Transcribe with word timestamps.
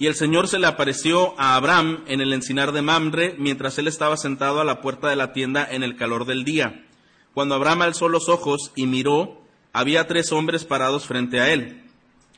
Y 0.00 0.06
el 0.06 0.14
Señor 0.14 0.48
se 0.48 0.58
le 0.58 0.66
apareció 0.66 1.38
a 1.38 1.56
Abraham 1.56 2.04
en 2.06 2.22
el 2.22 2.32
encinar 2.32 2.72
de 2.72 2.80
Mamre 2.80 3.34
mientras 3.36 3.76
él 3.76 3.86
estaba 3.86 4.16
sentado 4.16 4.58
a 4.58 4.64
la 4.64 4.80
puerta 4.80 5.10
de 5.10 5.16
la 5.16 5.34
tienda 5.34 5.68
en 5.70 5.82
el 5.82 5.94
calor 5.94 6.24
del 6.24 6.42
día. 6.42 6.86
Cuando 7.34 7.54
Abraham 7.54 7.82
alzó 7.82 8.08
los 8.08 8.30
ojos 8.30 8.72
y 8.74 8.86
miró, 8.86 9.42
había 9.74 10.06
tres 10.06 10.32
hombres 10.32 10.64
parados 10.64 11.04
frente 11.04 11.38
a 11.38 11.52
él. 11.52 11.82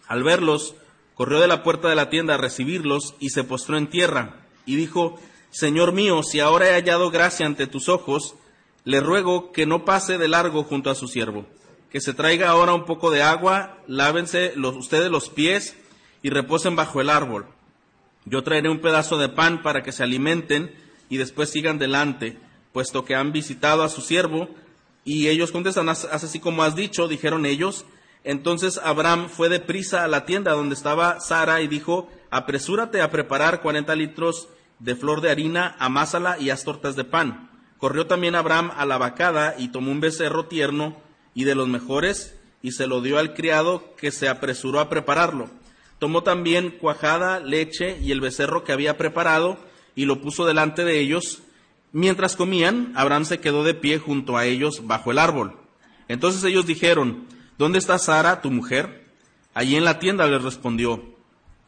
Al 0.08 0.24
verlos, 0.24 0.74
corrió 1.14 1.38
de 1.38 1.46
la 1.46 1.62
puerta 1.62 1.88
de 1.88 1.94
la 1.94 2.10
tienda 2.10 2.34
a 2.34 2.38
recibirlos 2.38 3.14
y 3.20 3.30
se 3.30 3.44
postró 3.44 3.78
en 3.78 3.88
tierra 3.88 4.44
y 4.66 4.74
dijo, 4.74 5.20
Señor 5.50 5.92
mío, 5.92 6.24
si 6.24 6.40
ahora 6.40 6.68
he 6.68 6.72
hallado 6.72 7.12
gracia 7.12 7.46
ante 7.46 7.68
tus 7.68 7.88
ojos, 7.88 8.34
le 8.82 8.98
ruego 8.98 9.52
que 9.52 9.66
no 9.66 9.84
pase 9.84 10.18
de 10.18 10.26
largo 10.26 10.64
junto 10.64 10.90
a 10.90 10.96
su 10.96 11.06
siervo, 11.06 11.46
que 11.92 12.00
se 12.00 12.12
traiga 12.12 12.48
ahora 12.48 12.74
un 12.74 12.86
poco 12.86 13.12
de 13.12 13.22
agua, 13.22 13.78
lávense 13.86 14.52
ustedes 14.56 15.12
los 15.12 15.30
pies 15.30 15.76
y 16.22 16.30
reposen 16.30 16.76
bajo 16.76 17.00
el 17.00 17.10
árbol. 17.10 17.46
Yo 18.24 18.42
traeré 18.42 18.68
un 18.68 18.80
pedazo 18.80 19.18
de 19.18 19.28
pan 19.28 19.62
para 19.62 19.82
que 19.82 19.92
se 19.92 20.04
alimenten 20.04 20.72
y 21.08 21.16
después 21.16 21.50
sigan 21.50 21.78
delante, 21.78 22.38
puesto 22.72 23.04
que 23.04 23.14
han 23.14 23.32
visitado 23.32 23.82
a 23.82 23.88
su 23.88 24.00
siervo. 24.00 24.48
Y 25.04 25.28
ellos 25.28 25.50
contestan, 25.50 25.88
haz 25.88 26.04
así 26.04 26.38
como 26.38 26.62
has 26.62 26.76
dicho, 26.76 27.08
dijeron 27.08 27.44
ellos. 27.44 27.84
Entonces 28.24 28.78
Abraham 28.82 29.28
fue 29.28 29.48
de 29.48 29.58
prisa 29.58 30.04
a 30.04 30.08
la 30.08 30.24
tienda 30.24 30.52
donde 30.52 30.74
estaba 30.74 31.18
Sara 31.20 31.60
y 31.60 31.66
dijo, 31.68 32.08
apresúrate 32.30 33.00
a 33.00 33.10
preparar 33.10 33.60
cuarenta 33.60 33.96
litros 33.96 34.48
de 34.78 34.94
flor 34.94 35.20
de 35.20 35.30
harina, 35.30 35.76
amásala 35.78 36.38
y 36.38 36.50
haz 36.50 36.62
tortas 36.64 36.94
de 36.94 37.04
pan. 37.04 37.50
Corrió 37.78 38.06
también 38.06 38.36
Abraham 38.36 38.70
a 38.76 38.86
la 38.86 38.96
vacada 38.96 39.56
y 39.58 39.68
tomó 39.68 39.90
un 39.90 40.00
becerro 40.00 40.46
tierno 40.46 40.96
y 41.34 41.44
de 41.44 41.56
los 41.56 41.66
mejores 41.66 42.38
y 42.62 42.72
se 42.72 42.86
lo 42.86 43.00
dio 43.00 43.18
al 43.18 43.34
criado 43.34 43.94
que 43.96 44.12
se 44.12 44.28
apresuró 44.28 44.78
a 44.78 44.88
prepararlo. 44.88 45.50
Tomó 46.02 46.24
también 46.24 46.70
cuajada, 46.72 47.38
leche 47.38 47.96
y 48.02 48.10
el 48.10 48.20
becerro 48.20 48.64
que 48.64 48.72
había 48.72 48.98
preparado 48.98 49.56
y 49.94 50.04
lo 50.04 50.20
puso 50.20 50.44
delante 50.44 50.84
de 50.84 50.98
ellos. 50.98 51.44
Mientras 51.92 52.34
comían, 52.34 52.92
Abraham 52.96 53.24
se 53.24 53.38
quedó 53.38 53.62
de 53.62 53.74
pie 53.74 54.00
junto 54.00 54.36
a 54.36 54.44
ellos 54.44 54.88
bajo 54.88 55.12
el 55.12 55.20
árbol. 55.20 55.60
Entonces 56.08 56.42
ellos 56.42 56.66
dijeron, 56.66 57.28
¿Dónde 57.56 57.78
está 57.78 58.00
Sara, 58.00 58.40
tu 58.40 58.50
mujer? 58.50 59.12
Allí 59.54 59.76
en 59.76 59.84
la 59.84 60.00
tienda 60.00 60.26
les 60.26 60.42
respondió. 60.42 61.04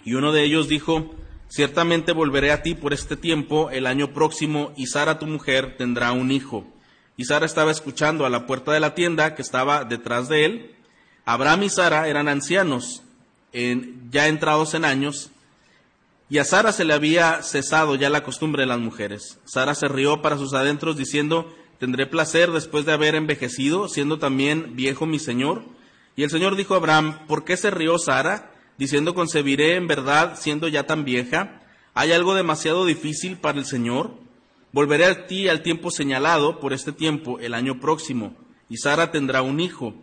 Y 0.05 0.15
uno 0.15 0.33
de 0.33 0.43
ellos 0.43 0.67
dijo, 0.67 1.15
Ciertamente 1.47 2.11
volveré 2.11 2.51
a 2.51 2.63
ti 2.63 2.75
por 2.75 2.93
este 2.93 3.17
tiempo 3.17 3.71
el 3.71 3.87
año 3.87 4.13
próximo 4.13 4.73
y 4.77 4.89
Sara 4.89 5.21
tu 5.21 5.29
mujer 5.29 5.77
tendrá 5.79 6.11
un 6.11 6.33
hijo. 6.33 6.67
Y 7.17 7.27
Sara 7.27 7.47
estaba 7.47 7.71
escuchando 7.71 8.27
a 8.27 8.31
la 8.31 8.49
puerta 8.49 8.73
de 8.73 8.81
la 8.81 8.97
tienda 8.97 9.37
que 9.37 9.43
estaba 9.43 9.85
detrás 9.85 10.29
de 10.29 10.45
él. 10.45 10.75
Abraham 11.25 11.63
y 11.63 11.71
Sara 11.71 12.09
eran 12.09 12.27
ancianos, 12.27 13.05
ya 14.11 14.29
entrados 14.29 14.75
en 14.75 14.85
años, 14.85 15.31
y 16.29 16.39
a 16.39 16.45
Sara 16.45 16.73
se 16.73 16.85
le 16.85 16.95
había 16.95 17.43
cesado 17.43 17.95
ya 17.95 18.11
la 18.11 18.25
costumbre 18.25 18.63
de 18.63 18.67
las 18.67 18.79
mujeres. 18.79 19.39
Sara 19.45 19.75
se 19.75 19.89
rió 19.89 20.21
para 20.23 20.37
sus 20.37 20.53
adentros 20.55 20.97
diciendo, 20.97 21.55
tendré 21.79 22.07
placer 22.07 22.51
después 22.51 22.85
de 22.85 22.93
haber 22.93 23.15
envejecido, 23.15 23.89
siendo 23.89 24.19
también 24.19 24.75
viejo 24.75 25.07
mi 25.07 25.19
señor. 25.19 25.63
Y 26.17 26.23
el 26.23 26.31
Señor 26.31 26.57
dijo 26.57 26.75
a 26.75 26.79
Abraham, 26.79 27.27
¿por 27.27 27.45
qué 27.45 27.57
se 27.57 27.71
rió 27.71 27.99
Sara? 27.99 28.51
diciendo 28.79 29.15
concebiré 29.15 29.77
en 29.77 29.87
verdad 29.87 30.37
siendo 30.37 30.69
ya 30.69 30.85
tan 30.85 31.05
vieja? 31.05 31.61
¿Hay 31.95 32.13
algo 32.13 32.35
demasiado 32.35 32.85
difícil 32.85 33.37
para 33.37 33.59
el 33.59 33.67
Señor? 33.67 34.13
Volveré 34.73 35.05
a 35.05 35.27
ti 35.27 35.49
al 35.49 35.63
tiempo 35.63 35.91
señalado, 35.91 36.59
por 36.59 36.73
este 36.73 36.91
tiempo, 36.91 37.39
el 37.39 37.55
año 37.55 37.79
próximo, 37.79 38.35
y 38.69 38.79
Sara 38.79 39.13
tendrá 39.13 39.43
un 39.43 39.61
hijo. 39.61 39.95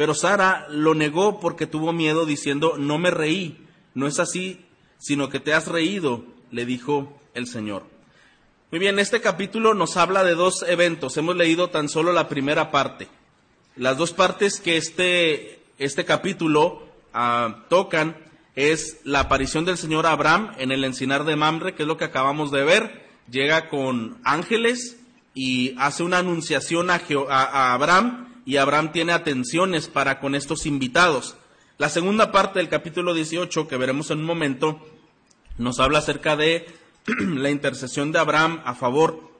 Pero 0.00 0.14
Sara 0.14 0.66
lo 0.70 0.94
negó 0.94 1.40
porque 1.40 1.66
tuvo 1.66 1.92
miedo, 1.92 2.24
diciendo, 2.24 2.76
no 2.78 2.96
me 2.96 3.10
reí, 3.10 3.66
no 3.92 4.06
es 4.06 4.18
así, 4.18 4.64
sino 4.96 5.28
que 5.28 5.40
te 5.40 5.52
has 5.52 5.68
reído, 5.68 6.24
le 6.50 6.64
dijo 6.64 7.20
el 7.34 7.46
Señor. 7.46 7.84
Muy 8.70 8.78
bien, 8.80 8.98
este 8.98 9.20
capítulo 9.20 9.74
nos 9.74 9.98
habla 9.98 10.24
de 10.24 10.34
dos 10.34 10.64
eventos. 10.66 11.18
Hemos 11.18 11.36
leído 11.36 11.68
tan 11.68 11.90
solo 11.90 12.14
la 12.14 12.28
primera 12.28 12.70
parte. 12.70 13.08
Las 13.76 13.98
dos 13.98 14.14
partes 14.14 14.58
que 14.58 14.78
este, 14.78 15.60
este 15.76 16.06
capítulo 16.06 16.88
Ah, 17.12 17.64
tocan 17.68 18.16
es 18.54 19.00
la 19.04 19.20
aparición 19.20 19.64
del 19.64 19.76
Señor 19.76 20.06
Abraham 20.06 20.52
en 20.58 20.70
el 20.70 20.84
encinar 20.84 21.24
de 21.24 21.36
Mamre, 21.36 21.74
que 21.74 21.82
es 21.82 21.88
lo 21.88 21.96
que 21.96 22.04
acabamos 22.04 22.50
de 22.50 22.64
ver. 22.64 23.06
Llega 23.30 23.68
con 23.68 24.18
ángeles 24.24 24.96
y 25.34 25.74
hace 25.78 26.02
una 26.02 26.18
anunciación 26.18 26.88
a, 26.88 27.00
a 27.28 27.74
Abraham 27.74 28.29
y 28.50 28.56
Abraham 28.56 28.90
tiene 28.90 29.12
atenciones 29.12 29.86
para 29.86 30.18
con 30.18 30.34
estos 30.34 30.66
invitados. 30.66 31.36
La 31.78 31.88
segunda 31.88 32.32
parte 32.32 32.58
del 32.58 32.68
capítulo 32.68 33.14
18, 33.14 33.68
que 33.68 33.76
veremos 33.76 34.10
en 34.10 34.18
un 34.18 34.24
momento, 34.24 34.84
nos 35.56 35.78
habla 35.78 36.00
acerca 36.00 36.34
de 36.34 36.66
la 37.06 37.50
intercesión 37.50 38.10
de 38.10 38.18
Abraham 38.18 38.60
a 38.64 38.74
favor 38.74 39.30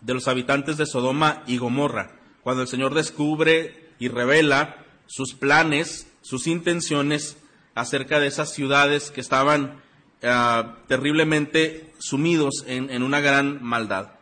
de 0.00 0.14
los 0.14 0.28
habitantes 0.28 0.78
de 0.78 0.86
Sodoma 0.86 1.42
y 1.46 1.58
Gomorra, 1.58 2.18
cuando 2.42 2.62
el 2.62 2.68
Señor 2.68 2.94
descubre 2.94 3.90
y 3.98 4.08
revela 4.08 4.86
sus 5.04 5.34
planes 5.34 6.06
sus 6.22 6.46
intenciones 6.46 7.36
acerca 7.74 8.18
de 8.18 8.28
esas 8.28 8.54
ciudades 8.54 9.10
que 9.10 9.20
estaban 9.20 9.82
ah, 10.22 10.78
terriblemente 10.88 11.92
sumidos 11.98 12.64
en, 12.66 13.02
una 13.02 13.20
gran 13.20 13.62
maldad. 13.62 14.12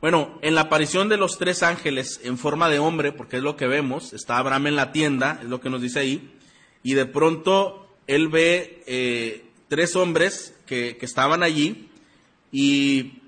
Bueno, 0.00 0.38
en 0.42 0.54
la 0.54 0.62
aparición 0.62 1.08
de 1.08 1.16
los 1.16 1.38
tres 1.38 1.62
ángeles 1.62 2.20
en 2.22 2.38
forma 2.38 2.68
de 2.68 2.78
hombre, 2.78 3.12
porque 3.12 3.38
es 3.38 3.42
lo 3.42 3.56
que 3.56 3.66
vemos, 3.66 4.12
está 4.12 4.38
Abraham 4.38 4.68
en 4.68 4.76
la 4.76 4.92
tienda, 4.92 5.38
es 5.42 5.48
lo 5.48 5.60
que 5.60 5.70
nos 5.70 5.80
dice 5.80 6.00
ahí, 6.00 6.32
y 6.82 6.94
de 6.94 7.06
pronto 7.06 7.88
él 8.06 8.28
ve 8.28 8.82
eh, 8.86 9.46
tres 9.68 9.96
hombres 9.96 10.54
que, 10.66 10.98
estaban 11.00 11.42
allí, 11.42 11.88
y 12.52 13.22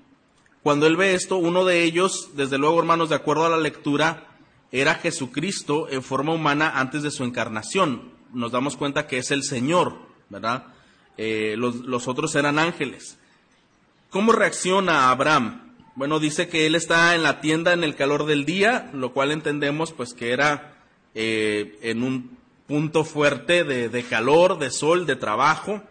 cuando 0.63 0.87
él 0.87 0.95
ve 0.95 1.13
esto, 1.15 1.37
uno 1.37 1.65
de 1.65 1.83
ellos, 1.83 2.29
desde 2.35 2.57
luego 2.57 2.79
hermanos, 2.79 3.09
de 3.09 3.15
acuerdo 3.15 3.45
a 3.45 3.49
la 3.49 3.57
lectura, 3.57 4.27
era 4.71 4.95
Jesucristo 4.95 5.89
en 5.89 6.03
forma 6.03 6.33
humana 6.33 6.73
antes 6.75 7.01
de 7.01 7.11
su 7.11 7.23
encarnación 7.23 8.19
nos 8.33 8.51
damos 8.51 8.77
cuenta 8.77 9.07
que 9.07 9.17
es 9.17 9.31
el 9.31 9.43
Señor, 9.43 9.97
¿verdad? 10.29 10.65
Eh, 11.17 11.55
los, 11.57 12.07
otros 12.07 12.35
eran 12.35 12.59
ángeles. 12.59 13.17
¿Cómo 14.09 14.31
reacciona 14.31 15.09
Abraham? 15.09 15.68
Bueno, 15.99 16.21
dice 16.21 16.47
que 16.47 16.65
él 16.65 16.75
está 16.75 17.13
en 17.13 17.23
la 17.23 17.41
tienda 17.41 17.73
en 17.73 17.83
el 17.83 17.93
calor 17.93 18.25
del 18.25 18.45
día, 18.45 18.89
lo 18.93 19.11
cual 19.11 19.33
entendemos 19.33 19.91
pues 19.91 20.13
que 20.13 20.31
era 20.31 20.77
eh, 21.13 21.77
en 21.81 22.03
un 22.03 22.37
punto 22.67 23.03
fuerte 23.03 23.65
de, 23.65 24.03
calor, 24.03 24.59
de 24.59 24.71
sol, 24.71 25.05
de 25.05 25.17
trabajo. 25.17 25.83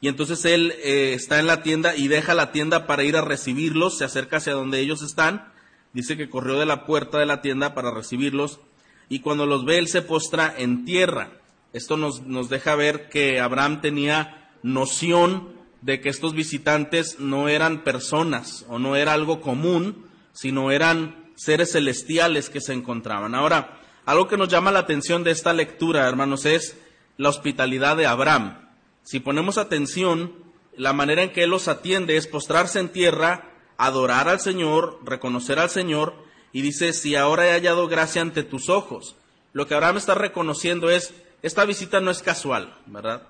Y 0.00 0.06
entonces 0.06 0.44
él 0.44 0.72
eh, 0.84 1.14
está 1.14 1.40
en 1.40 1.48
la 1.48 1.64
tienda 1.64 1.96
y 1.96 2.06
deja 2.06 2.34
la 2.34 2.52
tienda 2.52 2.86
para 2.86 3.02
ir 3.02 3.16
a 3.16 3.22
recibirlos, 3.22 3.98
se 3.98 4.04
acerca 4.04 4.36
hacia 4.36 4.52
donde 4.52 4.78
ellos 4.78 5.02
están. 5.02 5.52
Dice 5.92 6.16
que 6.16 6.30
corrió 6.30 6.56
de 6.60 6.66
la 6.66 6.86
puerta 6.86 7.18
de 7.18 7.26
la 7.26 7.42
tienda 7.42 7.74
para 7.74 7.90
recibirlos 7.90 8.60
y 9.08 9.18
cuando 9.18 9.46
los 9.46 9.64
ve 9.64 9.78
él 9.78 9.88
se 9.88 10.02
postra 10.02 10.54
en 10.56 10.84
tierra. 10.84 11.40
Esto 11.72 11.96
nos, 11.96 12.22
nos 12.22 12.48
deja 12.48 12.76
ver 12.76 13.08
que 13.08 13.40
Abraham 13.40 13.80
tenía 13.80 14.52
noción 14.62 15.51
de 15.82 16.00
que 16.00 16.08
estos 16.08 16.34
visitantes 16.34 17.18
no 17.18 17.48
eran 17.48 17.84
personas 17.84 18.64
o 18.68 18.78
no 18.78 18.96
era 18.96 19.12
algo 19.12 19.40
común, 19.40 20.06
sino 20.32 20.70
eran 20.70 21.32
seres 21.36 21.72
celestiales 21.72 22.48
que 22.50 22.60
se 22.60 22.72
encontraban. 22.72 23.34
Ahora, 23.34 23.80
algo 24.06 24.28
que 24.28 24.36
nos 24.36 24.48
llama 24.48 24.72
la 24.72 24.80
atención 24.80 25.24
de 25.24 25.32
esta 25.32 25.52
lectura, 25.52 26.08
hermanos, 26.08 26.46
es 26.46 26.76
la 27.16 27.28
hospitalidad 27.28 27.96
de 27.96 28.06
Abraham. 28.06 28.70
Si 29.02 29.20
ponemos 29.20 29.58
atención, 29.58 30.32
la 30.76 30.92
manera 30.92 31.22
en 31.22 31.32
que 31.32 31.44
él 31.44 31.50
los 31.50 31.68
atiende 31.68 32.16
es 32.16 32.26
postrarse 32.26 32.78
en 32.78 32.88
tierra, 32.88 33.50
adorar 33.76 34.28
al 34.28 34.40
Señor, 34.40 35.00
reconocer 35.04 35.58
al 35.58 35.70
Señor 35.70 36.14
y 36.52 36.62
dice, 36.62 36.92
si 36.92 37.16
ahora 37.16 37.46
he 37.46 37.52
hallado 37.52 37.88
gracia 37.88 38.22
ante 38.22 38.42
tus 38.42 38.68
ojos. 38.68 39.16
Lo 39.52 39.66
que 39.66 39.74
Abraham 39.74 39.96
está 39.96 40.14
reconociendo 40.14 40.90
es, 40.90 41.12
esta 41.42 41.64
visita 41.64 42.00
no 42.00 42.10
es 42.10 42.22
casual, 42.22 42.76
¿verdad? 42.86 43.22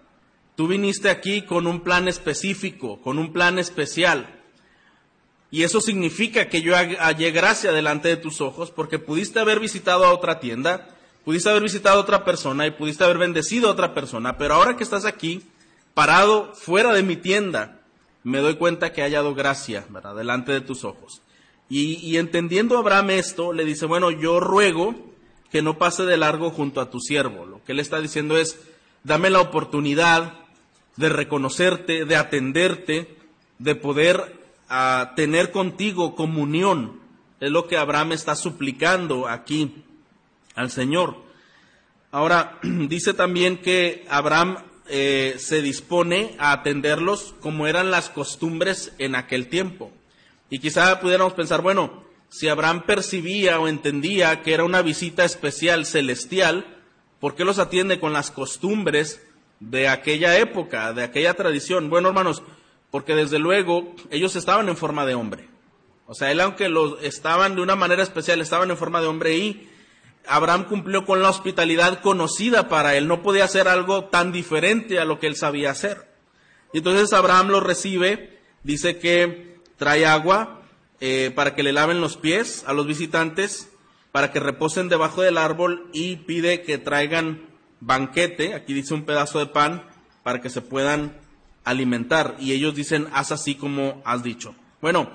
Tú 0.57 0.69
viniste 0.69 1.09
aquí 1.09 1.43
con 1.43 1.67
un 1.67 1.81
plan 1.81 2.09
específico, 2.09 3.01
con 3.01 3.19
un 3.19 3.33
plan 3.33 3.59
especial. 3.59 4.41
Y 5.51 5.65
eso 5.65 5.81
significa 5.81 6.49
que 6.49 6.63
yo 6.63 6.75
hallé 6.75 7.31
gracia 7.31 7.73
delante 7.73 8.09
de 8.09 8.17
tus 8.17 8.41
ojos 8.41 8.71
porque 8.71 8.99
pudiste 8.99 9.39
haber 9.39 9.61
visitado 9.61 10.05
a 10.05 10.13
otra 10.13 10.41
tienda, 10.41 10.89
pudiste 11.25 11.51
haber 11.51 11.63
visitado 11.63 11.99
a 11.99 12.03
otra 12.03 12.25
persona 12.25 12.67
y 12.67 12.71
pudiste 12.71 13.05
haber 13.05 13.19
bendecido 13.19 13.69
a 13.69 13.73
otra 13.73 13.95
persona, 13.95 14.39
pero 14.39 14.55
ahora 14.55 14.77
que 14.77 14.85
estás 14.85 15.05
aquí, 15.05 15.43
parado 15.95 16.55
fuera 16.55 16.93
de 16.93 17.03
mi 17.03 17.17
tienda, 17.17 17.81
me 18.25 18.39
doy 18.39 18.57
cuenta 18.57 18.93
que 18.93 19.01
he 19.01 19.05
hallado 19.05 19.35
gracia, 19.35 19.85
¿verdad? 19.91 20.15
Delante 20.17 20.53
de 20.53 20.61
tus 20.61 20.85
ojos. 20.85 21.23
Y, 21.69 22.19
entendiendo 22.19 22.77
Abraham 22.77 23.11
esto, 23.11 23.55
le 23.55 23.65
dice, 23.65 23.87
bueno, 23.87 24.11
yo 24.11 24.41
ruego 24.41 24.95
que 25.51 25.63
no 25.63 25.79
pase 25.79 26.03
de 26.05 26.19
largo 26.19 26.51
junto 26.51 26.83
a 26.83 26.91
tu 26.91 27.01
siervo. 27.01 27.47
Lo 27.47 27.65
que 27.65 27.73
él 27.73 27.81
está 27.81 27.99
diciendo 27.99 28.37
es, 28.37 28.59
dame 29.05 29.31
la 29.31 29.41
oportunidad 29.41 30.35
de 30.97 31.09
reconocerte, 31.09 32.05
de 32.05 32.17
atenderte, 32.17 33.17
de 33.59 33.75
poder 33.75 34.41
ah, 34.69 35.13
tener 35.17 35.51
contigo 35.51 36.15
comunión. 36.15 37.01
Es 37.41 37.51
lo 37.51 37.67
que 37.67 37.77
Abraham 37.77 38.13
está 38.13 38.37
suplicando 38.37 39.29
aquí 39.29 39.85
al 40.55 40.71
Señor. 40.71 41.17
Ahora, 42.11 42.59
dice 42.63 43.15
también 43.15 43.59
que 43.59 44.05
Abraham 44.09 44.59
eh, 44.89 45.37
se 45.39 45.63
dispone 45.63 46.35
a 46.39 46.53
atenderlos 46.53 47.35
como 47.41 47.67
eran 47.67 47.91
las 47.91 48.11
costumbres 48.11 48.93
en 48.99 49.15
aquel 49.15 49.49
tiempo. 49.49 49.91
Y 50.51 50.59
quizá 50.59 51.01
pudiéramos 51.01 51.33
pensar, 51.33 51.63
bueno, 51.63 52.05
si 52.29 52.49
Abraham 52.49 52.85
percibía 52.85 53.59
o 53.59 53.69
entendía 53.69 54.43
que 54.43 54.53
era 54.53 54.65
una 54.65 54.83
visita 54.83 55.25
especial 55.25 55.87
celestial, 55.87 56.82
¿por 57.23 57.37
qué 57.37 57.45
los 57.45 57.61
atiende 57.61 58.01
con 58.01 58.13
las 58.13 58.33
costumbres 58.33 59.23
de 59.61 59.87
aquella 59.87 60.37
época, 60.39 60.93
de 60.93 61.05
aquella 61.05 61.35
tradición? 61.35 61.89
Bueno, 61.89 62.09
hermanos, 62.09 62.43
porque 62.91 63.15
desde 63.15 63.39
luego 63.39 63.95
ellos 64.11 64.35
estaban 64.35 64.69
en 64.69 64.77
forma 64.77 65.07
de 65.07 65.15
hombre. 65.15 65.49
O 66.09 66.15
sea, 66.15 66.33
él 66.33 66.41
aunque 66.41 66.69
los 66.69 67.01
estaban 67.01 67.55
de 67.55 67.63
una 67.63 67.77
manera 67.77 68.03
especial, 68.03 68.41
estaban 68.41 68.73
en 68.73 68.77
forma 68.77 69.01
de 69.01 69.07
hombre 69.07 69.37
y 69.37 69.71
Abraham 70.27 70.65
cumplió 70.65 71.07
con 71.07 71.23
la 71.23 71.31
hospitalidad 71.31 72.01
conocida 72.01 72.69
para 72.69 72.97
él, 72.97 73.07
no 73.07 73.23
podía 73.23 73.45
hacer 73.45 73.69
algo 73.69 74.07
tan 74.07 74.33
diferente 74.33 74.99
a 74.99 75.05
lo 75.05 75.21
que 75.21 75.29
él 75.29 75.37
sabía 75.37 75.71
hacer. 75.71 76.13
Y 76.73 76.79
entonces 76.79 77.13
Abraham 77.13 77.51
lo 77.51 77.61
recibe, 77.61 78.41
dice 78.65 78.99
que 78.99 79.61
trae 79.77 80.07
agua 80.07 80.61
eh, 80.99 81.31
para 81.33 81.55
que 81.55 81.63
le 81.63 81.73
laven 81.73 82.01
los 82.01 82.17
pies 82.17 82.65
a 82.67 82.73
los 82.73 82.89
visitantes, 82.89 83.72
para 84.13 84.31
que 84.31 84.41
reposen 84.41 84.89
debajo 84.89 85.23
del 85.23 85.39
árbol 85.39 85.89
y 85.93 86.17
pide 86.17 86.63
que 86.63 86.79
traigan 86.79 87.49
banquete, 87.81 88.55
aquí 88.55 88.75
dice 88.75 88.95
un 88.95 89.05
pedazo 89.05 89.39
de 89.39 89.47
pan, 89.47 89.89
para 90.23 90.41
que 90.41 90.51
se 90.51 90.61
puedan 90.61 91.19
alimentar. 91.65 92.37
Y 92.39 92.53
ellos 92.53 92.75
dicen, 92.75 93.09
haz 93.13 93.33
así 93.33 93.55
como 93.55 94.03
has 94.05 94.23
dicho. 94.23 94.55
Bueno, 94.81 95.11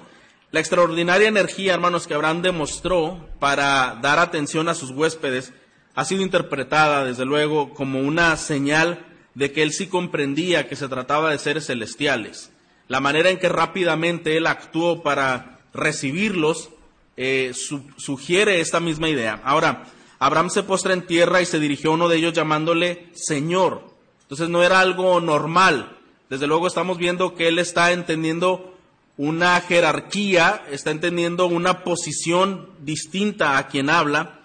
la 0.52 0.60
extraordinaria 0.60 1.28
energía, 1.28 1.74
hermanos, 1.74 2.08
que 2.08 2.14
Abraham 2.14 2.42
demostró 2.42 3.30
para 3.40 4.00
dar 4.02 4.20
atención 4.20 4.68
a 4.68 4.76
sus 4.76 4.92
huéspedes 4.92 5.54
ha 5.94 6.06
sido 6.06 6.22
interpretada, 6.22 7.06
desde 7.06 7.26
luego, 7.26 7.74
como 7.74 8.00
una 8.02 8.38
señal 8.38 9.06
de 9.34 9.52
que 9.52 9.64
él 9.64 9.72
sí 9.72 9.88
comprendía 9.88 10.68
que 10.68 10.76
se 10.76 10.88
trataba 10.88 11.32
de 11.32 11.40
seres 11.40 11.68
celestiales. 11.68 12.52
La 12.88 13.00
manera 13.00 13.30
en 13.30 13.40
que 13.40 13.50
rápidamente 13.50 14.38
él 14.38 14.48
actuó 14.48 15.04
para 15.04 15.60
recibirlos 15.74 16.70
eh, 17.18 17.54
sugiere 17.98 18.62
esta 18.62 18.80
misma 18.80 19.10
idea. 19.10 19.42
Ahora, 19.44 19.86
Abraham 20.20 20.50
se 20.50 20.64
postra 20.64 20.94
en 20.94 21.06
tierra 21.06 21.42
y 21.42 21.46
se 21.46 21.60
dirigió 21.60 21.92
a 21.92 21.96
uno 21.96 22.08
de 22.08 22.18
ellos 22.18 22.34
llamándole 22.34 23.10
Señor. 23.14 23.92
Entonces 24.22 24.50
no 24.50 24.64
era 24.64 24.80
algo 24.80 25.20
normal. 25.20 25.98
Desde 26.30 26.48
luego 26.48 26.68
estamos 26.68 26.98
viendo 26.98 27.36
que 27.36 27.48
él 27.48 27.60
está 27.60 27.92
entendiendo 27.92 28.76
una 29.18 29.60
jerarquía, 29.62 30.64
está 30.70 30.92
entendiendo 30.92 31.48
una 31.48 31.84
posición 31.84 32.70
distinta 32.82 33.58
a 33.58 33.68
quien 33.68 33.90
habla, 33.90 34.42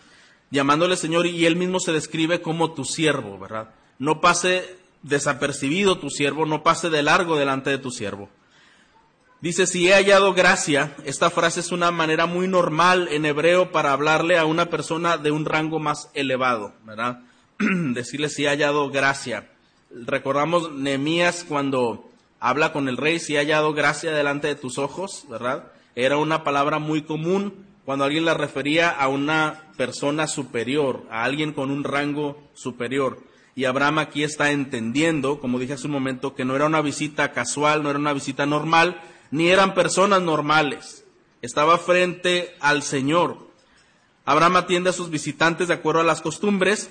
llamándole 0.50 0.96
Señor, 0.96 1.26
y 1.26 1.44
él 1.46 1.56
mismo 1.56 1.78
se 1.80 1.92
describe 1.92 2.40
como 2.40 2.72
tu 2.72 2.84
siervo, 2.84 3.38
¿verdad? 3.38 3.70
No 3.98 4.20
pase 4.20 4.76
desapercibido 5.02 5.98
tu 5.98 6.08
siervo, 6.10 6.46
no 6.46 6.62
pase 6.62 6.88
de 6.88 7.02
largo 7.02 7.36
delante 7.36 7.70
de 7.70 7.78
tu 7.78 7.90
siervo. 7.90 8.30
Dice, 9.43 9.67
si 9.67 9.89
he 9.89 9.93
hallado 9.93 10.35
gracia, 10.35 10.94
esta 11.05 11.29
frase 11.29 11.59
es 11.59 11.73
una 11.73 11.91
manera 11.91 12.27
muy 12.27 12.47
normal 12.47 13.09
en 13.11 13.27
hebreo 13.27 13.73
para 13.73 13.93
hablarle 13.93 14.39
a 14.39 14.44
una 14.44 14.71
persona 14.71 15.19
de 15.19 15.33
un 15.33 15.47
rango 15.47 15.81
más 15.81 16.11
elevado, 16.15 16.75
¿verdad? 16.85 17.23
Decirle 17.59 18.29
si 18.29 18.44
he 18.44 18.49
hallado 18.49 18.89
gracia. 18.91 19.49
Recordamos 19.91 20.71
Nehemías 20.71 21.44
cuando 21.49 22.09
habla 22.39 22.73
con 22.73 22.89
el 22.89 22.97
rey 22.97 23.19
si 23.19 23.37
ha 23.37 23.41
hallado 23.41 23.73
gracia 23.75 24.12
delante 24.12 24.47
de 24.47 24.55
tus 24.55 24.79
ojos, 24.79 25.25
¿verdad? 25.29 25.73
Era 25.97 26.19
una 26.19 26.44
palabra 26.44 26.79
muy 26.79 27.03
común 27.03 27.67
cuando 27.85 28.05
alguien 28.05 28.25
la 28.25 28.35
refería 28.35 28.91
a 28.91 29.09
una 29.09 29.73
persona 29.77 30.29
superior, 30.29 31.05
a 31.11 31.25
alguien 31.25 31.53
con 31.53 31.73
un 31.73 31.83
rango 31.83 32.41
superior. 32.55 33.19
Y 33.56 33.65
Abraham 33.65 33.99
aquí 33.99 34.23
está 34.23 34.53
entendiendo, 34.53 35.41
como 35.41 35.59
dije 35.59 35.73
hace 35.73 35.89
un 35.89 35.94
momento, 35.94 36.37
que 36.37 36.44
no 36.44 36.55
era 36.55 36.67
una 36.67 36.81
visita 36.81 37.33
casual, 37.33 37.83
no 37.83 37.91
era 37.91 37.99
una 37.99 38.12
visita 38.12 38.47
normal, 38.47 39.03
ni 39.32 39.49
eran 39.49 39.75
personas 39.75 40.23
normales. 40.23 41.05
Estaba 41.40 41.79
frente 41.79 42.55
al 42.61 42.84
Señor. 42.84 43.38
Abraham 44.25 44.56
atiende 44.56 44.90
a 44.90 44.93
sus 44.93 45.11
visitantes 45.11 45.67
de 45.67 45.75
acuerdo 45.75 46.02
a 46.02 46.05
las 46.05 46.20
costumbres, 46.20 46.90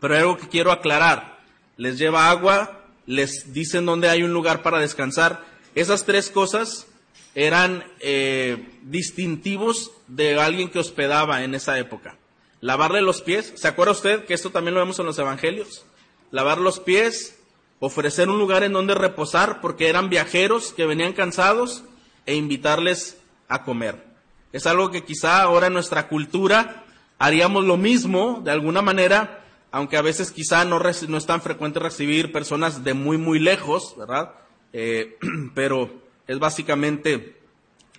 pero 0.00 0.14
hay 0.14 0.20
algo 0.20 0.38
que 0.38 0.48
quiero 0.48 0.72
aclarar. 0.72 1.40
Les 1.76 1.98
lleva 1.98 2.30
agua, 2.30 2.86
les 3.04 3.52
dicen 3.52 3.84
dónde 3.84 4.08
hay 4.08 4.22
un 4.22 4.32
lugar 4.32 4.62
para 4.62 4.78
descansar. 4.78 5.44
Esas 5.74 6.06
tres 6.06 6.30
cosas 6.30 6.86
eran 7.34 7.84
eh, 8.00 8.78
distintivos 8.82 9.90
de 10.06 10.40
alguien 10.40 10.70
que 10.70 10.78
hospedaba 10.78 11.42
en 11.42 11.54
esa 11.54 11.78
época. 11.78 12.16
Lavarle 12.60 13.02
los 13.02 13.20
pies, 13.22 13.52
¿se 13.56 13.68
acuerda 13.68 13.92
usted 13.92 14.24
que 14.24 14.34
esto 14.34 14.50
también 14.50 14.74
lo 14.74 14.80
vemos 14.80 14.98
en 15.00 15.06
los 15.06 15.18
evangelios? 15.18 15.84
Lavar 16.30 16.58
los 16.58 16.80
pies, 16.80 17.35
ofrecer 17.80 18.28
un 18.28 18.38
lugar 18.38 18.62
en 18.62 18.72
donde 18.72 18.94
reposar 18.94 19.60
porque 19.60 19.88
eran 19.88 20.08
viajeros 20.08 20.72
que 20.72 20.86
venían 20.86 21.12
cansados 21.12 21.84
e 22.24 22.34
invitarles 22.34 23.18
a 23.48 23.64
comer. 23.64 24.04
Es 24.52 24.66
algo 24.66 24.90
que 24.90 25.04
quizá 25.04 25.42
ahora 25.42 25.66
en 25.66 25.74
nuestra 25.74 26.08
cultura 26.08 26.84
haríamos 27.18 27.64
lo 27.64 27.76
mismo 27.76 28.40
de 28.44 28.50
alguna 28.50 28.82
manera, 28.82 29.44
aunque 29.70 29.96
a 29.96 30.02
veces 30.02 30.30
quizá 30.30 30.64
no, 30.64 30.78
no 30.80 31.18
es 31.18 31.26
tan 31.26 31.42
frecuente 31.42 31.78
recibir 31.78 32.32
personas 32.32 32.82
de 32.82 32.94
muy, 32.94 33.18
muy 33.18 33.38
lejos, 33.38 33.94
¿verdad? 33.98 34.32
Eh, 34.72 35.16
pero 35.54 36.02
es 36.26 36.38
básicamente 36.38 37.36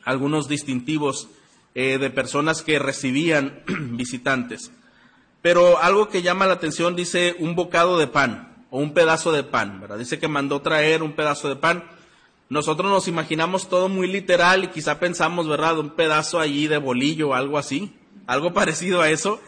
algunos 0.04 0.48
distintivos 0.48 1.28
eh, 1.76 1.98
de 2.00 2.10
personas 2.10 2.64
que 2.64 2.80
recibían 2.80 3.64
visitantes. 3.68 4.72
Pero 5.44 5.78
algo 5.78 6.10
que 6.10 6.24
llama 6.24 6.48
la 6.48 6.54
atención 6.54 6.96
dice 6.96 7.36
un 7.40 7.56
bocado 7.56 8.00
de 8.00 8.08
pan 8.08 8.47
un 8.78 8.94
pedazo 8.94 9.32
de 9.32 9.44
pan, 9.44 9.82
¿verdad? 9.82 9.98
Dice 9.98 10.20
que 10.20 10.28
mandó 10.28 10.62
traer 10.62 11.04
un 11.04 11.14
pedazo 11.14 11.50
de 11.50 11.56
pan. 11.56 11.84
Nosotros 12.50 12.90
nos 12.90 13.08
imaginamos 13.08 13.70
todo 13.70 13.90
muy 13.90 14.08
literal 14.08 14.64
y 14.64 14.68
quizá 14.68 15.00
pensamos, 15.00 15.48
¿verdad? 15.48 15.80
Un 15.80 15.92
pedazo 15.92 16.40
allí 16.40 16.68
de 16.68 16.78
bolillo 16.78 17.30
o 17.30 17.34
algo 17.34 17.58
así, 17.58 17.96
algo 18.26 18.54
parecido 18.56 19.02
a 19.02 19.10
eso 19.10 19.40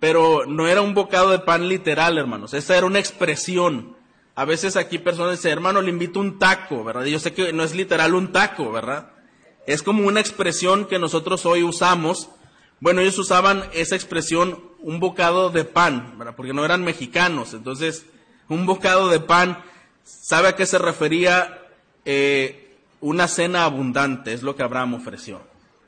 pero 0.00 0.46
no 0.46 0.66
era 0.66 0.80
un 0.80 0.94
bocado 0.94 1.30
de 1.30 1.38
pan 1.38 1.68
literal, 1.68 2.18
hermanos. 2.18 2.54
Esa 2.54 2.76
era 2.76 2.86
una 2.86 2.98
expresión. 2.98 3.96
A 4.34 4.46
veces 4.46 4.76
aquí 4.76 4.98
personas 4.98 5.36
dicen, 5.36 5.52
hermano, 5.52 5.82
le 5.82 5.90
invito 5.90 6.18
un 6.18 6.38
taco, 6.38 6.82
¿verdad? 6.82 7.04
Yo 7.04 7.18
sé 7.18 7.34
que 7.34 7.52
no 7.52 7.62
es 7.62 7.74
literal 7.74 8.14
un 8.14 8.32
taco, 8.32 8.72
¿verdad? 8.72 9.12
Es 9.66 9.82
como 9.82 10.08
una 10.08 10.20
expresión 10.20 10.86
que 10.86 10.98
nosotros 10.98 11.44
hoy 11.44 11.62
usamos. 11.62 12.30
Bueno, 12.80 13.02
ellos 13.02 13.18
usaban 13.18 13.64
esa 13.74 13.94
expresión, 13.94 14.64
un 14.78 15.00
bocado 15.00 15.50
de 15.50 15.64
pan, 15.64 16.14
¿verdad? 16.16 16.34
Porque 16.34 16.54
no 16.54 16.64
eran 16.64 16.82
mexicanos. 16.82 17.52
Entonces, 17.52 18.06
un 18.50 18.66
bocado 18.66 19.08
de 19.08 19.20
pan, 19.20 19.62
¿sabe 20.04 20.48
a 20.48 20.56
qué 20.56 20.66
se 20.66 20.78
refería? 20.78 21.58
Eh, 22.04 22.76
una 23.00 23.28
cena 23.28 23.64
abundante, 23.64 24.32
es 24.32 24.42
lo 24.42 24.56
que 24.56 24.62
Abraham 24.62 24.94
ofreció. 24.94 25.40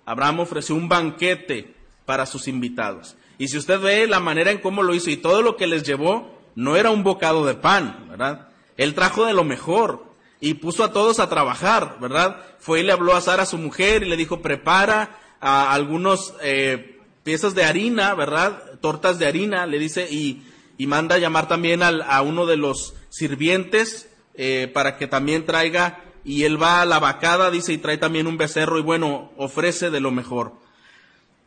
Abraham 0.06 0.40
ofreció 0.40 0.74
un 0.74 0.88
banquete 0.88 1.74
para 2.06 2.26
sus 2.26 2.48
invitados. 2.48 3.16
Y 3.38 3.48
si 3.48 3.58
usted 3.58 3.80
ve 3.80 4.06
la 4.06 4.20
manera 4.20 4.50
en 4.50 4.58
cómo 4.58 4.82
lo 4.82 4.94
hizo 4.94 5.10
y 5.10 5.16
todo 5.16 5.42
lo 5.42 5.56
que 5.56 5.66
les 5.66 5.82
llevó, 5.82 6.38
no 6.54 6.76
era 6.76 6.90
un 6.90 7.02
bocado 7.02 7.44
de 7.44 7.54
pan, 7.54 8.06
¿verdad? 8.08 8.48
Él 8.76 8.94
trajo 8.94 9.26
de 9.26 9.34
lo 9.34 9.44
mejor 9.44 10.04
y 10.40 10.54
puso 10.54 10.84
a 10.84 10.92
todos 10.92 11.20
a 11.20 11.28
trabajar, 11.28 11.98
¿verdad? 12.00 12.36
Fue 12.58 12.80
y 12.80 12.82
le 12.82 12.92
habló 12.92 13.14
a 13.14 13.20
Sara, 13.20 13.46
su 13.46 13.58
mujer, 13.58 14.02
y 14.02 14.08
le 14.08 14.16
dijo, 14.16 14.42
prepara 14.42 15.18
algunos 15.40 16.34
eh, 16.42 17.00
piezas 17.24 17.54
de 17.54 17.64
harina, 17.64 18.14
¿verdad? 18.14 18.78
Tortas 18.80 19.18
de 19.18 19.26
harina, 19.26 19.66
le 19.66 19.78
dice, 19.78 20.08
y, 20.10 20.42
y 20.78 20.86
manda 20.86 21.18
llamar 21.18 21.48
también 21.48 21.82
a 21.82 22.22
uno 22.22 22.46
de 22.46 22.56
los 22.56 22.94
sirvientes 23.10 24.08
eh, 24.34 24.70
para 24.72 24.96
que 24.96 25.06
también 25.06 25.44
traiga, 25.44 26.04
y 26.24 26.44
él 26.44 26.60
va 26.60 26.80
a 26.80 26.86
la 26.86 26.98
vacada, 26.98 27.50
dice, 27.50 27.72
y 27.72 27.78
trae 27.78 27.98
también 27.98 28.26
un 28.26 28.38
becerro, 28.38 28.78
y 28.78 28.82
bueno, 28.82 29.30
ofrece 29.36 29.90
de 29.90 30.00
lo 30.00 30.10
mejor. 30.10 30.54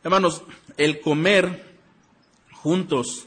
Hermanos, 0.04 0.44
el 0.76 1.00
comer 1.00 1.66
juntos 2.52 3.26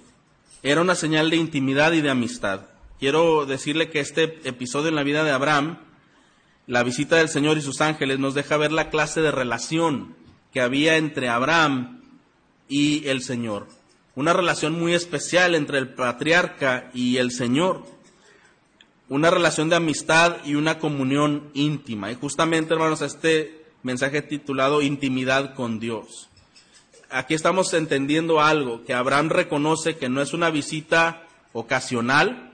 era 0.63 0.81
una 0.81 0.95
señal 0.95 1.29
de 1.29 1.35
intimidad 1.35 1.91
y 1.91 2.01
de 2.01 2.09
amistad. 2.09 2.67
Quiero 2.99 3.45
decirle 3.45 3.89
que 3.89 3.99
este 3.99 4.39
episodio 4.47 4.87
en 4.87 4.95
la 4.95 5.03
vida 5.03 5.23
de 5.25 5.31
Abraham, 5.31 5.79
la 6.67 6.83
visita 6.83 7.17
del 7.17 7.29
Señor 7.29 7.57
y 7.57 7.61
sus 7.61 7.81
ángeles, 7.81 8.19
nos 8.19 8.35
deja 8.35 8.55
ver 8.55 8.71
la 8.71 8.89
clase 8.89 9.21
de 9.21 9.31
relación 9.31 10.15
que 10.53 10.61
había 10.61 10.95
entre 10.97 11.27
Abraham 11.27 12.01
y 12.69 13.07
el 13.07 13.21
Señor. 13.23 13.67
Una 14.15 14.33
relación 14.33 14.73
muy 14.79 14.93
especial 14.93 15.55
entre 15.55 15.77
el 15.77 15.93
patriarca 15.93 16.89
y 16.93 17.17
el 17.17 17.31
Señor. 17.31 17.85
Una 19.07 19.31
relación 19.31 19.69
de 19.69 19.75
amistad 19.75 20.37
y 20.45 20.55
una 20.55 20.79
comunión 20.79 21.49
íntima. 21.53 22.11
Y 22.11 22.15
justamente, 22.15 22.73
hermanos, 22.73 23.01
este 23.01 23.63
mensaje 23.83 24.21
titulado 24.21 24.81
Intimidad 24.81 25.55
con 25.55 25.79
Dios 25.79 26.29
aquí 27.09 27.33
estamos 27.33 27.73
entendiendo 27.73 28.39
algo, 28.39 28.83
que 28.85 28.93
Abraham 28.93 29.29
reconoce 29.29 29.97
que 29.97 30.09
no 30.09 30.21
es 30.21 30.33
una 30.33 30.49
visita 30.49 31.23
ocasional. 31.53 32.51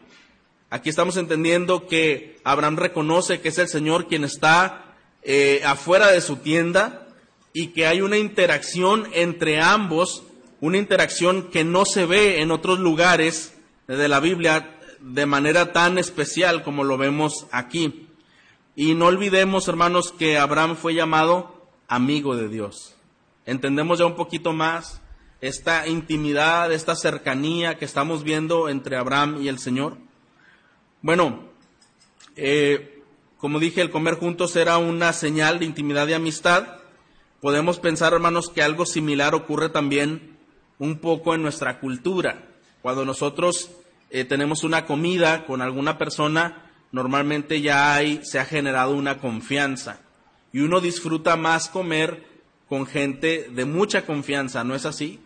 Aquí 0.69 0.89
estamos 0.89 1.17
entendiendo 1.17 1.87
que 1.87 2.39
Abraham 2.43 2.77
reconoce 2.77 3.41
que 3.41 3.49
es 3.49 3.57
el 3.57 3.67
Señor 3.67 4.07
quien 4.07 4.23
está 4.23 4.95
eh, 5.21 5.61
afuera 5.65 6.11
de 6.11 6.21
su 6.21 6.37
tienda 6.37 7.07
y 7.53 7.67
que 7.67 7.87
hay 7.87 8.01
una 8.01 8.17
interacción 8.17 9.07
entre 9.13 9.61
ambos, 9.61 10.23
una 10.65 10.79
interacción 10.79 11.51
que 11.51 11.63
no 11.63 11.85
se 11.85 12.07
ve 12.07 12.41
en 12.41 12.49
otros 12.49 12.79
lugares 12.79 13.55
de 13.87 14.07
la 14.07 14.19
Biblia. 14.19 14.71
de 14.99 15.27
manera 15.27 15.71
tan 15.71 15.99
especial 15.99 16.63
como 16.63 16.83
lo 16.83 16.97
vemos 16.97 17.45
aquí. 17.51 18.07
Y 18.75 18.95
no 18.95 19.05
olvidemos, 19.05 19.67
hermanos, 19.67 20.11
que 20.11 20.39
Abraham 20.39 20.75
fue 20.75 20.95
llamado 20.95 21.67
amigo 21.87 22.35
de 22.35 22.49
Dios. 22.49 22.95
Entendemos 23.45 23.99
ya 23.99 24.07
un 24.07 24.15
poquito 24.15 24.51
más 24.51 25.01
esta 25.41 25.87
intimidad, 25.87 26.73
esta 26.73 26.95
cercanía 26.95 27.77
que 27.77 27.85
estamos 27.85 28.23
viendo 28.23 28.67
entre 28.67 28.97
Abraham 28.97 29.43
y 29.43 29.47
el 29.47 29.59
Señor. 29.59 29.97
Bueno, 31.03 31.43
eh, 32.35 33.03
como 33.37 33.59
dije, 33.59 33.81
el 33.81 33.91
comer 33.91 34.15
juntos 34.15 34.55
era 34.55 34.79
una 34.79 35.13
señal 35.13 35.59
de 35.59 35.65
intimidad 35.65 36.07
y 36.07 36.13
amistad. 36.13 36.79
Podemos 37.41 37.77
pensar, 37.77 38.13
hermanos, 38.13 38.49
que 38.49 38.63
algo 38.63 38.87
similar 38.87 39.35
ocurre 39.35 39.69
también 39.69 40.34
un 40.79 40.99
poco 40.99 41.33
en 41.35 41.41
nuestra 41.41 41.79
cultura. 41.79 42.43
Cuando 42.81 43.05
nosotros 43.05 43.71
eh, 44.09 44.25
tenemos 44.25 44.63
una 44.63 44.85
comida 44.85 45.45
con 45.45 45.61
alguna 45.61 45.97
persona, 45.97 46.71
normalmente 46.91 47.61
ya 47.61 47.93
hay, 47.93 48.21
se 48.23 48.39
ha 48.39 48.45
generado 48.45 48.91
una 48.91 49.19
confianza. 49.19 49.99
Y 50.53 50.59
uno 50.59 50.79
disfruta 50.79 51.35
más 51.35 51.69
comer 51.69 52.23
con 52.69 52.85
gente 52.85 53.49
de 53.51 53.65
mucha 53.65 54.05
confianza, 54.05 54.63
¿no 54.63 54.75
es 54.75 54.85
así? 54.85 55.19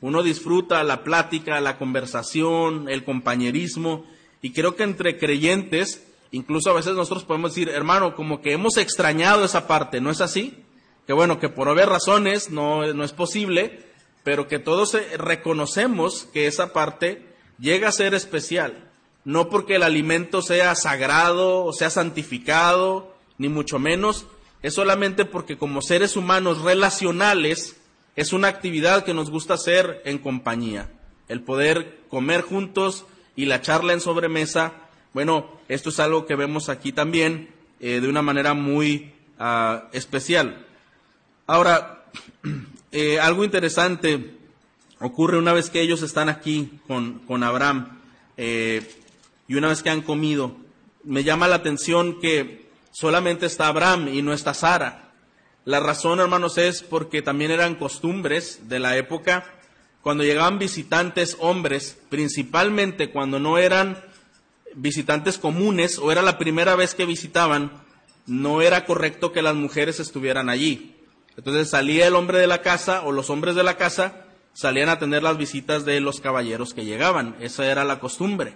Uno 0.00 0.22
disfruta 0.22 0.82
la 0.84 1.02
plática, 1.02 1.60
la 1.60 1.78
conversación, 1.78 2.88
el 2.88 3.04
compañerismo, 3.04 4.04
y 4.42 4.52
creo 4.52 4.76
que 4.76 4.82
entre 4.82 5.18
creyentes, 5.18 6.06
incluso 6.30 6.70
a 6.70 6.74
veces 6.74 6.94
nosotros 6.94 7.24
podemos 7.24 7.54
decir, 7.54 7.70
hermano, 7.70 8.14
como 8.14 8.42
que 8.42 8.52
hemos 8.52 8.76
extrañado 8.76 9.44
esa 9.44 9.66
parte, 9.66 10.02
¿no 10.02 10.10
es 10.10 10.20
así? 10.20 10.62
Que 11.06 11.14
bueno, 11.14 11.40
que 11.40 11.48
por 11.48 11.68
haber 11.70 11.88
razones 11.88 12.50
no, 12.50 12.92
no 12.92 13.04
es 13.04 13.12
posible, 13.12 13.80
pero 14.24 14.48
que 14.48 14.58
todos 14.58 14.96
reconocemos 15.16 16.26
que 16.32 16.48
esa 16.48 16.72
parte 16.72 17.26
llega 17.60 17.88
a 17.88 17.92
ser 17.92 18.14
especial, 18.14 18.90
no 19.24 19.48
porque 19.48 19.76
el 19.76 19.84
alimento 19.84 20.42
sea 20.42 20.74
sagrado 20.74 21.64
o 21.64 21.72
sea 21.72 21.90
santificado, 21.90 23.14
ni 23.38 23.48
mucho 23.48 23.78
menos, 23.78 24.26
es 24.62 24.74
solamente 24.74 25.24
porque 25.24 25.58
como 25.58 25.82
seres 25.82 26.16
humanos 26.16 26.62
relacionales, 26.62 27.76
es 28.16 28.32
una 28.32 28.48
actividad 28.48 29.04
que 29.04 29.14
nos 29.14 29.30
gusta 29.30 29.54
hacer 29.54 30.00
en 30.04 30.18
compañía. 30.18 30.90
El 31.28 31.42
poder 31.42 32.00
comer 32.08 32.42
juntos 32.42 33.04
y 33.36 33.46
la 33.46 33.60
charla 33.60 33.92
en 33.92 34.00
sobremesa. 34.00 34.72
Bueno, 35.12 35.50
esto 35.68 35.90
es 35.90 36.00
algo 36.00 36.26
que 36.26 36.36
vemos 36.36 36.68
aquí 36.68 36.92
también 36.92 37.50
eh, 37.80 38.00
de 38.00 38.08
una 38.08 38.22
manera 38.22 38.54
muy 38.54 39.12
ah, 39.38 39.88
especial. 39.92 40.64
Ahora, 41.46 42.04
eh, 42.96 43.18
algo 43.18 43.42
interesante 43.42 44.36
ocurre 45.00 45.36
una 45.36 45.52
vez 45.52 45.68
que 45.68 45.80
ellos 45.80 46.02
están 46.02 46.28
aquí 46.28 46.78
con, 46.86 47.18
con 47.26 47.42
Abraham 47.42 48.00
eh, 48.36 48.88
y 49.48 49.56
una 49.56 49.66
vez 49.66 49.82
que 49.82 49.90
han 49.90 50.02
comido. 50.02 50.56
Me 51.02 51.24
llama 51.24 51.48
la 51.48 51.56
atención 51.56 52.20
que 52.20 52.68
solamente 52.92 53.46
está 53.46 53.66
Abraham 53.66 54.14
y 54.14 54.22
no 54.22 54.32
está 54.32 54.54
Sara. 54.54 55.10
La 55.64 55.80
razón, 55.80 56.20
hermanos, 56.20 56.56
es 56.56 56.84
porque 56.84 57.20
también 57.20 57.50
eran 57.50 57.74
costumbres 57.74 58.68
de 58.68 58.78
la 58.78 58.96
época 58.96 59.44
cuando 60.00 60.22
llegaban 60.22 60.60
visitantes 60.60 61.36
hombres, 61.40 61.98
principalmente 62.10 63.10
cuando 63.10 63.40
no 63.40 63.58
eran 63.58 64.04
visitantes 64.76 65.38
comunes 65.38 65.98
o 65.98 66.12
era 66.12 66.22
la 66.22 66.38
primera 66.38 66.76
vez 66.76 66.94
que 66.94 67.06
visitaban, 67.06 67.72
no 68.28 68.62
era 68.62 68.84
correcto 68.84 69.32
que 69.32 69.42
las 69.42 69.56
mujeres 69.56 69.98
estuvieran 69.98 70.48
allí. 70.48 70.93
Entonces 71.36 71.70
salía 71.70 72.06
el 72.06 72.14
hombre 72.14 72.38
de 72.38 72.46
la 72.46 72.62
casa 72.62 73.02
o 73.02 73.12
los 73.12 73.30
hombres 73.30 73.54
de 73.54 73.64
la 73.64 73.76
casa 73.76 74.26
salían 74.52 74.88
a 74.88 74.98
tener 74.98 75.22
las 75.22 75.36
visitas 75.36 75.84
de 75.84 76.00
los 76.00 76.20
caballeros 76.20 76.74
que 76.74 76.84
llegaban. 76.84 77.36
Esa 77.40 77.66
era 77.66 77.84
la 77.84 77.98
costumbre. 77.98 78.54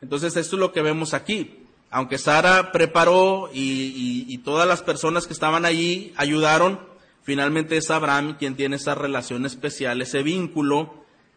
Entonces 0.00 0.36
esto 0.36 0.56
es 0.56 0.60
lo 0.60 0.72
que 0.72 0.82
vemos 0.82 1.14
aquí 1.14 1.64
aunque 1.94 2.18
Sara 2.18 2.72
preparó 2.72 3.48
y, 3.54 4.36
todas 4.38 4.66
las 4.66 4.82
personas 4.82 5.28
que 5.28 5.32
estaban 5.32 5.64
allí 5.64 6.12
ayudaron, 6.16 6.80
finalmente 7.22 7.76
es 7.76 7.88
Abraham 7.88 8.34
quien 8.36 8.56
tiene 8.56 8.76
esa 8.76 8.96
relación 8.96 9.46
especial, 9.46 10.02
ese 10.02 10.24
vínculo 10.24 10.92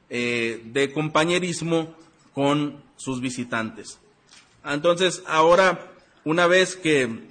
eh, 0.09 0.63
de 0.65 0.91
compañerismo 0.91 1.93
con 2.33 2.83
sus 2.95 3.21
visitantes. 3.21 3.99
Entonces, 4.65 5.21
ahora, 5.27 5.91
una 6.25 6.47
vez 6.47 6.75
que 6.75 7.27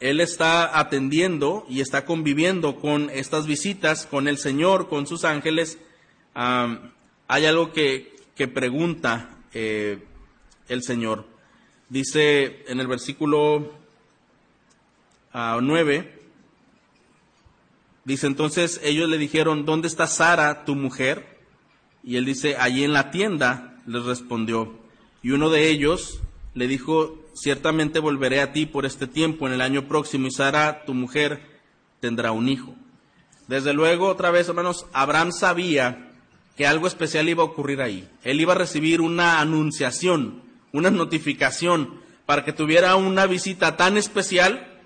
él 0.00 0.20
está 0.20 0.78
atendiendo 0.78 1.66
y 1.68 1.82
está 1.82 2.06
conviviendo 2.06 2.80
con 2.80 3.10
estas 3.10 3.46
visitas, 3.46 4.06
con 4.06 4.28
el 4.28 4.38
Señor, 4.38 4.88
con 4.88 5.06
sus 5.06 5.24
ángeles, 5.24 5.78
hay 6.34 7.44
algo 7.44 7.72
que, 7.72 8.18
pregunta 8.54 9.36
eh, 9.52 9.98
el 10.68 10.82
Señor. 10.82 11.26
Dice 11.90 12.64
en 12.68 12.80
el 12.80 12.86
versículo 12.86 13.74
9, 15.34 15.34
ah, 15.34 16.20
dice 18.04 18.26
entonces 18.26 18.80
ellos 18.82 19.10
le 19.10 19.18
dijeron, 19.18 19.66
¿dónde 19.66 19.88
está 19.88 20.06
Sara, 20.06 20.64
tu 20.64 20.74
mujer? 20.74 21.38
Y 22.02 22.16
él 22.16 22.24
dice, 22.24 22.56
allí 22.56 22.84
en 22.84 22.94
la 22.94 23.10
tienda, 23.10 23.78
les 23.86 24.02
respondió. 24.04 24.78
Y 25.22 25.32
uno 25.32 25.50
de 25.50 25.68
ellos 25.68 26.20
le 26.54 26.66
dijo, 26.66 27.19
ciertamente 27.34 27.98
volveré 27.98 28.40
a 28.40 28.52
ti 28.52 28.66
por 28.66 28.86
este 28.86 29.06
tiempo 29.06 29.46
en 29.46 29.54
el 29.54 29.60
año 29.60 29.88
próximo 29.88 30.26
y 30.26 30.30
Sara, 30.30 30.84
tu 30.84 30.94
mujer, 30.94 31.60
tendrá 32.00 32.32
un 32.32 32.48
hijo. 32.48 32.74
Desde 33.48 33.72
luego, 33.72 34.06
otra 34.08 34.30
vez, 34.30 34.48
hermanos, 34.48 34.86
Abraham 34.92 35.32
sabía 35.32 36.12
que 36.56 36.66
algo 36.66 36.86
especial 36.86 37.28
iba 37.28 37.42
a 37.42 37.46
ocurrir 37.46 37.82
ahí. 37.82 38.08
Él 38.22 38.40
iba 38.40 38.52
a 38.52 38.58
recibir 38.58 39.00
una 39.00 39.40
anunciación, 39.40 40.42
una 40.72 40.90
notificación 40.90 42.00
para 42.26 42.44
que 42.44 42.52
tuviera 42.52 42.94
una 42.96 43.26
visita 43.26 43.76
tan 43.76 43.96
especial, 43.96 44.80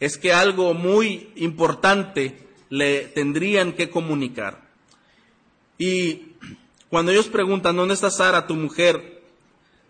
es 0.00 0.18
que 0.18 0.32
algo 0.32 0.72
muy 0.72 1.30
importante 1.36 2.38
le 2.70 3.02
tendrían 3.08 3.72
que 3.72 3.90
comunicar. 3.90 4.66
Y 5.78 6.32
cuando 6.88 7.12
ellos 7.12 7.26
preguntan, 7.26 7.76
¿dónde 7.76 7.94
está 7.94 8.10
Sara, 8.10 8.46
tu 8.46 8.54
mujer? 8.54 9.15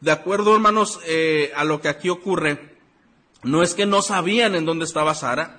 De 0.00 0.12
acuerdo, 0.12 0.54
hermanos, 0.54 1.00
eh, 1.06 1.52
a 1.56 1.64
lo 1.64 1.80
que 1.80 1.88
aquí 1.88 2.08
ocurre, 2.08 2.76
no 3.42 3.62
es 3.62 3.74
que 3.74 3.86
no 3.86 4.02
sabían 4.02 4.54
en 4.54 4.66
dónde 4.66 4.84
estaba 4.84 5.14
Sara. 5.14 5.58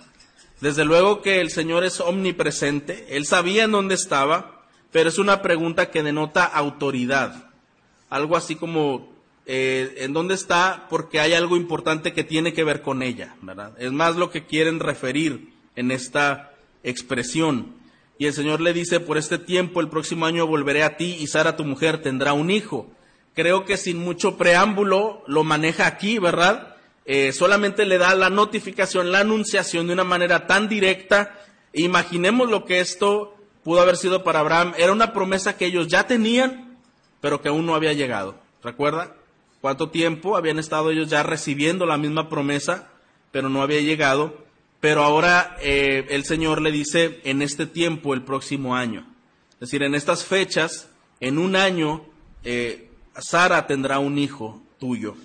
Desde 0.61 0.85
luego 0.85 1.21
que 1.21 1.39
el 1.41 1.51
Señor 1.51 1.83
es 1.83 1.99
omnipresente, 1.99 3.05
Él 3.15 3.25
sabía 3.25 3.63
en 3.63 3.71
dónde 3.71 3.95
estaba, 3.95 4.65
pero 4.91 5.09
es 5.09 5.19
una 5.19 5.41
pregunta 5.41 5.91
que 5.91 6.03
denota 6.03 6.43
autoridad. 6.45 7.51
Algo 8.09 8.35
así 8.37 8.55
como 8.55 9.09
eh, 9.45 9.95
en 9.99 10.13
dónde 10.13 10.33
está 10.33 10.87
porque 10.89 11.19
hay 11.19 11.33
algo 11.33 11.55
importante 11.55 12.13
que 12.13 12.23
tiene 12.23 12.53
que 12.53 12.63
ver 12.63 12.81
con 12.81 13.01
ella, 13.01 13.35
¿verdad? 13.41 13.73
Es 13.79 13.91
más 13.91 14.15
lo 14.15 14.29
que 14.29 14.45
quieren 14.45 14.79
referir 14.79 15.53
en 15.75 15.91
esta 15.91 16.53
expresión. 16.83 17.75
Y 18.17 18.25
el 18.25 18.33
Señor 18.33 18.61
le 18.61 18.73
dice, 18.73 18.99
por 18.99 19.17
este 19.17 19.37
tiempo, 19.37 19.79
el 19.79 19.89
próximo 19.89 20.25
año 20.25 20.47
volveré 20.47 20.83
a 20.83 20.97
ti 20.97 21.17
y 21.19 21.27
Sara, 21.27 21.55
tu 21.55 21.63
mujer, 21.63 22.01
tendrá 22.01 22.33
un 22.33 22.49
hijo. 22.49 22.89
Creo 23.37 23.65
que 23.65 23.77
sin 23.77 23.99
mucho 23.99 24.35
preámbulo 24.35 25.23
lo 25.27 25.43
maneja 25.43 25.85
aquí, 25.85 26.17
¿verdad? 26.17 26.75
Eh, 27.05 27.31
solamente 27.33 27.85
le 27.85 27.99
da 27.99 28.15
la 28.15 28.31
notificación, 28.31 29.11
la 29.11 29.19
anunciación 29.19 29.85
de 29.85 29.93
una 29.93 30.03
manera 30.03 30.47
tan 30.47 30.67
directa. 30.67 31.37
Imaginemos 31.71 32.49
lo 32.49 32.65
que 32.65 32.79
esto 32.79 33.37
pudo 33.63 33.81
haber 33.81 33.95
sido 33.95 34.23
para 34.23 34.39
Abraham. 34.39 34.73
Era 34.75 34.91
una 34.91 35.13
promesa 35.13 35.55
que 35.55 35.67
ellos 35.67 35.87
ya 35.87 36.07
tenían, 36.07 36.79
pero 37.21 37.39
que 37.39 37.49
aún 37.49 37.67
no 37.67 37.75
había 37.75 37.93
llegado. 37.93 38.39
¿Recuerda? 38.63 39.15
cuánto 39.61 39.91
tiempo 39.91 40.35
habían 40.35 40.57
estado 40.57 40.89
ellos 40.89 41.07
ya 41.07 41.21
recibiendo 41.21 41.85
la 41.85 41.97
misma 41.97 42.29
promesa, 42.29 42.89
pero 43.31 43.49
no 43.49 43.61
había 43.61 43.81
llegado. 43.81 44.45
Pero 44.79 45.03
ahora 45.03 45.57
eh, 45.61 46.07
el 46.09 46.25
Señor 46.25 46.59
le 46.63 46.71
dice, 46.71 47.21
en 47.23 47.43
este 47.43 47.67
tiempo, 47.67 48.15
el 48.15 48.23
próximo 48.23 48.75
año. 48.75 49.05
Es 49.53 49.59
decir, 49.59 49.83
en 49.83 49.93
estas 49.93 50.25
fechas, 50.25 50.89
en 51.19 51.37
un 51.37 51.55
año, 51.55 52.03
eh, 52.43 52.86
Sara 53.19 53.67
tendrá 53.67 53.99
un 53.99 54.17
hijo 54.17 54.61
tuyo. 54.79 55.15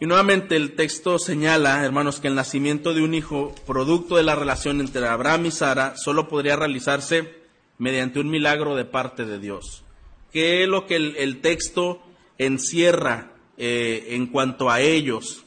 Y 0.00 0.06
nuevamente 0.06 0.56
el 0.56 0.74
texto 0.76 1.18
señala, 1.18 1.84
hermanos, 1.84 2.20
que 2.20 2.28
el 2.28 2.34
nacimiento 2.34 2.94
de 2.94 3.02
un 3.02 3.14
hijo, 3.14 3.54
producto 3.66 4.16
de 4.16 4.22
la 4.22 4.34
relación 4.34 4.80
entre 4.80 5.06
Abraham 5.06 5.46
y 5.46 5.50
Sara, 5.50 5.96
solo 5.96 6.28
podría 6.28 6.56
realizarse 6.56 7.34
mediante 7.78 8.20
un 8.20 8.30
milagro 8.30 8.76
de 8.76 8.84
parte 8.84 9.24
de 9.24 9.38
Dios. 9.38 9.84
¿Qué 10.32 10.62
es 10.62 10.68
lo 10.68 10.86
que 10.86 10.96
el 10.96 11.40
texto 11.40 12.02
encierra 12.38 13.32
eh, 13.60 14.14
en 14.14 14.28
cuanto 14.28 14.70
a 14.70 14.80
ellos. 14.80 15.44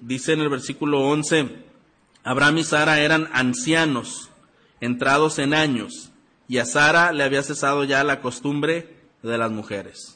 Dice 0.00 0.32
en 0.32 0.40
el 0.40 0.48
versículo 0.48 1.00
11, 1.02 1.50
Abraham 2.24 2.58
y 2.58 2.64
Sara 2.64 3.00
eran 3.00 3.28
ancianos, 3.34 4.30
entrados 4.80 5.38
en 5.38 5.52
años, 5.52 6.10
y 6.48 6.58
a 6.58 6.64
Sara 6.64 7.12
le 7.12 7.24
había 7.24 7.42
cesado 7.42 7.84
ya 7.84 8.02
la 8.04 8.22
costumbre 8.22 8.96
de 9.22 9.38
las 9.38 9.50
mujeres. 9.50 10.11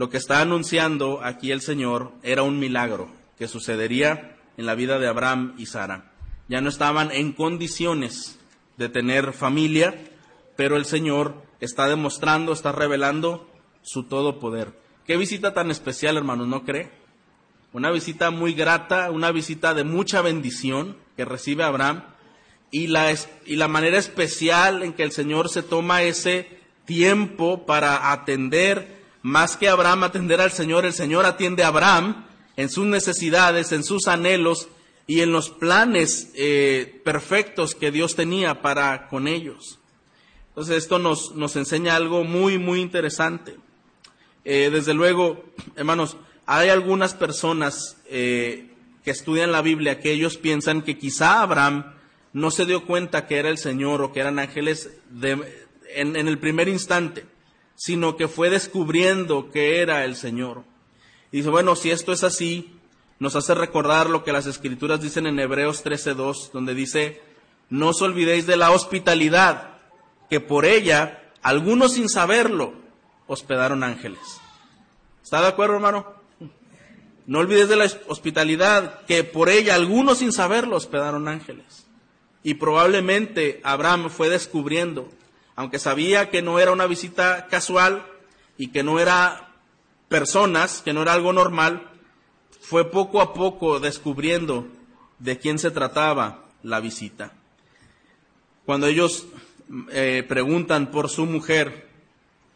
Lo 0.00 0.08
que 0.08 0.16
está 0.16 0.40
anunciando 0.40 1.20
aquí 1.22 1.52
el 1.52 1.60
Señor 1.60 2.12
era 2.22 2.42
un 2.42 2.58
milagro 2.58 3.10
que 3.36 3.48
sucedería 3.48 4.34
en 4.56 4.64
la 4.64 4.74
vida 4.74 4.98
de 4.98 5.06
Abraham 5.06 5.52
y 5.58 5.66
Sara. 5.66 6.10
Ya 6.48 6.62
no 6.62 6.70
estaban 6.70 7.10
en 7.12 7.32
condiciones 7.34 8.38
de 8.78 8.88
tener 8.88 9.34
familia, 9.34 9.94
pero 10.56 10.78
el 10.78 10.86
Señor 10.86 11.34
está 11.60 11.86
demostrando, 11.86 12.54
está 12.54 12.72
revelando 12.72 13.46
su 13.82 14.04
todo 14.04 14.38
poder 14.38 14.72
Qué 15.06 15.18
visita 15.18 15.52
tan 15.52 15.70
especial, 15.70 16.16
hermanos, 16.16 16.48
¿no 16.48 16.64
cree? 16.64 16.90
Una 17.74 17.90
visita 17.90 18.30
muy 18.30 18.54
grata, 18.54 19.10
una 19.10 19.32
visita 19.32 19.74
de 19.74 19.84
mucha 19.84 20.22
bendición 20.22 20.96
que 21.14 21.26
recibe 21.26 21.62
Abraham 21.62 22.04
y 22.70 22.86
la, 22.86 23.14
y 23.44 23.56
la 23.56 23.68
manera 23.68 23.98
especial 23.98 24.82
en 24.82 24.94
que 24.94 25.02
el 25.02 25.12
Señor 25.12 25.50
se 25.50 25.62
toma 25.62 26.04
ese 26.04 26.58
tiempo 26.86 27.66
para 27.66 28.12
atender, 28.12 28.99
más 29.22 29.56
que 29.56 29.68
Abraham 29.68 30.04
atender 30.04 30.40
al 30.40 30.52
Señor, 30.52 30.84
el 30.84 30.92
Señor 30.92 31.26
atiende 31.26 31.64
a 31.64 31.68
Abraham 31.68 32.26
en 32.56 32.68
sus 32.68 32.86
necesidades, 32.86 33.72
en 33.72 33.84
sus 33.84 34.08
anhelos 34.08 34.68
y 35.06 35.20
en 35.20 35.32
los 35.32 35.50
planes 35.50 36.30
eh, 36.34 37.00
perfectos 37.04 37.74
que 37.74 37.90
Dios 37.90 38.16
tenía 38.16 38.62
para 38.62 39.08
con 39.08 39.28
ellos. 39.28 39.78
Entonces 40.48 40.76
esto 40.76 40.98
nos, 40.98 41.34
nos 41.34 41.56
enseña 41.56 41.96
algo 41.96 42.24
muy, 42.24 42.58
muy 42.58 42.80
interesante. 42.80 43.56
Eh, 44.44 44.70
desde 44.72 44.94
luego, 44.94 45.44
hermanos, 45.76 46.16
hay 46.46 46.68
algunas 46.68 47.14
personas 47.14 47.96
eh, 48.06 48.70
que 49.04 49.10
estudian 49.10 49.52
la 49.52 49.62
Biblia 49.62 50.00
que 50.00 50.12
ellos 50.12 50.36
piensan 50.36 50.82
que 50.82 50.98
quizá 50.98 51.42
Abraham 51.42 51.94
no 52.32 52.50
se 52.50 52.66
dio 52.66 52.86
cuenta 52.86 53.26
que 53.26 53.38
era 53.38 53.48
el 53.48 53.58
Señor 53.58 54.02
o 54.02 54.12
que 54.12 54.20
eran 54.20 54.38
ángeles 54.38 54.90
en, 55.22 56.16
en 56.16 56.28
el 56.28 56.38
primer 56.38 56.68
instante, 56.68 57.26
sino 57.80 58.18
que 58.18 58.28
fue 58.28 58.50
descubriendo 58.50 59.50
que 59.50 59.80
era 59.80 60.04
el 60.04 60.14
Señor. 60.14 60.64
Y 61.32 61.38
dice, 61.38 61.48
bueno, 61.48 61.74
si 61.76 61.90
esto 61.90 62.12
es 62.12 62.24
así, 62.24 62.74
nos 63.18 63.36
hace 63.36 63.54
recordar 63.54 64.10
lo 64.10 64.22
que 64.22 64.34
las 64.34 64.44
escrituras 64.44 65.00
dicen 65.00 65.26
en 65.26 65.40
Hebreos 65.40 65.82
13.2, 65.82 66.50
donde 66.52 66.74
dice, 66.74 67.22
no 67.70 67.88
os 67.88 68.02
olvidéis 68.02 68.46
de 68.46 68.58
la 68.58 68.70
hospitalidad, 68.70 69.78
que 70.28 70.40
por 70.40 70.66
ella, 70.66 71.22
algunos 71.40 71.94
sin 71.94 72.10
saberlo, 72.10 72.74
hospedaron 73.26 73.82
ángeles. 73.82 74.20
¿Está 75.24 75.40
de 75.40 75.48
acuerdo, 75.48 75.76
hermano? 75.76 76.06
No 77.26 77.38
olvides 77.38 77.70
de 77.70 77.76
la 77.76 77.90
hospitalidad, 78.08 79.06
que 79.06 79.24
por 79.24 79.48
ella, 79.48 79.74
algunos 79.74 80.18
sin 80.18 80.32
saberlo, 80.32 80.76
hospedaron 80.76 81.28
ángeles. 81.28 81.86
Y 82.42 82.54
probablemente 82.54 83.62
Abraham 83.64 84.10
fue 84.10 84.28
descubriendo, 84.28 85.08
aunque 85.60 85.78
sabía 85.78 86.30
que 86.30 86.40
no 86.40 86.58
era 86.58 86.72
una 86.72 86.86
visita 86.86 87.46
casual 87.50 88.06
y 88.56 88.68
que 88.68 88.82
no 88.82 88.98
era 88.98 89.50
personas, 90.08 90.80
que 90.80 90.94
no 90.94 91.02
era 91.02 91.12
algo 91.12 91.34
normal, 91.34 91.86
fue 92.62 92.90
poco 92.90 93.20
a 93.20 93.34
poco 93.34 93.78
descubriendo 93.78 94.66
de 95.18 95.38
quién 95.38 95.58
se 95.58 95.70
trataba 95.70 96.46
la 96.62 96.80
visita. 96.80 97.34
Cuando 98.64 98.86
ellos 98.86 99.26
eh, 99.92 100.24
preguntan 100.26 100.90
por 100.90 101.10
su 101.10 101.26
mujer 101.26 101.90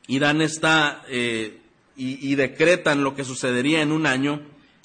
y 0.06 0.18
dan 0.18 0.40
eh, 0.40 1.60
y, 1.96 2.34
decretan 2.36 3.04
lo 3.04 3.14
que 3.14 3.24
sucedería 3.24 3.82
en 3.82 3.92
un 3.92 4.06
año, 4.06 4.40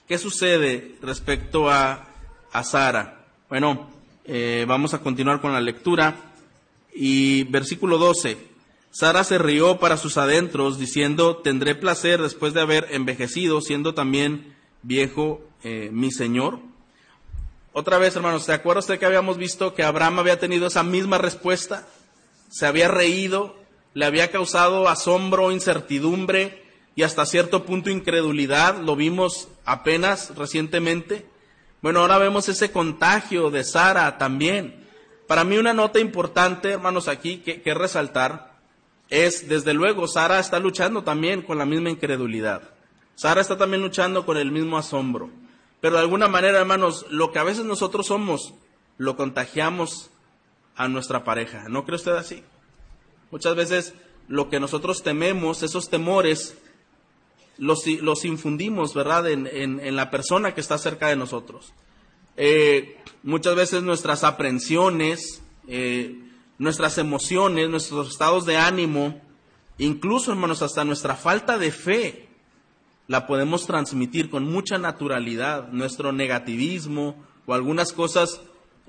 ¿qué 0.09 0.17
sucede 0.17 0.97
respecto 1.01 1.69
a, 1.69 2.09
a 2.51 2.63
Sara? 2.65 3.27
Bueno, 3.47 3.89
eh, 4.25 4.65
vamos 4.67 4.93
a 4.93 4.99
continuar 4.99 5.39
con 5.39 5.53
la 5.53 5.61
lectura 5.61 6.28
y 6.93 7.43
versículo 7.45 7.97
12. 7.97 8.37
Sara 8.91 9.23
se 9.23 9.37
rió 9.37 9.77
para 9.79 9.97
sus 9.97 10.17
adentros, 10.17 10.79
diciendo, 10.79 11.37
tendré 11.37 11.75
placer 11.75 12.21
después 12.21 12.53
de 12.53 12.61
haber 12.61 12.87
envejecido, 12.91 13.61
siendo 13.61 13.93
también 13.93 14.55
viejo 14.81 15.41
eh, 15.63 15.89
mi 15.91 16.11
Señor? 16.11 16.59
Otra 17.73 17.97
vez, 17.97 18.15
hermanos, 18.15 18.43
¿se 18.43 18.53
acuerda 18.53 18.79
usted 18.79 18.97
que 18.97 19.05
habíamos 19.05 19.37
visto 19.37 19.73
que 19.73 19.83
Abraham 19.83 20.19
había 20.19 20.39
tenido 20.39 20.67
esa 20.67 20.83
misma 20.83 21.17
respuesta? 21.17 21.87
Se 22.49 22.65
había 22.65 22.87
reído, 22.87 23.55
le 23.93 24.05
había 24.05 24.31
causado 24.31 24.87
asombro, 24.87 25.51
incertidumbre 25.51 26.63
y 26.95 27.03
hasta 27.03 27.25
cierto 27.25 27.65
punto 27.65 27.89
incredulidad. 27.89 28.81
Lo 28.81 28.95
vimos 28.95 29.49
apenas 29.65 30.35
recientemente. 30.35 31.27
Bueno, 31.81 31.99
ahora 32.01 32.17
vemos 32.17 32.49
ese 32.49 32.71
contagio 32.71 33.51
de 33.51 33.63
Sara 33.63 34.17
también. 34.17 34.78
Para 35.29 35.43
mí 35.43 35.59
una 35.59 35.75
nota 35.75 35.99
importante, 35.99 36.71
hermanos, 36.71 37.07
aquí 37.07 37.37
que, 37.37 37.73
resaltar 37.75 38.57
es, 39.11 39.47
desde 39.47 39.75
luego, 39.75 40.07
Sara 40.07 40.39
está 40.39 40.57
luchando 40.57 41.03
también 41.03 41.43
con 41.43 41.59
la 41.59 41.67
misma 41.67 41.91
incredulidad. 41.91 42.63
Sara 43.13 43.39
está 43.39 43.55
también 43.55 43.83
luchando 43.83 44.25
con 44.25 44.37
el 44.37 44.51
mismo 44.51 44.75
asombro. 44.75 45.29
Pero 45.81 45.97
de 45.97 46.01
alguna 46.01 46.27
manera, 46.29 46.57
hermanos, 46.57 47.05
lo 47.11 47.31
que 47.31 47.37
a 47.37 47.43
veces 47.43 47.63
nosotros 47.63 48.07
somos, 48.07 48.55
lo 48.97 49.15
contagiamos 49.17 50.09
a 50.75 50.87
nuestra 50.87 51.23
pareja. 51.23 51.69
¿No 51.69 51.85
cree 51.85 51.97
usted 51.97 52.13
así? 52.13 52.43
Muchas 53.29 53.53
veces 53.53 53.93
lo 54.27 54.49
que 54.49 54.59
nosotros 54.59 55.03
tememos, 55.03 55.61
esos 55.61 55.91
temores, 55.91 56.57
los, 57.59 57.85
los 57.85 58.25
infundimos, 58.25 58.95
¿verdad?, 58.95 59.29
en, 59.29 59.95
la 59.95 60.09
persona 60.09 60.55
que 60.55 60.61
está 60.61 60.79
cerca 60.79 61.09
de 61.09 61.17
nosotros. 61.17 61.71
Eh, 62.41 62.95
muchas 63.21 63.53
veces 63.53 63.83
nuestras 63.83 64.23
aprensiones, 64.23 65.43
eh, 65.67 66.23
nuestras 66.57 66.97
emociones, 66.97 67.69
nuestros 67.69 68.11
estados 68.11 68.45
de 68.45 68.55
ánimo, 68.55 69.19
incluso, 69.77 70.31
hermanos, 70.31 70.61
hasta 70.61 70.85
nuestra 70.85 71.15
falta 71.17 71.57
de 71.57 71.71
fe, 71.71 72.29
la 73.07 73.27
podemos 73.27 73.67
transmitir 73.67 74.29
con 74.29 74.45
mucha 74.45 74.77
naturalidad. 74.77 75.67
Nuestro 75.73 76.13
negativismo 76.13 77.21
o 77.45 77.53
algunas 77.53 77.91
cosas 77.91 78.39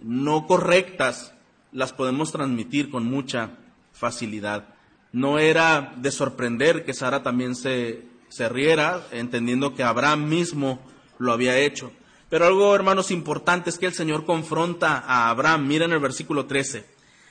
no 0.00 0.46
correctas 0.46 1.34
las 1.72 1.92
podemos 1.92 2.30
transmitir 2.30 2.88
con 2.88 3.04
mucha 3.04 3.58
facilidad. 3.92 4.74
No 5.10 5.40
era 5.40 5.92
de 5.96 6.12
sorprender 6.12 6.84
que 6.84 6.94
Sara 6.94 7.24
también 7.24 7.56
se, 7.56 8.04
se 8.28 8.48
riera, 8.48 9.04
entendiendo 9.10 9.74
que 9.74 9.82
Abraham 9.82 10.28
mismo 10.28 10.78
lo 11.18 11.32
había 11.32 11.58
hecho. 11.58 11.90
Pero 12.30 12.46
algo, 12.46 12.74
hermanos, 12.74 13.10
importante 13.10 13.68
es 13.68 13.78
que 13.78 13.86
el 13.86 13.92
Señor 13.92 14.24
confronta 14.24 14.98
a 14.98 15.28
Abraham. 15.28 15.66
Miren 15.66 15.92
el 15.92 15.98
versículo 15.98 16.46
13. 16.46 16.86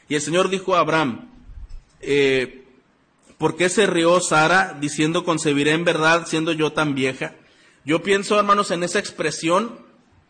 Y 0.07 0.15
el 0.15 0.21
Señor 0.21 0.49
dijo 0.49 0.75
a 0.75 0.79
Abraham, 0.79 1.29
eh, 2.01 2.59
¿Por 3.39 3.55
qué 3.55 3.69
se 3.69 3.88
rió 3.88 4.19
Sara 4.19 4.75
diciendo 4.81 5.23
concebiré 5.23 5.71
en 5.71 5.85
verdad 5.85 6.27
siendo 6.27 6.51
yo 6.51 6.73
tan 6.73 6.93
vieja? 6.93 7.35
Yo 7.85 8.03
pienso, 8.03 8.38
hermanos, 8.38 8.69
en 8.71 8.83
esa 8.83 8.99
expresión 8.99 9.79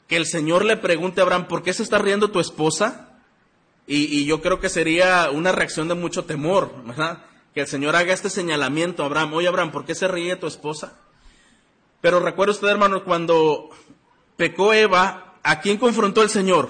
que 0.07 0.15
el 0.15 0.27
Señor 0.27 0.63
le 0.63 0.77
pregunte 0.77 1.19
a 1.19 1.23
Abraham, 1.23 1.47
¿por 1.47 1.63
qué 1.63 1.73
se 1.73 1.81
está 1.81 1.97
riendo 1.97 2.29
tu 2.29 2.39
esposa? 2.39 3.17
Y, 3.87 4.25
yo 4.25 4.43
creo 4.43 4.59
que 4.59 4.69
sería 4.69 5.31
una 5.31 5.51
reacción 5.51 5.87
de 5.87 5.95
mucho 5.95 6.25
temor, 6.25 6.71
¿verdad? 6.85 7.23
Que 7.55 7.61
el 7.61 7.67
Señor 7.67 7.95
haga 7.95 8.13
este 8.13 8.29
señalamiento 8.29 9.01
a 9.01 9.07
Abraham, 9.07 9.33
oye 9.33 9.47
Abraham, 9.47 9.71
¿por 9.71 9.85
qué 9.85 9.95
se 9.95 10.07
ríe 10.07 10.35
tu 10.35 10.45
esposa? 10.45 10.99
Pero 12.01 12.19
recuerda 12.19 12.53
usted, 12.53 12.67
hermano, 12.67 13.03
cuando 13.03 13.71
pecó 14.39 14.73
Eva, 14.73 15.35
¿a 15.43 15.59
quién 15.59 15.77
confrontó 15.77 16.23
el 16.23 16.29
Señor? 16.29 16.69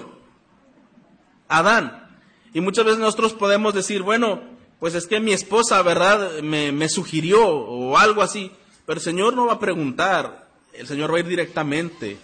Adán. 1.46 2.18
Y 2.52 2.60
muchas 2.60 2.84
veces 2.84 2.98
nosotros 2.98 3.32
podemos 3.32 3.72
decir, 3.74 4.02
bueno, 4.02 4.42
pues 4.80 4.96
es 4.96 5.06
que 5.06 5.20
mi 5.20 5.32
esposa, 5.32 5.80
¿verdad?, 5.82 6.40
me, 6.42 6.88
sugirió 6.88 7.46
o 7.46 7.96
algo 7.96 8.22
así. 8.22 8.50
Pero 8.86 8.98
el 8.98 9.04
Señor 9.04 9.36
no 9.36 9.46
va 9.46 9.52
a 9.52 9.58
preguntar, 9.60 10.48
el 10.72 10.88
Señor 10.88 11.12
va 11.12 11.18
a 11.18 11.20
ir 11.20 11.28
directamente 11.28 12.18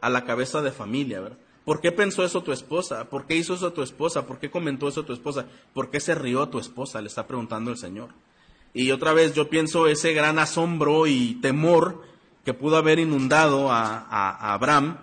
a 0.00 0.08
la 0.08 0.24
cabeza 0.24 0.62
de 0.62 0.72
familia, 0.72 1.20
¿verdad? 1.20 1.38
¿Por 1.66 1.82
qué 1.82 1.92
pensó 1.92 2.24
eso 2.24 2.42
tu 2.42 2.52
esposa? 2.52 3.10
¿Por 3.10 3.26
qué 3.26 3.36
hizo 3.36 3.52
eso 3.52 3.74
tu 3.74 3.82
esposa? 3.82 4.26
¿Por 4.26 4.38
qué 4.38 4.50
comentó 4.50 4.88
eso 4.88 5.04
tu 5.04 5.12
esposa? 5.12 5.44
¿Por 5.74 5.90
qué 5.90 6.00
se 6.00 6.14
rió 6.14 6.48
tu 6.48 6.58
esposa? 6.58 7.02
Le 7.02 7.08
está 7.08 7.26
preguntando 7.26 7.70
el 7.70 7.76
Señor. 7.76 8.14
Y 8.72 8.92
otra 8.92 9.12
vez 9.12 9.34
yo 9.34 9.50
pienso 9.50 9.88
ese 9.88 10.14
gran 10.14 10.38
asombro 10.38 11.06
y 11.06 11.34
temor 11.42 12.15
que 12.46 12.54
pudo 12.54 12.78
haber 12.78 12.98
inundado 12.98 13.70
a, 13.70 13.98
a 13.98 14.54
Abraham. 14.54 14.96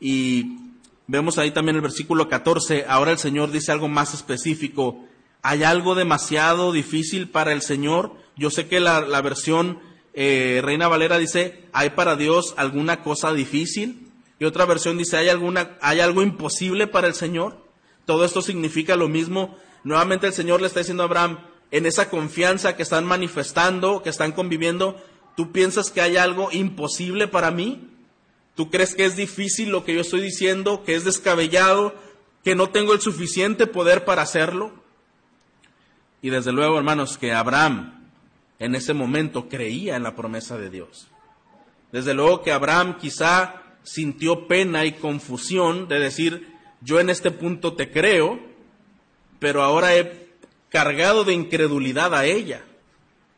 Y 0.00 0.60
vemos 1.06 1.36
ahí 1.36 1.50
también 1.50 1.76
el 1.76 1.82
versículo 1.82 2.30
14. 2.30 2.86
Ahora 2.88 3.10
el 3.10 3.18
Señor 3.18 3.50
dice 3.50 3.70
algo 3.70 3.88
más 3.88 4.14
específico 4.14 5.04
¿Hay 5.46 5.62
algo 5.62 5.94
demasiado 5.94 6.72
difícil 6.72 7.28
para 7.28 7.52
el 7.52 7.60
Señor? 7.60 8.12
Yo 8.34 8.48
sé 8.48 8.66
que 8.66 8.80
la, 8.80 9.02
versión 9.20 9.78
eh, 10.14 10.62
Reina 10.64 10.88
Valera 10.88 11.18
dice, 11.18 11.66
¿hay 11.74 11.90
para 11.90 12.16
Dios 12.16 12.54
alguna 12.56 13.02
cosa 13.02 13.30
difícil? 13.34 14.08
Y 14.38 14.46
otra 14.46 14.64
versión 14.64 14.96
dice, 14.96 15.18
¿hay, 15.18 15.28
alguna, 15.28 15.76
¿hay 15.82 16.00
algo 16.00 16.22
imposible 16.22 16.86
para 16.86 17.08
el 17.08 17.12
Señor? 17.12 17.58
Todo 18.06 18.24
esto 18.24 18.40
significa 18.40 18.96
lo 18.96 19.06
mismo. 19.06 19.58
Nuevamente 19.82 20.26
el 20.26 20.32
Señor 20.32 20.62
le 20.62 20.66
está 20.66 20.80
diciendo 20.80 21.02
a 21.02 21.06
Abraham, 21.06 21.38
en 21.70 21.84
esa 21.84 22.08
confianza 22.08 22.74
que 22.74 22.82
están 22.82 23.04
manifestando, 23.04 24.02
que 24.02 24.08
están 24.08 24.32
conviviendo, 24.32 24.98
¿tú 25.36 25.52
piensas 25.52 25.90
que 25.90 26.00
hay 26.00 26.16
algo 26.16 26.50
imposible 26.52 27.28
para 27.28 27.50
mí? 27.50 27.88
¿Tú 28.54 28.70
crees 28.70 28.94
que 28.94 29.04
es 29.04 29.16
difícil 29.16 29.70
lo 29.70 29.84
que 29.84 29.94
yo 29.94 30.00
estoy 30.00 30.20
diciendo, 30.20 30.84
que 30.84 30.94
es 30.94 31.04
descabellado, 31.04 31.94
que 32.44 32.54
no 32.54 32.70
tengo 32.70 32.92
el 32.92 33.00
suficiente 33.00 33.66
poder 33.66 34.04
para 34.04 34.22
hacerlo? 34.22 34.72
Y 36.22 36.30
desde 36.30 36.52
luego, 36.52 36.78
hermanos, 36.78 37.18
que 37.18 37.32
Abraham 37.32 38.08
en 38.58 38.74
ese 38.74 38.94
momento 38.94 39.48
creía 39.48 39.96
en 39.96 40.04
la 40.04 40.14
promesa 40.14 40.56
de 40.56 40.70
Dios. 40.70 41.08
Desde 41.92 42.14
luego 42.14 42.42
que 42.42 42.52
Abraham 42.52 42.96
quizá 42.98 43.62
sintió 43.82 44.48
pena 44.48 44.84
y 44.84 44.92
confusión 44.92 45.88
de 45.88 46.00
decir, 46.00 46.54
yo 46.80 47.00
en 47.00 47.10
este 47.10 47.30
punto 47.30 47.74
te 47.74 47.90
creo, 47.90 48.40
pero 49.38 49.62
ahora 49.62 49.94
he 49.96 50.28
cargado 50.70 51.24
de 51.24 51.34
incredulidad 51.34 52.14
a 52.14 52.24
ella. 52.24 52.64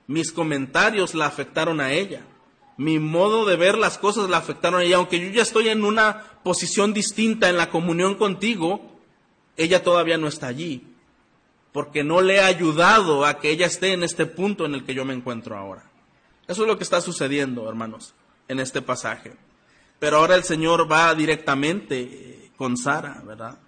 Mis 0.06 0.32
comentarios 0.32 1.14
la 1.14 1.26
afectaron 1.26 1.80
a 1.80 1.92
ella. 1.92 2.22
Mi 2.76 2.98
modo 2.98 3.44
de 3.44 3.56
ver 3.56 3.78
las 3.78 3.98
cosas 3.98 4.28
la 4.28 4.38
afectaron 4.38 4.80
a 4.80 4.84
ella. 4.84 4.96
Aunque 4.96 5.18
yo 5.18 5.30
ya 5.30 5.42
estoy 5.42 5.68
en 5.68 5.84
una 5.84 6.22
posición 6.42 6.92
distinta 6.92 7.48
en 7.48 7.56
la 7.56 7.70
comunión 7.70 8.16
contigo, 8.16 9.00
ella 9.56 9.82
todavía 9.82 10.18
no 10.18 10.28
está 10.28 10.46
allí. 10.46 10.86
Porque 11.72 12.04
no 12.04 12.20
le 12.20 12.36
he 12.36 12.40
ayudado 12.40 13.24
a 13.24 13.38
que 13.38 13.50
ella 13.50 13.66
esté 13.66 13.92
en 13.92 14.02
este 14.02 14.26
punto 14.26 14.64
en 14.64 14.74
el 14.74 14.84
que 14.84 14.94
yo 14.94 15.04
me 15.04 15.14
encuentro 15.14 15.56
ahora. 15.56 15.84
Eso 16.46 16.62
es 16.62 16.68
lo 16.68 16.78
que 16.78 16.84
está 16.84 17.00
sucediendo, 17.00 17.68
hermanos, 17.68 18.14
en 18.48 18.60
este 18.60 18.82
pasaje. 18.82 19.32
Pero 19.98 20.18
ahora 20.18 20.36
el 20.36 20.44
Señor 20.44 20.90
va 20.90 21.14
directamente 21.14 22.00
eh, 22.00 22.50
con 22.56 22.76
Sara, 22.76 23.22
¿verdad? 23.26 23.58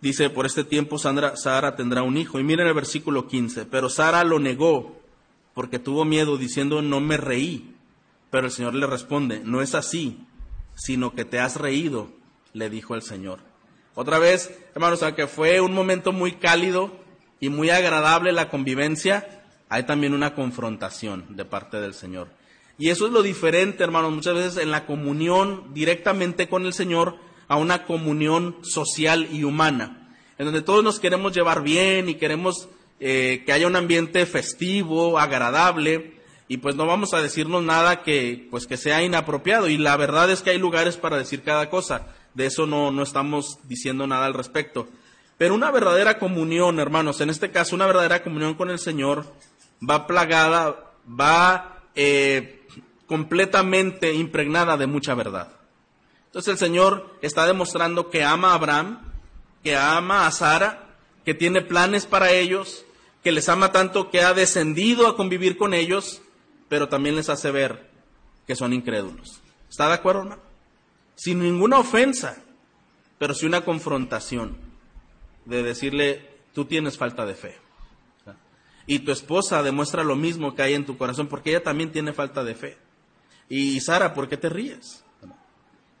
Dice, 0.00 0.30
por 0.30 0.46
este 0.46 0.64
tiempo 0.64 0.98
Sara, 0.98 1.76
tendrá 1.76 2.02
un 2.02 2.16
hijo. 2.16 2.38
Y 2.38 2.44
miren 2.44 2.68
el 2.68 2.74
versículo 2.74 3.26
15, 3.26 3.66
pero 3.66 3.88
Sara 3.88 4.22
lo 4.24 4.38
negó 4.38 4.96
porque 5.54 5.78
tuvo 5.78 6.04
miedo 6.04 6.36
diciendo, 6.36 6.82
no 6.82 7.00
me 7.00 7.16
reí. 7.16 7.74
Pero 8.30 8.46
el 8.46 8.52
Señor 8.52 8.74
le 8.74 8.86
responde, 8.86 9.40
no 9.44 9.62
es 9.62 9.74
así, 9.74 10.18
sino 10.74 11.14
que 11.14 11.24
te 11.24 11.40
has 11.40 11.56
reído, 11.56 12.10
le 12.52 12.70
dijo 12.70 12.94
el 12.94 13.02
Señor. 13.02 13.40
Otra 13.94 14.18
vez, 14.18 14.56
hermanos, 14.74 15.02
aunque 15.02 15.26
fue 15.26 15.60
un 15.60 15.72
momento 15.72 16.12
muy 16.12 16.32
cálido 16.32 16.92
y 17.40 17.48
muy 17.48 17.70
agradable 17.70 18.32
la 18.32 18.50
convivencia, 18.50 19.42
hay 19.68 19.84
también 19.84 20.14
una 20.14 20.34
confrontación 20.34 21.24
de 21.36 21.44
parte 21.44 21.80
del 21.80 21.94
Señor. 21.94 22.28
Y 22.78 22.90
eso 22.90 23.06
es 23.06 23.12
lo 23.12 23.22
diferente, 23.22 23.82
hermanos, 23.82 24.12
muchas 24.12 24.34
veces 24.34 24.56
en 24.58 24.70
la 24.70 24.86
comunión 24.86 25.74
directamente 25.74 26.48
con 26.48 26.64
el 26.64 26.72
Señor 26.72 27.16
a 27.48 27.56
una 27.56 27.84
comunión 27.84 28.56
social 28.62 29.28
y 29.32 29.44
humana, 29.44 30.14
en 30.38 30.46
donde 30.46 30.62
todos 30.62 30.84
nos 30.84 31.00
queremos 31.00 31.32
llevar 31.32 31.62
bien 31.62 32.08
y 32.08 32.14
queremos 32.14 32.68
eh, 33.00 33.42
que 33.44 33.52
haya 33.52 33.66
un 33.66 33.76
ambiente 33.76 34.24
festivo, 34.26 35.18
agradable, 35.18 36.18
y 36.48 36.58
pues 36.58 36.76
no 36.76 36.86
vamos 36.86 37.12
a 37.12 37.20
decirnos 37.20 37.62
nada 37.62 38.02
que, 38.02 38.48
pues 38.50 38.66
que 38.66 38.76
sea 38.76 39.02
inapropiado. 39.02 39.68
Y 39.68 39.76
la 39.76 39.96
verdad 39.96 40.30
es 40.30 40.42
que 40.42 40.50
hay 40.50 40.58
lugares 40.58 40.96
para 40.96 41.18
decir 41.18 41.42
cada 41.42 41.68
cosa. 41.68 42.06
De 42.34 42.46
eso 42.46 42.66
no, 42.66 42.90
no 42.90 43.02
estamos 43.02 43.58
diciendo 43.64 44.06
nada 44.06 44.26
al 44.26 44.34
respecto. 44.34 44.88
Pero 45.36 45.54
una 45.54 45.70
verdadera 45.70 46.18
comunión, 46.18 46.80
hermanos, 46.80 47.20
en 47.20 47.30
este 47.30 47.50
caso 47.50 47.76
una 47.76 47.86
verdadera 47.86 48.22
comunión 48.22 48.54
con 48.54 48.70
el 48.70 48.78
Señor, 48.78 49.26
va 49.88 50.06
plagada, 50.06 50.92
va 51.08 51.82
eh, 51.94 52.66
completamente 53.06 54.14
impregnada 54.14 54.76
de 54.76 54.86
mucha 54.86 55.14
verdad. 55.14 55.57
Entonces 56.38 56.52
el 56.52 56.68
Señor 56.68 57.18
está 57.20 57.48
demostrando 57.48 58.10
que 58.10 58.22
ama 58.22 58.52
a 58.52 58.54
Abraham, 58.54 59.00
que 59.64 59.74
ama 59.74 60.24
a 60.24 60.30
Sara, 60.30 60.94
que 61.24 61.34
tiene 61.34 61.62
planes 61.62 62.06
para 62.06 62.30
ellos, 62.30 62.84
que 63.24 63.32
les 63.32 63.48
ama 63.48 63.72
tanto 63.72 64.08
que 64.08 64.22
ha 64.22 64.34
descendido 64.34 65.08
a 65.08 65.16
convivir 65.16 65.56
con 65.56 65.74
ellos, 65.74 66.22
pero 66.68 66.88
también 66.88 67.16
les 67.16 67.28
hace 67.28 67.50
ver 67.50 67.90
que 68.46 68.54
son 68.54 68.72
incrédulos. 68.72 69.40
¿Está 69.68 69.88
de 69.88 69.94
acuerdo, 69.94 70.20
hermano? 70.20 70.42
Sin 71.16 71.40
ninguna 71.40 71.80
ofensa, 71.80 72.40
pero 73.18 73.34
sí 73.34 73.44
una 73.44 73.64
confrontación 73.64 74.56
de 75.44 75.64
decirle, 75.64 76.36
tú 76.54 76.66
tienes 76.66 76.96
falta 76.98 77.26
de 77.26 77.34
fe. 77.34 77.58
Y 78.86 79.00
tu 79.00 79.10
esposa 79.10 79.64
demuestra 79.64 80.04
lo 80.04 80.14
mismo 80.14 80.54
que 80.54 80.62
hay 80.62 80.74
en 80.74 80.86
tu 80.86 80.96
corazón, 80.96 81.26
porque 81.26 81.50
ella 81.50 81.64
también 81.64 81.90
tiene 81.90 82.12
falta 82.12 82.44
de 82.44 82.54
fe. 82.54 82.78
Y 83.48 83.80
Sara, 83.80 84.14
¿por 84.14 84.28
qué 84.28 84.36
te 84.36 84.48
ríes? 84.48 85.02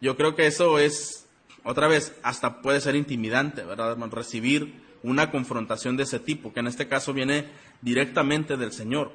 Yo 0.00 0.16
creo 0.16 0.34
que 0.34 0.46
eso 0.46 0.78
es, 0.78 1.26
otra 1.64 1.88
vez, 1.88 2.14
hasta 2.22 2.62
puede 2.62 2.80
ser 2.80 2.94
intimidante, 2.94 3.64
¿verdad, 3.64 3.96
Recibir 4.10 4.86
una 5.02 5.30
confrontación 5.30 5.96
de 5.96 6.04
ese 6.04 6.18
tipo, 6.18 6.52
que 6.52 6.60
en 6.60 6.66
este 6.66 6.88
caso 6.88 7.12
viene 7.12 7.46
directamente 7.82 8.56
del 8.56 8.72
Señor. 8.72 9.12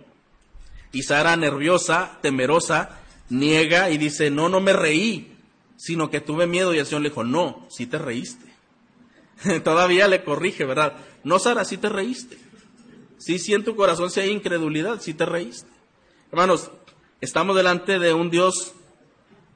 Y 0.92 1.04
Sara, 1.04 1.36
nerviosa, 1.36 2.20
temerosa, 2.22 3.00
niega 3.30 3.90
y 3.90 3.98
dice, 3.98 4.30
no, 4.30 4.50
no 4.50 4.62
me 4.62 4.74
reí, 4.74 5.36
sino 5.78 6.10
que 6.10 6.22
tuve 6.22 6.48
miedo 6.48 6.74
y 6.74 6.80
el 6.80 6.86
Señor 6.86 7.02
le 7.02 7.10
dijo, 7.10 7.24
no, 7.24 7.68
sí 7.70 7.88
te 7.88 7.98
reíste. 7.98 8.46
Todavía 9.64 10.08
le 10.08 10.24
corrige, 10.24 10.66
¿verdad? 10.66 10.94
No, 11.24 11.40
Sara, 11.40 11.66
sí 11.66 11.78
te 11.78 11.90
reíste. 11.90 12.38
Sí, 13.18 13.40
sí 13.40 13.54
en 13.54 13.64
tu 13.64 13.76
corazón 13.76 14.10
si 14.12 14.20
hay 14.20 14.30
incredulidad, 14.30 15.02
si 15.02 15.14
te 15.14 15.26
reíste. 15.26 15.70
Hermanos, 16.32 16.72
estamos 17.22 17.56
delante 17.56 18.00
de 18.00 18.14
un 18.14 18.30
Dios 18.30 18.74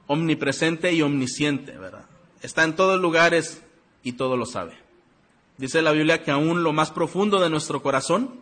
omnipresente 0.08 0.92
y 0.92 1.02
omnisciente, 1.02 1.78
¿verdad? 1.78 2.06
Está 2.42 2.64
en 2.64 2.74
todos 2.74 3.00
lugares 3.00 3.62
y 4.02 4.14
todo 4.14 4.36
lo 4.36 4.44
sabe. 4.44 4.72
Dice 5.56 5.80
la 5.82 5.92
Biblia 5.92 6.24
que 6.24 6.32
aún 6.32 6.64
lo 6.64 6.72
más 6.72 6.90
profundo 6.90 7.40
de 7.40 7.50
nuestro 7.50 7.82
corazón, 7.82 8.40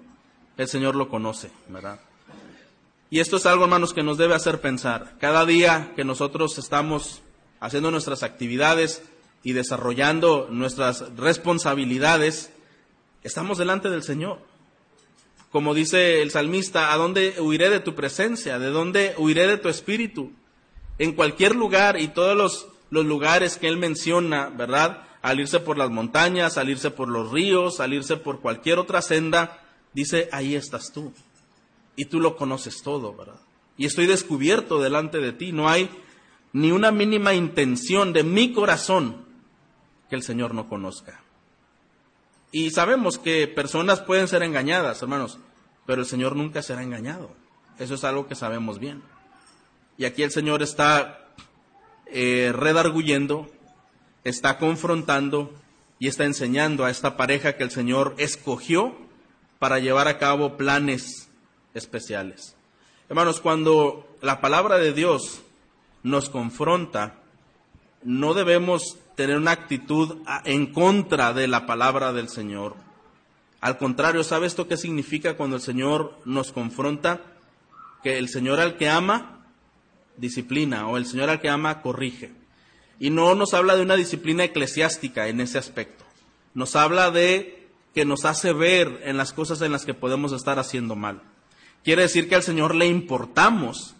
el 0.56 0.68
Señor 0.68 0.96
lo 0.96 1.10
conoce, 1.10 1.50
¿verdad? 1.68 2.00
Y 3.10 3.20
esto 3.20 3.36
es 3.36 3.44
algo, 3.44 3.64
hermanos, 3.64 3.92
que 3.92 4.02
nos 4.02 4.16
debe 4.16 4.34
hacer 4.34 4.60
pensar. 4.60 5.16
Cada 5.20 5.44
día 5.44 5.92
que 5.94 6.04
nosotros 6.04 6.56
estamos 6.56 7.20
haciendo 7.60 7.90
nuestras 7.90 8.22
actividades 8.22 9.02
y 9.42 9.52
desarrollando 9.52 10.48
nuestras 10.50 11.14
responsabilidades, 11.16 12.50
estamos 13.22 13.58
delante 13.58 13.90
del 13.90 14.02
Señor 14.02 14.40
como 15.56 15.72
dice 15.72 16.20
el 16.20 16.30
salmista, 16.30 16.92
¿a 16.92 16.98
dónde 16.98 17.36
huiré 17.40 17.70
de 17.70 17.80
tu 17.80 17.94
presencia? 17.94 18.58
¿De 18.58 18.66
dónde 18.66 19.14
huiré 19.16 19.46
de 19.46 19.56
tu 19.56 19.70
espíritu? 19.70 20.32
En 20.98 21.12
cualquier 21.12 21.54
lugar 21.54 22.00
y 22.00 22.08
todos 22.08 22.36
los, 22.36 22.68
lugares 22.90 23.58
que 23.58 23.68
él 23.68 23.76
menciona, 23.76 24.48
¿verdad? 24.48 25.02
Al 25.22 25.40
irse 25.40 25.60
por 25.60 25.76
las 25.76 25.90
montañas, 25.90 26.56
al 26.56 26.70
irse 26.70 26.90
por 26.90 27.08
los 27.08 27.30
ríos, 27.30 27.80
al 27.80 27.92
irse 27.92 28.16
por 28.16 28.40
cualquier 28.40 28.78
otra 28.78 29.02
senda, 29.02 29.62
dice, 29.92 30.28
ahí 30.32 30.54
estás 30.54 30.92
tú. 30.92 31.12
Y 31.96 32.06
tú 32.06 32.20
lo 32.20 32.36
conoces 32.36 32.82
todo, 32.82 33.14
¿verdad? 33.14 33.40
Y 33.76 33.86
estoy 33.86 34.06
descubierto 34.06 34.80
delante 34.80 35.18
de 35.18 35.32
ti. 35.32 35.52
No 35.52 35.68
hay 35.68 35.90
ni 36.52 36.72
una 36.72 36.90
mínima 36.90 37.34
intención 37.34 38.12
de 38.12 38.22
mi 38.22 38.52
corazón 38.52 39.26
que 40.08 40.16
el 40.16 40.22
Señor 40.22 40.54
no 40.54 40.68
conozca. 40.68 41.22
Y 42.52 42.70
sabemos 42.70 43.18
que 43.18 43.48
personas 43.48 44.00
pueden 44.00 44.28
ser 44.28 44.42
engañadas, 44.42 45.02
hermanos 45.02 45.38
pero 45.86 46.02
el 46.02 46.06
Señor 46.06 46.36
nunca 46.36 46.62
será 46.62 46.82
engañado. 46.82 47.30
Eso 47.78 47.94
es 47.94 48.04
algo 48.04 48.26
que 48.26 48.34
sabemos 48.34 48.78
bien. 48.78 49.02
Y 49.98 50.04
aquí 50.04 50.22
el 50.22 50.30
Señor 50.30 50.62
está 50.62 51.26
eh, 52.06 52.52
redarguyendo, 52.54 53.50
está 54.24 54.58
confrontando 54.58 55.52
y 55.98 56.08
está 56.08 56.24
enseñando 56.24 56.84
a 56.84 56.90
esta 56.90 57.16
pareja 57.16 57.56
que 57.56 57.64
el 57.64 57.70
Señor 57.70 58.14
escogió 58.18 58.94
para 59.58 59.78
llevar 59.78 60.08
a 60.08 60.18
cabo 60.18 60.56
planes 60.56 61.28
especiales. 61.74 62.54
Hermanos, 63.08 63.40
cuando 63.40 64.06
la 64.20 64.40
palabra 64.40 64.78
de 64.78 64.92
Dios 64.92 65.42
nos 66.02 66.28
confronta, 66.28 67.14
no 68.02 68.34
debemos 68.34 68.98
tener 69.16 69.36
una 69.36 69.52
actitud 69.52 70.18
en 70.44 70.72
contra 70.72 71.32
de 71.32 71.48
la 71.48 71.66
palabra 71.66 72.12
del 72.12 72.28
Señor. 72.28 72.74
Al 73.60 73.78
contrario, 73.78 74.22
¿sabe 74.22 74.46
esto 74.46 74.68
qué 74.68 74.76
significa 74.76 75.36
cuando 75.36 75.56
el 75.56 75.62
Señor 75.62 76.18
nos 76.24 76.52
confronta? 76.52 77.20
Que 78.02 78.18
el 78.18 78.28
Señor 78.28 78.60
al 78.60 78.76
que 78.76 78.88
ama, 78.88 79.35
disciplina, 80.16 80.88
o 80.88 80.96
el 80.96 81.06
Señor 81.06 81.30
al 81.30 81.40
que 81.40 81.48
ama, 81.48 81.82
corrige. 81.82 82.32
Y 82.98 83.10
no 83.10 83.34
nos 83.34 83.54
habla 83.54 83.76
de 83.76 83.82
una 83.82 83.96
disciplina 83.96 84.44
eclesiástica 84.44 85.28
en 85.28 85.40
ese 85.40 85.58
aspecto. 85.58 86.04
Nos 86.54 86.76
habla 86.76 87.10
de 87.10 87.68
que 87.94 88.04
nos 88.04 88.24
hace 88.24 88.52
ver 88.52 89.02
en 89.04 89.16
las 89.16 89.32
cosas 89.32 89.60
en 89.62 89.72
las 89.72 89.84
que 89.84 89.94
podemos 89.94 90.32
estar 90.32 90.58
haciendo 90.58 90.96
mal. 90.96 91.22
Quiere 91.84 92.02
decir 92.02 92.28
que 92.28 92.34
al 92.34 92.42
Señor 92.42 92.74
le 92.74 92.86
importamos 92.86 93.94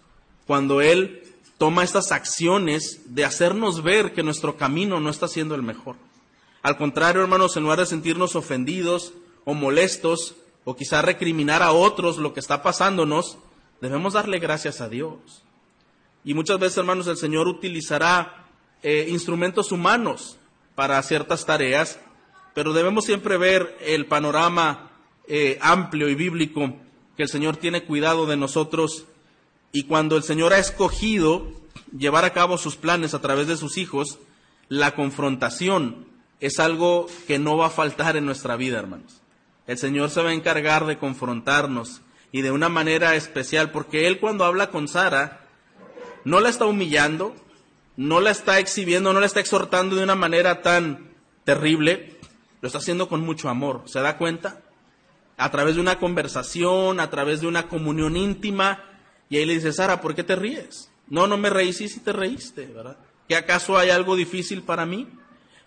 cuando 0.46 0.80
Él 0.80 1.22
toma 1.58 1.84
estas 1.84 2.12
acciones 2.12 3.14
de 3.14 3.24
hacernos 3.24 3.82
ver 3.82 4.12
que 4.12 4.22
nuestro 4.22 4.56
camino 4.56 5.00
no 5.00 5.10
está 5.10 5.28
siendo 5.28 5.54
el 5.54 5.62
mejor. 5.62 5.96
Al 6.62 6.76
contrario, 6.76 7.22
hermanos, 7.22 7.56
en 7.56 7.62
lugar 7.62 7.78
de 7.78 7.86
sentirnos 7.86 8.34
ofendidos, 8.34 9.12
o 9.46 9.54
molestos 9.54 10.34
o 10.64 10.76
quizá 10.76 11.00
recriminar 11.00 11.62
a 11.62 11.72
otros 11.72 12.18
lo 12.18 12.34
que 12.34 12.40
está 12.40 12.62
pasándonos, 12.62 13.38
debemos 13.80 14.12
darle 14.12 14.40
gracias 14.40 14.82
a 14.82 14.88
Dios. 14.88 15.45
Y 16.26 16.34
muchas 16.34 16.58
veces, 16.58 16.78
hermanos, 16.78 17.06
el 17.06 17.16
Señor 17.16 17.46
utilizará 17.46 18.48
eh, 18.82 19.06
instrumentos 19.08 19.70
humanos 19.70 20.38
para 20.74 21.00
ciertas 21.04 21.46
tareas, 21.46 22.00
pero 22.52 22.72
debemos 22.72 23.04
siempre 23.04 23.36
ver 23.36 23.76
el 23.80 24.06
panorama 24.06 24.90
eh, 25.28 25.56
amplio 25.62 26.08
y 26.08 26.16
bíblico 26.16 26.74
que 27.16 27.22
el 27.22 27.28
Señor 27.28 27.58
tiene 27.58 27.84
cuidado 27.84 28.26
de 28.26 28.36
nosotros 28.36 29.06
y 29.70 29.84
cuando 29.84 30.16
el 30.16 30.24
Señor 30.24 30.52
ha 30.52 30.58
escogido 30.58 31.46
llevar 31.96 32.24
a 32.24 32.32
cabo 32.32 32.58
sus 32.58 32.74
planes 32.74 33.14
a 33.14 33.20
través 33.20 33.46
de 33.46 33.56
sus 33.56 33.78
hijos, 33.78 34.18
la 34.68 34.96
confrontación 34.96 36.06
es 36.40 36.58
algo 36.58 37.06
que 37.28 37.38
no 37.38 37.56
va 37.56 37.66
a 37.66 37.70
faltar 37.70 38.16
en 38.16 38.26
nuestra 38.26 38.56
vida, 38.56 38.80
hermanos. 38.80 39.22
El 39.68 39.78
Señor 39.78 40.10
se 40.10 40.22
va 40.22 40.30
a 40.30 40.34
encargar 40.34 40.86
de 40.86 40.98
confrontarnos 40.98 42.02
y 42.32 42.42
de 42.42 42.50
una 42.50 42.68
manera 42.68 43.14
especial, 43.14 43.70
porque 43.70 44.08
Él 44.08 44.18
cuando 44.18 44.44
habla 44.44 44.70
con 44.70 44.88
Sara, 44.88 45.45
no 46.26 46.40
la 46.40 46.48
está 46.48 46.66
humillando, 46.66 47.36
no 47.96 48.20
la 48.20 48.32
está 48.32 48.58
exhibiendo, 48.58 49.12
no 49.12 49.20
la 49.20 49.26
está 49.26 49.38
exhortando 49.38 49.94
de 49.94 50.02
una 50.02 50.16
manera 50.16 50.60
tan 50.60 51.12
terrible, 51.44 52.18
lo 52.60 52.66
está 52.66 52.78
haciendo 52.78 53.08
con 53.08 53.20
mucho 53.20 53.48
amor. 53.48 53.84
¿Se 53.86 54.00
da 54.00 54.18
cuenta? 54.18 54.60
A 55.36 55.52
través 55.52 55.76
de 55.76 55.80
una 55.80 56.00
conversación, 56.00 56.98
a 56.98 57.10
través 57.10 57.42
de 57.42 57.46
una 57.46 57.68
comunión 57.68 58.16
íntima, 58.16 58.82
Y 59.28 59.36
ahí 59.36 59.46
le 59.46 59.54
dice, 59.54 59.72
Sara, 59.72 60.00
¿por 60.00 60.16
qué 60.16 60.24
te 60.24 60.34
ríes? 60.34 60.90
No, 61.08 61.28
no 61.28 61.36
me 61.36 61.48
reí, 61.48 61.72
sí, 61.72 61.88
sí 61.88 62.00
te 62.00 62.12
reíste, 62.12 62.66
¿verdad? 62.66 62.96
¿Que 63.28 63.36
acaso 63.36 63.78
hay 63.78 63.90
algo 63.90 64.16
difícil 64.16 64.62
para 64.62 64.84
mí? 64.84 65.08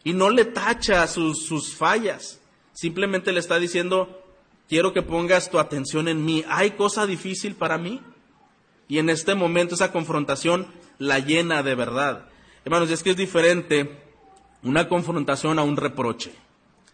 Y 0.03 0.11
no 0.11 0.29
le 0.29 0.43
tacha 0.43 1.07
sus, 1.07 1.45
sus 1.45 1.73
fallas, 1.73 2.41
simplemente 2.73 3.31
le 3.31 3.39
está 3.39 3.59
diciendo, 3.59 4.23
quiero 4.67 4.91
que 4.91 5.03
pongas 5.03 5.49
tu 5.49 5.57
atención 5.57 6.09
en 6.09 6.25
mí, 6.25 6.43
¿hay 6.49 6.71
cosa 6.71 7.05
difícil 7.05 7.55
para 7.55 7.77
mí? 7.77 8.01
Y 8.89 8.97
en 8.97 9.09
este 9.09 9.35
momento 9.35 9.75
esa 9.75 9.93
confrontación 9.93 10.67
la 10.97 11.19
llena 11.19 11.63
de 11.63 11.75
verdad. 11.75 12.25
Hermanos, 12.65 12.89
es 12.89 13.03
que 13.03 13.11
es 13.11 13.15
diferente 13.15 14.01
una 14.63 14.89
confrontación 14.89 15.59
a 15.59 15.63
un 15.63 15.77
reproche. 15.77 16.33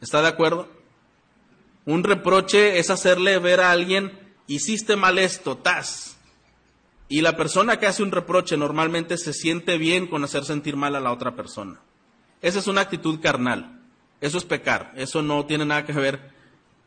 ¿Está 0.02 0.22
de 0.22 0.28
acuerdo? 0.28 0.68
Un 1.86 2.04
reproche 2.04 2.80
es 2.80 2.90
hacerle 2.90 3.40
ver 3.40 3.62
a 3.62 3.72
alguien, 3.72 4.20
hiciste 4.46 4.98
mal 4.98 5.18
esto, 5.18 5.58
tas. 5.58 6.18
Y 7.08 7.22
la 7.22 7.38
persona 7.38 7.80
que 7.80 7.88
hace 7.88 8.04
un 8.04 8.12
reproche 8.12 8.58
normalmente 8.58 9.18
se 9.18 9.32
siente 9.32 9.78
bien 9.78 10.08
con 10.08 10.24
hacer 10.24 10.44
sentir 10.44 10.76
mal 10.76 10.96
a 10.96 11.00
la 11.00 11.14
otra 11.14 11.36
persona. 11.36 11.80
Esa 12.42 12.60
es 12.60 12.68
una 12.68 12.82
actitud 12.82 13.22
carnal. 13.22 13.80
Eso 14.20 14.38
es 14.38 14.44
pecar. 14.44 14.92
Eso 14.98 15.22
no 15.22 15.46
tiene 15.46 15.66
nada 15.66 15.86
que 15.86 15.94
ver 15.94 16.32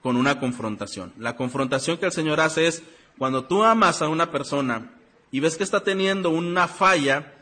con 0.03 0.17
una 0.17 0.39
confrontación. 0.39 1.15
La 1.19 1.35
confrontación 1.35 1.97
que 1.97 2.07
el 2.07 2.13
Señor 2.13 2.41
hace 2.41 2.67
es 2.67 2.83
cuando 3.17 3.45
tú 3.45 3.65
amas 3.65 4.03
a 4.03 4.09
una 4.09 4.31
persona 4.31 4.98
y 5.31 5.41
ves 5.41 5.57
que 5.57 5.65
está 5.65 5.85
teniendo 5.85 6.31
una 6.31 6.69
falla, 6.69 7.35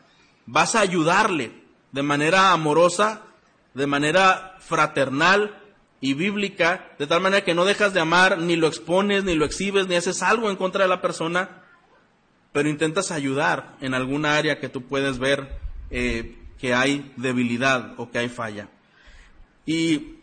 vas 0.45 0.75
a 0.75 0.81
ayudarle 0.81 1.51
de 1.91 2.03
manera 2.03 2.51
amorosa, 2.51 3.21
de 3.73 3.87
manera 3.87 4.57
fraternal, 4.59 5.63
y 5.99 6.13
bíblica, 6.13 6.95
de 6.99 7.07
tal 7.07 7.21
manera 7.21 7.43
que 7.43 7.55
no 7.55 7.65
dejas 7.65 7.93
de 7.93 7.99
amar, 7.99 8.37
ni 8.37 8.55
lo 8.55 8.67
expones, 8.67 9.23
ni 9.23 9.35
lo 9.35 9.45
exhibes, 9.45 9.87
ni 9.87 9.95
haces 9.95 10.21
algo 10.21 10.49
en 10.49 10.55
contra 10.55 10.83
de 10.83 10.89
la 10.89 11.01
persona, 11.01 11.63
pero 12.51 12.69
intentas 12.69 13.11
ayudar 13.11 13.75
en 13.81 13.93
alguna 13.93 14.37
área 14.37 14.59
que 14.59 14.69
tú 14.69 14.83
puedes 14.83 15.17
ver 15.17 15.59
eh, 15.89 16.37
que 16.59 16.73
hay 16.73 17.11
debilidad 17.17 17.93
o 17.97 18.11
que 18.11 18.19
hay 18.19 18.29
falla. 18.29 18.69
Y 19.65 20.17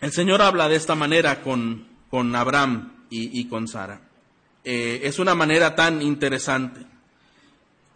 el 0.00 0.12
Señor 0.12 0.42
habla 0.42 0.68
de 0.68 0.76
esta 0.76 0.94
manera 0.94 1.42
con, 1.42 1.88
con 2.10 2.34
Abraham 2.36 2.92
y, 3.08 3.48
con 3.48 3.68
Sara. 3.68 4.00
Eh, 4.64 5.00
es 5.04 5.18
una 5.18 5.34
manera 5.34 5.74
tan 5.74 6.02
interesante. 6.02 6.80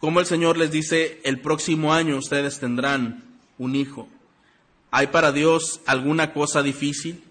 Como 0.01 0.19
el 0.19 0.25
Señor 0.25 0.57
les 0.57 0.71
dice, 0.71 1.21
el 1.25 1.41
próximo 1.41 1.93
año 1.93 2.17
ustedes 2.17 2.59
tendrán 2.59 3.23
un 3.59 3.77
hijo. 3.77 4.09
¿Hay 4.91 5.09
para 5.09 5.31
Dios 5.31 5.83
alguna 5.85 6.33
cosa 6.33 6.63
difícil? 6.63 7.23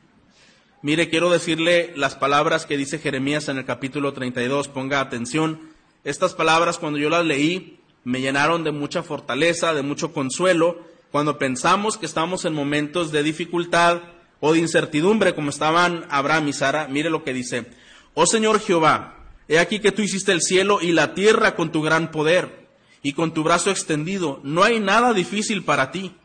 Mire, 0.83 1.09
quiero 1.09 1.31
decirle 1.31 1.91
las 1.95 2.15
palabras 2.15 2.67
que 2.67 2.77
dice 2.77 2.99
Jeremías 2.99 3.49
en 3.49 3.57
el 3.57 3.65
capítulo 3.65 4.13
32. 4.13 4.67
Ponga 4.67 5.01
atención. 5.01 5.59
Estas 6.03 6.35
palabras 6.35 6.77
cuando 6.77 6.99
yo 6.99 7.09
las 7.09 7.25
leí 7.25 7.79
me 8.03 8.21
llenaron 8.21 8.63
de 8.63 8.71
mucha 8.71 9.01
fortaleza, 9.01 9.73
de 9.73 9.81
mucho 9.81 10.13
consuelo. 10.13 10.79
Cuando 11.11 11.39
pensamos 11.39 11.97
que 11.97 12.05
estamos 12.05 12.45
en 12.45 12.53
momentos 12.53 13.11
de 13.11 13.23
dificultad 13.23 14.03
o 14.39 14.53
de 14.53 14.59
incertidumbre 14.59 15.33
como 15.33 15.49
estaban 15.49 16.05
Abraham 16.11 16.49
y 16.49 16.53
Sara, 16.53 16.87
mire 16.87 17.09
lo 17.09 17.23
que 17.23 17.33
dice. 17.33 17.65
Oh 18.13 18.27
Señor 18.27 18.59
Jehová, 18.61 19.18
he 19.49 19.59
aquí 19.59 19.79
que 19.79 19.91
tú 19.91 20.03
hiciste 20.03 20.31
el 20.31 20.41
cielo 20.41 20.79
y 20.81 20.93
la 20.93 21.13
tierra 21.13 21.55
con 21.55 21.71
tu 21.71 21.81
gran 21.81 22.11
poder 22.11 22.69
y 23.01 23.13
con 23.13 23.33
tu 23.33 23.43
brazo 23.43 23.71
extendido. 23.71 24.39
No 24.43 24.63
hay 24.63 24.79
nada 24.79 25.13
difícil 25.13 25.65
para 25.65 25.91
ti 25.91 26.15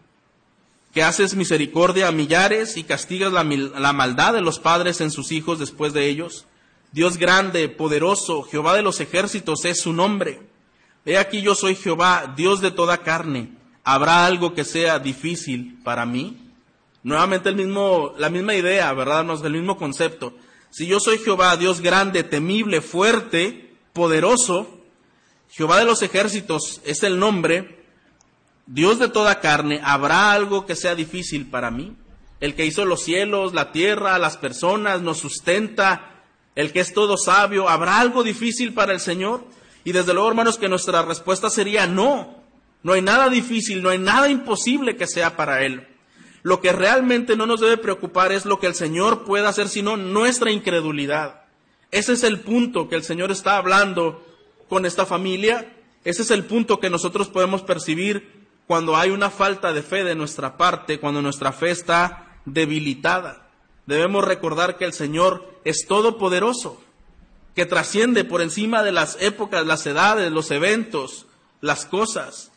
que 0.92 1.02
haces 1.02 1.34
misericordia 1.34 2.06
a 2.06 2.12
millares 2.12 2.76
y 2.76 2.84
castigas 2.84 3.32
la, 3.32 3.42
la, 3.42 3.92
maldad 3.92 4.34
de 4.34 4.42
los 4.42 4.60
padres 4.60 5.00
en 5.00 5.10
sus 5.10 5.32
hijos 5.32 5.58
después 5.58 5.92
de 5.92 6.06
ellos. 6.08 6.46
Dios 6.92 7.16
grande, 7.16 7.68
poderoso, 7.68 8.44
Jehová 8.44 8.76
de 8.76 8.82
los 8.82 9.00
ejércitos 9.00 9.64
es 9.64 9.80
su 9.80 9.92
nombre. 9.92 10.42
He 11.04 11.18
aquí 11.18 11.42
yo 11.42 11.54
soy 11.54 11.74
Jehová, 11.74 12.32
Dios 12.36 12.60
de 12.60 12.70
toda 12.70 12.98
carne. 12.98 13.50
¿Habrá 13.82 14.24
algo 14.24 14.54
que 14.54 14.64
sea 14.64 14.98
difícil 14.98 15.80
para 15.82 16.06
mí? 16.06 16.36
Nuevamente 17.02 17.48
el 17.48 17.56
mismo, 17.56 18.14
la 18.16 18.30
misma 18.30 18.54
idea, 18.54 18.92
¿verdad? 18.92 19.26
el 19.44 19.52
mismo 19.52 19.76
concepto. 19.76 20.34
Si 20.76 20.88
yo 20.88 20.98
soy 20.98 21.18
Jehová, 21.18 21.56
Dios 21.56 21.80
grande, 21.80 22.24
temible, 22.24 22.80
fuerte, 22.80 23.76
poderoso, 23.92 24.80
Jehová 25.48 25.78
de 25.78 25.84
los 25.84 26.02
ejércitos 26.02 26.80
es 26.84 27.04
el 27.04 27.20
nombre, 27.20 27.84
Dios 28.66 28.98
de 28.98 29.06
toda 29.06 29.38
carne, 29.38 29.80
¿habrá 29.84 30.32
algo 30.32 30.66
que 30.66 30.74
sea 30.74 30.96
difícil 30.96 31.46
para 31.48 31.70
mí? 31.70 31.96
El 32.40 32.56
que 32.56 32.66
hizo 32.66 32.84
los 32.84 33.04
cielos, 33.04 33.54
la 33.54 33.70
tierra, 33.70 34.18
las 34.18 34.36
personas, 34.36 35.00
nos 35.00 35.18
sustenta, 35.18 36.24
el 36.56 36.72
que 36.72 36.80
es 36.80 36.92
todo 36.92 37.16
sabio, 37.18 37.68
¿habrá 37.68 38.00
algo 38.00 38.24
difícil 38.24 38.74
para 38.74 38.92
el 38.92 38.98
Señor? 38.98 39.44
Y 39.84 39.92
desde 39.92 40.12
luego, 40.12 40.28
hermanos, 40.28 40.58
que 40.58 40.68
nuestra 40.68 41.02
respuesta 41.02 41.50
sería 41.50 41.86
no. 41.86 42.42
No 42.82 42.94
hay 42.94 43.00
nada 43.00 43.28
difícil, 43.28 43.80
no 43.80 43.90
hay 43.90 43.98
nada 43.98 44.28
imposible 44.28 44.96
que 44.96 45.06
sea 45.06 45.36
para 45.36 45.64
Él. 45.64 45.86
Lo 46.44 46.60
que 46.60 46.72
realmente 46.72 47.36
no 47.36 47.46
nos 47.46 47.60
debe 47.60 47.78
preocupar 47.78 48.30
es 48.30 48.44
lo 48.44 48.60
que 48.60 48.66
el 48.66 48.74
Señor 48.74 49.24
pueda 49.24 49.48
hacer, 49.48 49.66
sino 49.66 49.96
nuestra 49.96 50.50
incredulidad. 50.50 51.44
Ese 51.90 52.12
es 52.12 52.22
el 52.22 52.40
punto 52.40 52.86
que 52.86 52.96
el 52.96 53.02
Señor 53.02 53.30
está 53.30 53.56
hablando 53.56 54.22
con 54.68 54.84
esta 54.84 55.06
familia. 55.06 55.74
Ese 56.04 56.20
es 56.20 56.30
el 56.30 56.44
punto 56.44 56.80
que 56.80 56.90
nosotros 56.90 57.28
podemos 57.28 57.62
percibir 57.62 58.44
cuando 58.66 58.94
hay 58.94 59.08
una 59.08 59.30
falta 59.30 59.72
de 59.72 59.82
fe 59.82 60.04
de 60.04 60.14
nuestra 60.14 60.58
parte, 60.58 61.00
cuando 61.00 61.22
nuestra 61.22 61.50
fe 61.50 61.70
está 61.70 62.38
debilitada. 62.44 63.48
Debemos 63.86 64.22
recordar 64.22 64.76
que 64.76 64.84
el 64.84 64.92
Señor 64.92 65.48
es 65.64 65.86
todopoderoso, 65.88 66.78
que 67.54 67.64
trasciende 67.64 68.22
por 68.22 68.42
encima 68.42 68.82
de 68.82 68.92
las 68.92 69.16
épocas, 69.22 69.64
las 69.64 69.86
edades, 69.86 70.30
los 70.30 70.50
eventos, 70.50 71.24
las 71.62 71.86
cosas. 71.86 72.52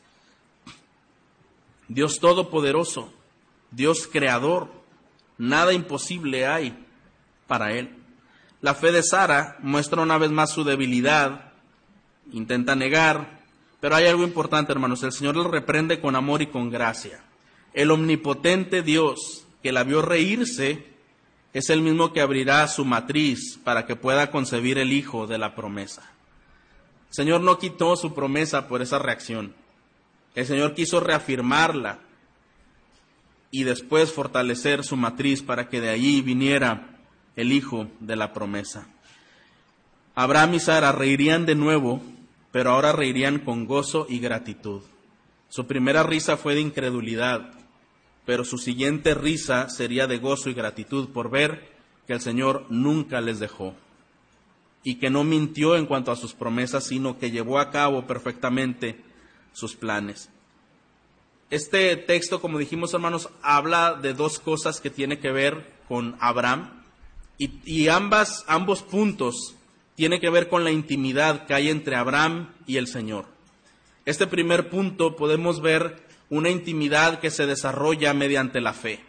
Dios 1.88 2.20
todopoderoso, 2.20 3.14
Dios 3.72 4.08
creador, 4.12 4.72
nada 5.38 5.74
imposible 5.74 6.46
hay 6.46 6.86
para 7.48 7.74
Él. 7.74 7.96
La 8.62 8.74
fe 8.74 8.92
de 8.92 9.04
Sara 9.04 9.58
muestra 9.60 10.02
una 10.02 10.18
vez 10.18 10.32
más 10.32 10.52
su 10.52 10.64
debilidad, 10.64 11.54
intenta 12.32 12.76
negar, 12.76 13.42
pero 13.80 13.96
hay 13.96 14.08
algo 14.08 14.24
importante, 14.24 14.72
hermanos. 14.72 15.04
El 15.04 15.12
Señor 15.12 15.36
lo 15.36 15.48
reprende 15.48 16.02
con 16.02 16.16
amor 16.16 16.42
y 16.42 16.48
con 16.48 16.70
gracia. 16.70 17.22
El 17.74 17.92
omnipotente 17.92 18.82
Dios 18.82 19.46
que 19.62 19.72
la 19.72 19.84
vio 19.84 20.02
reírse 20.02 20.86
es 21.54 21.70
el 21.70 21.82
mismo 21.82 22.14
que 22.14 22.22
abrirá 22.22 22.68
su 22.68 22.86
matriz 22.86 23.60
para 23.64 23.86
que 23.86 23.96
pueda 23.96 24.32
concebir 24.32 24.78
el 24.78 24.94
hijo 24.94 25.28
de 25.28 25.38
la 25.38 25.56
promesa. 25.56 26.02
El 27.10 27.14
Señor 27.14 27.42
no 27.42 27.58
quitó 27.58 27.96
su 27.96 28.14
promesa 28.14 28.68
por 28.68 28.82
esa 28.82 29.00
reacción. 29.00 29.54
El 30.36 30.46
Señor 30.46 30.74
quiso 30.74 31.00
reafirmarla 31.00 32.00
y 33.60 33.64
después 33.64 34.12
fortalecer 34.12 34.84
su 34.84 34.98
matriz 34.98 35.42
para 35.42 35.70
que 35.70 35.82
de 35.82 35.90
allí 35.90 36.22
viniera 36.22 37.00
el 37.36 37.52
hijo 37.52 37.88
de 38.00 38.16
la 38.16 38.34
promesa. 38.34 38.88
Abraham 40.16 40.56
y 40.56 40.60
Sara 40.60 40.92
reirían 40.92 41.46
de 41.46 41.56
nuevo 41.56 42.02
pero 42.52 42.72
ahora 42.72 42.92
reirían 42.92 43.40
con 43.40 43.66
gozo 43.66 44.06
y 44.10 44.20
gratitud. 44.20 44.82
Su 45.50 45.68
primera 45.68 46.04
risa 46.04 46.38
fue 46.38 46.56
de 46.56 46.62
incredulidad, 46.62 47.52
pero 48.26 48.44
su 48.44 48.58
siguiente 48.58 49.14
risa 49.14 49.70
sería 49.70 50.08
de 50.08 50.18
gozo 50.18 50.50
y 50.50 50.54
gratitud 50.54 51.10
por 51.10 51.30
ver 51.30 51.70
que 52.08 52.14
el 52.14 52.22
Señor 52.22 52.66
nunca 52.70 53.22
les 53.22 53.40
dejó 53.40 53.76
y 54.84 54.96
que 54.96 55.10
no 55.10 55.24
mintió 55.24 55.76
en 55.76 55.86
cuanto 55.86 56.12
a 56.12 56.16
sus 56.16 56.34
promesas, 56.34 56.86
sino 56.86 57.20
que 57.20 57.32
llevó 57.32 57.60
a 57.60 57.70
cabo 57.70 58.08
perfectamente 58.08 59.04
sus 59.54 59.76
planes. 59.76 60.30
Este 61.50 61.96
texto, 61.96 62.42
como 62.42 62.60
dijimos 62.60 62.94
hermanos, 62.94 63.30
habla 63.42 63.94
de 63.94 64.14
dos 64.14 64.38
cosas 64.40 64.82
que 64.82 64.90
tiene 64.90 65.20
que 65.20 65.32
ver 65.32 65.72
con 65.88 66.18
Abraham 66.20 66.84
y, 67.38 67.88
ambas, 67.88 68.44
ambos 68.48 68.82
puntos 68.82 69.56
tiene 69.96 70.20
que 70.20 70.30
ver 70.30 70.50
con 70.50 70.64
la 70.64 70.72
intimidad 70.72 71.46
que 71.46 71.54
hay 71.54 71.70
entre 71.70 71.96
Abraham 71.96 72.54
y 72.66 72.78
el 72.78 72.88
Señor. 72.88 73.26
Este 74.06 74.28
primer 74.28 74.70
punto 74.70 75.16
podemos 75.16 75.62
ver 75.62 76.04
una 76.30 76.50
intimidad 76.50 77.20
que 77.20 77.32
se 77.32 77.46
desarrolla 77.46 78.14
mediante 78.14 78.60
la 78.60 78.74
fe. 78.74 79.00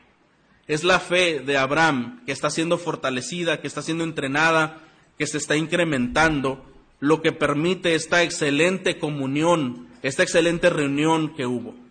Es 0.68 0.85
la 0.85 1.01
fe 1.01 1.40
de 1.40 1.57
Abraham 1.57 2.22
que 2.24 2.33
está 2.33 2.51
siendo 2.51 2.79
fortalecida, 2.79 3.61
que 3.61 3.66
está 3.66 3.83
siendo 3.83 4.05
entrenada, 4.05 4.79
que 5.18 5.27
se 5.27 5.38
está 5.38 5.57
incrementando, 5.57 6.64
lo 7.01 7.20
que 7.20 7.33
permite 7.33 7.94
esta 7.94 8.22
excelente 8.22 8.98
comunión, 8.98 9.88
esta 10.03 10.22
excelente 10.22 10.70
reunión 10.70 11.35
que 11.35 11.46
hubo. 11.46 11.88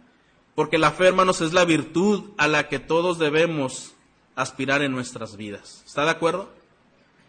Porque 0.57 0.79
la 0.79 0.89
fe, 0.89 1.05
hermanos, 1.05 1.41
es 1.41 1.53
la 1.53 1.65
virtud 1.65 2.31
a 2.35 2.47
la 2.47 2.67
que 2.67 2.79
todos 2.79 3.19
debemos 3.19 3.93
aspirar 4.35 4.81
en 4.81 4.91
nuestras 4.91 5.37
vidas. 5.37 5.83
¿Está 5.85 6.03
de 6.03 6.09
acuerdo? 6.09 6.49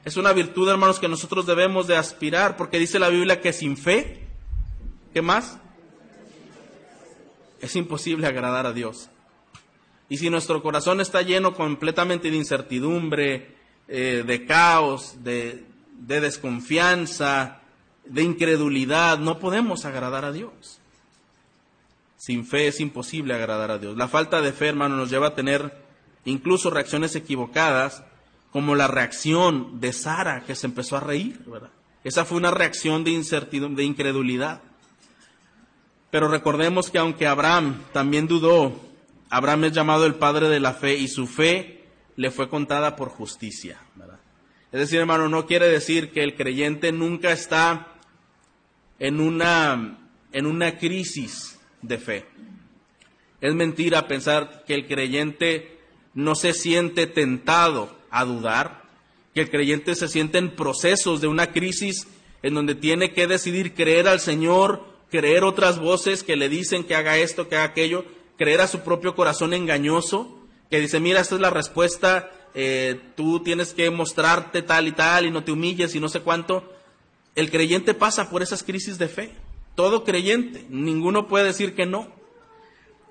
Es 0.06 0.16
una 0.16 0.32
virtud, 0.32 0.66
hermanos, 0.66 0.98
que 0.98 1.08
nosotros 1.08 1.44
debemos 1.44 1.86
de 1.86 1.94
aspirar, 1.94 2.56
porque 2.56 2.78
dice 2.78 2.98
la 2.98 3.10
Biblia 3.10 3.42
que 3.42 3.52
sin 3.52 3.76
fe, 3.76 4.26
¿qué 5.12 5.20
más? 5.20 5.58
Es 7.60 7.76
imposible 7.76 8.26
agradar 8.26 8.64
a 8.64 8.72
Dios. 8.72 9.10
Y 10.08 10.16
si 10.16 10.30
nuestro 10.30 10.62
corazón 10.62 11.02
está 11.02 11.20
lleno 11.20 11.52
completamente 11.52 12.30
de 12.30 12.36
incertidumbre, 12.38 13.56
eh, 13.88 14.24
de 14.26 14.46
caos, 14.46 15.22
de, 15.22 15.66
de 15.98 16.22
desconfianza, 16.22 17.60
de 18.06 18.22
incredulidad, 18.22 19.18
no 19.18 19.38
podemos 19.38 19.84
agradar 19.84 20.24
a 20.24 20.32
Dios. 20.32 20.77
Sin 22.18 22.44
fe 22.44 22.66
es 22.66 22.80
imposible 22.80 23.32
agradar 23.32 23.70
a 23.70 23.78
Dios. 23.78 23.96
La 23.96 24.08
falta 24.08 24.42
de 24.42 24.52
fe, 24.52 24.66
hermano, 24.66 24.96
nos 24.96 25.08
lleva 25.08 25.28
a 25.28 25.34
tener 25.34 25.72
incluso 26.24 26.68
reacciones 26.68 27.14
equivocadas, 27.14 28.02
como 28.50 28.74
la 28.74 28.88
reacción 28.88 29.80
de 29.80 29.92
Sara, 29.92 30.42
que 30.44 30.56
se 30.56 30.66
empezó 30.66 30.96
a 30.96 31.00
reír, 31.00 31.40
¿verdad? 31.46 31.70
Esa 32.02 32.24
fue 32.24 32.38
una 32.38 32.50
reacción 32.50 33.04
de 33.04 33.12
incertidumbre, 33.12 33.82
de 33.82 33.88
incredulidad. 33.88 34.62
Pero 36.10 36.28
recordemos 36.28 36.90
que 36.90 36.98
aunque 36.98 37.26
Abraham 37.26 37.82
también 37.92 38.26
dudó, 38.26 38.74
Abraham 39.30 39.64
es 39.64 39.72
llamado 39.72 40.06
el 40.06 40.14
padre 40.14 40.48
de 40.48 40.58
la 40.58 40.72
fe 40.72 40.96
y 40.96 41.06
su 41.06 41.26
fe 41.26 41.84
le 42.16 42.30
fue 42.30 42.48
contada 42.48 42.96
por 42.96 43.10
justicia. 43.10 43.78
Es 44.72 44.80
decir, 44.80 44.98
hermano, 44.98 45.28
no 45.28 45.46
quiere 45.46 45.68
decir 45.68 46.10
que 46.10 46.24
el 46.24 46.34
creyente 46.34 46.90
nunca 46.90 47.30
está 47.30 47.94
en 48.98 49.20
una, 49.20 49.98
en 50.32 50.46
una 50.46 50.78
crisis 50.78 51.57
de 51.82 51.98
fe. 51.98 52.24
Es 53.40 53.54
mentira 53.54 54.08
pensar 54.08 54.64
que 54.66 54.74
el 54.74 54.86
creyente 54.86 55.78
no 56.14 56.34
se 56.34 56.52
siente 56.52 57.06
tentado 57.06 57.96
a 58.10 58.24
dudar, 58.24 58.82
que 59.34 59.42
el 59.42 59.50
creyente 59.50 59.94
se 59.94 60.08
siente 60.08 60.38
en 60.38 60.50
procesos 60.50 61.20
de 61.20 61.28
una 61.28 61.52
crisis 61.52 62.08
en 62.42 62.54
donde 62.54 62.74
tiene 62.74 63.12
que 63.12 63.26
decidir 63.26 63.74
creer 63.74 64.08
al 64.08 64.20
Señor, 64.20 64.84
creer 65.10 65.44
otras 65.44 65.78
voces 65.78 66.22
que 66.22 66.36
le 66.36 66.48
dicen 66.48 66.84
que 66.84 66.94
haga 66.94 67.18
esto, 67.18 67.48
que 67.48 67.56
haga 67.56 67.64
aquello, 67.64 68.04
creer 68.36 68.60
a 68.60 68.68
su 68.68 68.80
propio 68.80 69.14
corazón 69.14 69.54
engañoso, 69.54 70.36
que 70.70 70.80
dice, 70.80 71.00
mira, 71.00 71.20
esta 71.20 71.36
es 71.36 71.40
la 71.40 71.50
respuesta, 71.50 72.32
eh, 72.54 73.00
tú 73.16 73.40
tienes 73.40 73.72
que 73.72 73.90
mostrarte 73.90 74.62
tal 74.62 74.88
y 74.88 74.92
tal 74.92 75.26
y 75.26 75.30
no 75.30 75.44
te 75.44 75.52
humilles 75.52 75.94
y 75.94 76.00
no 76.00 76.08
sé 76.08 76.20
cuánto. 76.20 76.72
El 77.36 77.50
creyente 77.50 77.94
pasa 77.94 78.30
por 78.30 78.42
esas 78.42 78.64
crisis 78.64 78.98
de 78.98 79.08
fe 79.08 79.32
todo 79.78 80.02
creyente, 80.02 80.66
ninguno 80.70 81.28
puede 81.28 81.44
decir 81.44 81.76
que 81.76 81.86
no. 81.86 82.08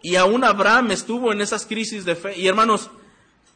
Y 0.03 0.17
aún 0.17 0.43
Abraham 0.43 0.91
estuvo 0.91 1.31
en 1.31 1.39
esas 1.39 1.65
crisis 1.65 2.03
de 2.03 2.17
fe. 2.17 2.37
Y 2.37 2.45
hermanos, 2.47 2.91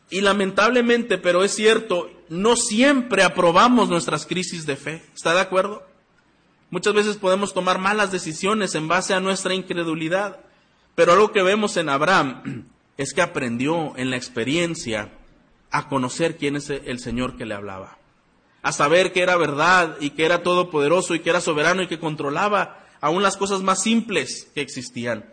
y 0.09 0.21
lamentablemente, 0.21 1.17
pero 1.17 1.43
es 1.43 1.53
cierto, 1.53 2.09
no 2.29 2.55
siempre 2.55 3.23
aprobamos 3.23 3.89
nuestras 3.89 4.25
crisis 4.25 4.65
de 4.65 4.77
fe. 4.77 5.03
¿Está 5.13 5.33
de 5.33 5.41
acuerdo? 5.41 5.85
Muchas 6.69 6.93
veces 6.93 7.17
podemos 7.17 7.53
tomar 7.53 7.79
malas 7.79 8.13
decisiones 8.13 8.75
en 8.75 8.87
base 8.87 9.13
a 9.13 9.19
nuestra 9.19 9.55
incredulidad. 9.55 10.39
Pero 10.95 11.11
algo 11.11 11.33
que 11.33 11.43
vemos 11.43 11.75
en 11.75 11.89
Abraham 11.89 12.69
es 12.95 13.13
que 13.13 13.21
aprendió 13.21 13.91
en 13.97 14.09
la 14.09 14.15
experiencia 14.15 15.11
a 15.69 15.89
conocer 15.89 16.37
quién 16.37 16.55
es 16.55 16.69
el 16.69 16.99
Señor 16.99 17.35
que 17.35 17.45
le 17.45 17.55
hablaba. 17.55 17.97
A 18.61 18.71
saber 18.71 19.11
que 19.11 19.21
era 19.21 19.35
verdad 19.35 19.97
y 19.99 20.11
que 20.11 20.23
era 20.23 20.43
todopoderoso 20.43 21.13
y 21.13 21.19
que 21.19 21.29
era 21.29 21.41
soberano 21.41 21.81
y 21.81 21.87
que 21.87 21.99
controlaba 21.99 22.77
aún 23.01 23.23
las 23.23 23.35
cosas 23.35 23.61
más 23.61 23.81
simples 23.81 24.49
que 24.53 24.61
existían. 24.61 25.25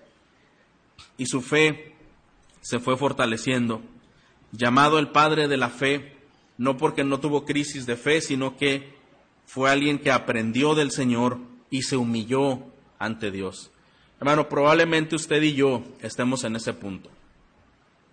Y 1.17 1.27
su 1.27 1.43
fe 1.43 1.95
se 2.63 2.81
fue 2.81 2.97
fortaleciendo. 2.97 3.83
Llamado 4.53 4.99
el 4.99 5.11
padre 5.11 5.47
de 5.47 5.59
la 5.59 5.69
fe, 5.69 6.17
no 6.57 6.77
porque 6.77 7.05
no 7.05 7.21
tuvo 7.21 7.45
crisis 7.45 7.87
de 7.87 7.97
fe, 7.97 8.21
sino 8.21 8.57
que 8.57 8.95
fue 9.47 9.71
alguien 9.71 9.99
que 9.99 10.11
aprendió 10.11 10.75
del 10.75 10.91
Señor 10.91 11.39
y 11.71 11.83
se 11.83 11.97
humilló 11.97 12.65
ante 12.99 13.31
Dios. 13.31 13.71
Hermano, 14.19 14.49
probablemente 14.49 15.15
usted 15.15 15.43
y 15.43 15.55
yo 15.55 15.85
estemos 16.03 16.45
en 16.45 16.57
ese 16.57 16.73
punto. 16.73 17.11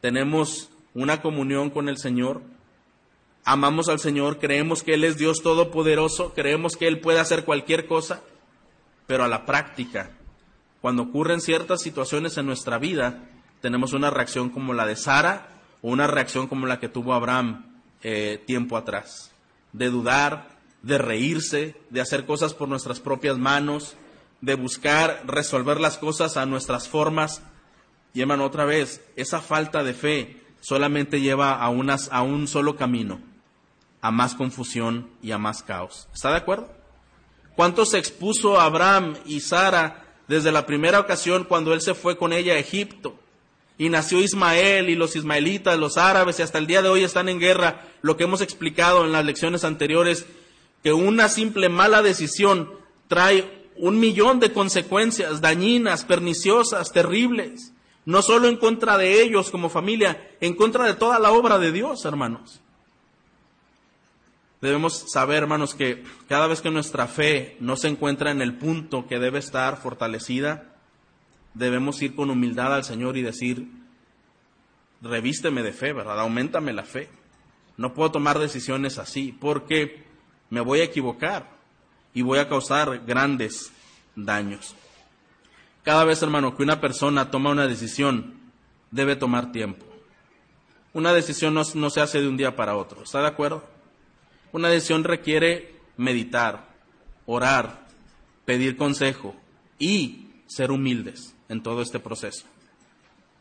Tenemos 0.01 0.69
una 0.93 1.21
comunión 1.21 1.69
con 1.71 1.89
el 1.89 1.97
Señor, 1.97 2.41
amamos 3.43 3.89
al 3.89 3.99
Señor, 3.99 4.39
creemos 4.39 4.83
que 4.83 4.93
Él 4.93 5.03
es 5.03 5.17
Dios 5.17 5.41
Todopoderoso, 5.41 6.33
creemos 6.33 6.75
que 6.77 6.87
Él 6.87 6.99
puede 6.99 7.19
hacer 7.19 7.43
cualquier 7.43 7.87
cosa, 7.87 8.21
pero 9.07 9.23
a 9.23 9.27
la 9.27 9.45
práctica, 9.45 10.11
cuando 10.81 11.03
ocurren 11.03 11.41
ciertas 11.41 11.81
situaciones 11.81 12.37
en 12.37 12.45
nuestra 12.45 12.77
vida, 12.77 13.23
tenemos 13.61 13.93
una 13.93 14.09
reacción 14.09 14.49
como 14.49 14.73
la 14.73 14.85
de 14.85 14.95
Sara 14.95 15.47
o 15.81 15.89
una 15.89 16.07
reacción 16.07 16.47
como 16.47 16.67
la 16.67 16.79
que 16.79 16.89
tuvo 16.89 17.13
Abraham 17.13 17.65
eh, 18.03 18.43
tiempo 18.45 18.77
atrás, 18.77 19.31
de 19.73 19.89
dudar, 19.89 20.49
de 20.83 20.99
reírse, 20.99 21.75
de 21.89 22.01
hacer 22.01 22.25
cosas 22.25 22.53
por 22.53 22.69
nuestras 22.69 22.99
propias 22.99 23.39
manos, 23.39 23.95
de 24.41 24.53
buscar 24.53 25.23
resolver 25.25 25.79
las 25.79 25.97
cosas 25.97 26.37
a 26.37 26.45
nuestras 26.45 26.87
formas. 26.87 27.41
Y 28.13 28.21
hermano, 28.21 28.45
otra 28.45 28.65
vez, 28.65 29.03
esa 29.15 29.41
falta 29.41 29.83
de 29.83 29.95
fe 29.95 30.43
solamente 30.61 31.21
lleva 31.21 31.53
a, 31.55 31.69
unas, 31.69 32.09
a 32.11 32.21
un 32.21 32.47
solo 32.47 32.75
camino, 32.75 33.19
a 34.01 34.11
más 34.11 34.35
confusión 34.35 35.09
y 35.23 35.31
a 35.31 35.39
más 35.39 35.63
caos. 35.63 36.07
¿Está 36.13 36.29
de 36.29 36.37
acuerdo? 36.37 36.74
¿Cuánto 37.55 37.85
se 37.85 37.97
expuso 37.97 38.59
Abraham 38.59 39.15
y 39.25 39.39
Sara 39.39 40.03
desde 40.27 40.51
la 40.51 40.65
primera 40.65 40.99
ocasión 40.99 41.45
cuando 41.45 41.73
él 41.73 41.81
se 41.81 41.93
fue 41.93 42.17
con 42.17 42.33
ella 42.33 42.53
a 42.53 42.59
Egipto? 42.59 43.15
Y 43.77 43.89
nació 43.89 44.21
Ismael 44.21 44.89
y 44.89 44.95
los 44.95 45.15
ismaelitas, 45.15 45.77
los 45.77 45.97
árabes, 45.97 46.39
y 46.39 46.41
hasta 46.41 46.57
el 46.57 46.67
día 46.67 46.81
de 46.81 46.89
hoy 46.89 47.03
están 47.03 47.29
en 47.29 47.39
guerra. 47.39 47.87
Lo 48.01 48.17
que 48.17 48.23
hemos 48.23 48.41
explicado 48.41 49.05
en 49.05 49.11
las 49.11 49.25
lecciones 49.25 49.63
anteriores, 49.63 50.25
que 50.83 50.93
una 50.93 51.29
simple 51.29 51.69
mala 51.69 52.01
decisión 52.01 52.71
trae 53.07 53.69
un 53.77 53.99
millón 53.99 54.39
de 54.39 54.53
consecuencias 54.53 55.41
dañinas, 55.41 56.05
perniciosas, 56.05 56.91
terribles. 56.91 57.73
No 58.05 58.21
solo 58.21 58.47
en 58.47 58.57
contra 58.57 58.97
de 58.97 59.21
ellos 59.21 59.49
como 59.49 59.69
familia, 59.69 60.29
en 60.39 60.55
contra 60.55 60.85
de 60.85 60.93
toda 60.93 61.19
la 61.19 61.31
obra 61.31 61.57
de 61.57 61.71
Dios, 61.71 62.05
hermanos. 62.05 62.61
Debemos 64.61 65.11
saber, 65.11 65.43
hermanos, 65.43 65.75
que 65.75 66.03
cada 66.27 66.47
vez 66.47 66.61
que 66.61 66.71
nuestra 66.71 67.07
fe 67.07 67.57
no 67.59 67.75
se 67.75 67.87
encuentra 67.87 68.31
en 68.31 68.41
el 68.41 68.57
punto 68.57 69.07
que 69.07 69.19
debe 69.19 69.39
estar 69.39 69.77
fortalecida, 69.77 70.75
debemos 71.53 72.01
ir 72.01 72.15
con 72.15 72.29
humildad 72.29 72.73
al 72.73 72.83
Señor 72.83 73.17
y 73.17 73.21
decir, 73.21 73.67
revísteme 75.01 75.61
de 75.61 75.73
fe, 75.73 75.93
¿verdad? 75.93 76.19
Aumentame 76.19 76.73
la 76.73 76.83
fe. 76.83 77.09
No 77.77 77.93
puedo 77.93 78.11
tomar 78.11 78.39
decisiones 78.39 78.97
así 78.97 79.31
porque 79.39 80.03
me 80.49 80.61
voy 80.61 80.79
a 80.79 80.85
equivocar 80.85 81.49
y 82.13 82.21
voy 82.21 82.39
a 82.39 82.47
causar 82.47 83.05
grandes 83.05 83.71
daños. 84.15 84.75
Cada 85.83 86.05
vez, 86.05 86.21
hermano, 86.23 86.55
que 86.55 86.63
una 86.63 86.79
persona 86.81 87.29
toma 87.29 87.51
una 87.51 87.67
decisión, 87.67 88.35
debe 88.89 89.15
tomar 89.15 89.51
tiempo. 89.51 89.85
Una 90.93 91.13
decisión 91.13 91.53
no, 91.53 91.63
no 91.75 91.89
se 91.89 92.01
hace 92.01 92.21
de 92.21 92.27
un 92.27 92.37
día 92.37 92.55
para 92.55 92.77
otro. 92.77 93.03
¿Está 93.03 93.21
de 93.21 93.27
acuerdo? 93.27 93.74
Una 94.55 94.69
decisión 94.69 95.03
requiere 95.03 95.75
meditar, 95.97 96.69
orar, 97.25 97.87
pedir 98.45 98.77
consejo 98.77 99.35
y 99.79 100.29
ser 100.47 100.71
humildes 100.71 101.35
en 101.49 101.61
todo 101.61 101.81
este 101.81 101.99
proceso. 101.99 102.45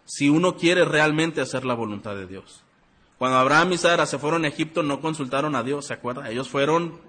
Si 0.07 0.29
uno 0.29 0.57
quiere 0.57 0.85
realmente 0.85 1.41
hacer 1.41 1.65
la 1.65 1.75
voluntad 1.75 2.17
de 2.17 2.27
Dios. 2.27 2.65
Cuando 3.17 3.39
Abraham 3.39 3.75
y 3.75 3.79
Sara 3.79 4.07
se 4.07 4.19
fueron 4.19 4.45
a 4.45 4.49
Egipto 4.49 4.83
no 4.83 5.01
consultaron 5.01 5.55
a 5.55 5.63
Dios, 5.63 5.87
¿se 5.87 5.95
acuerda? 5.95 6.29
Ellos 6.29 6.49
fueron, 6.49 7.01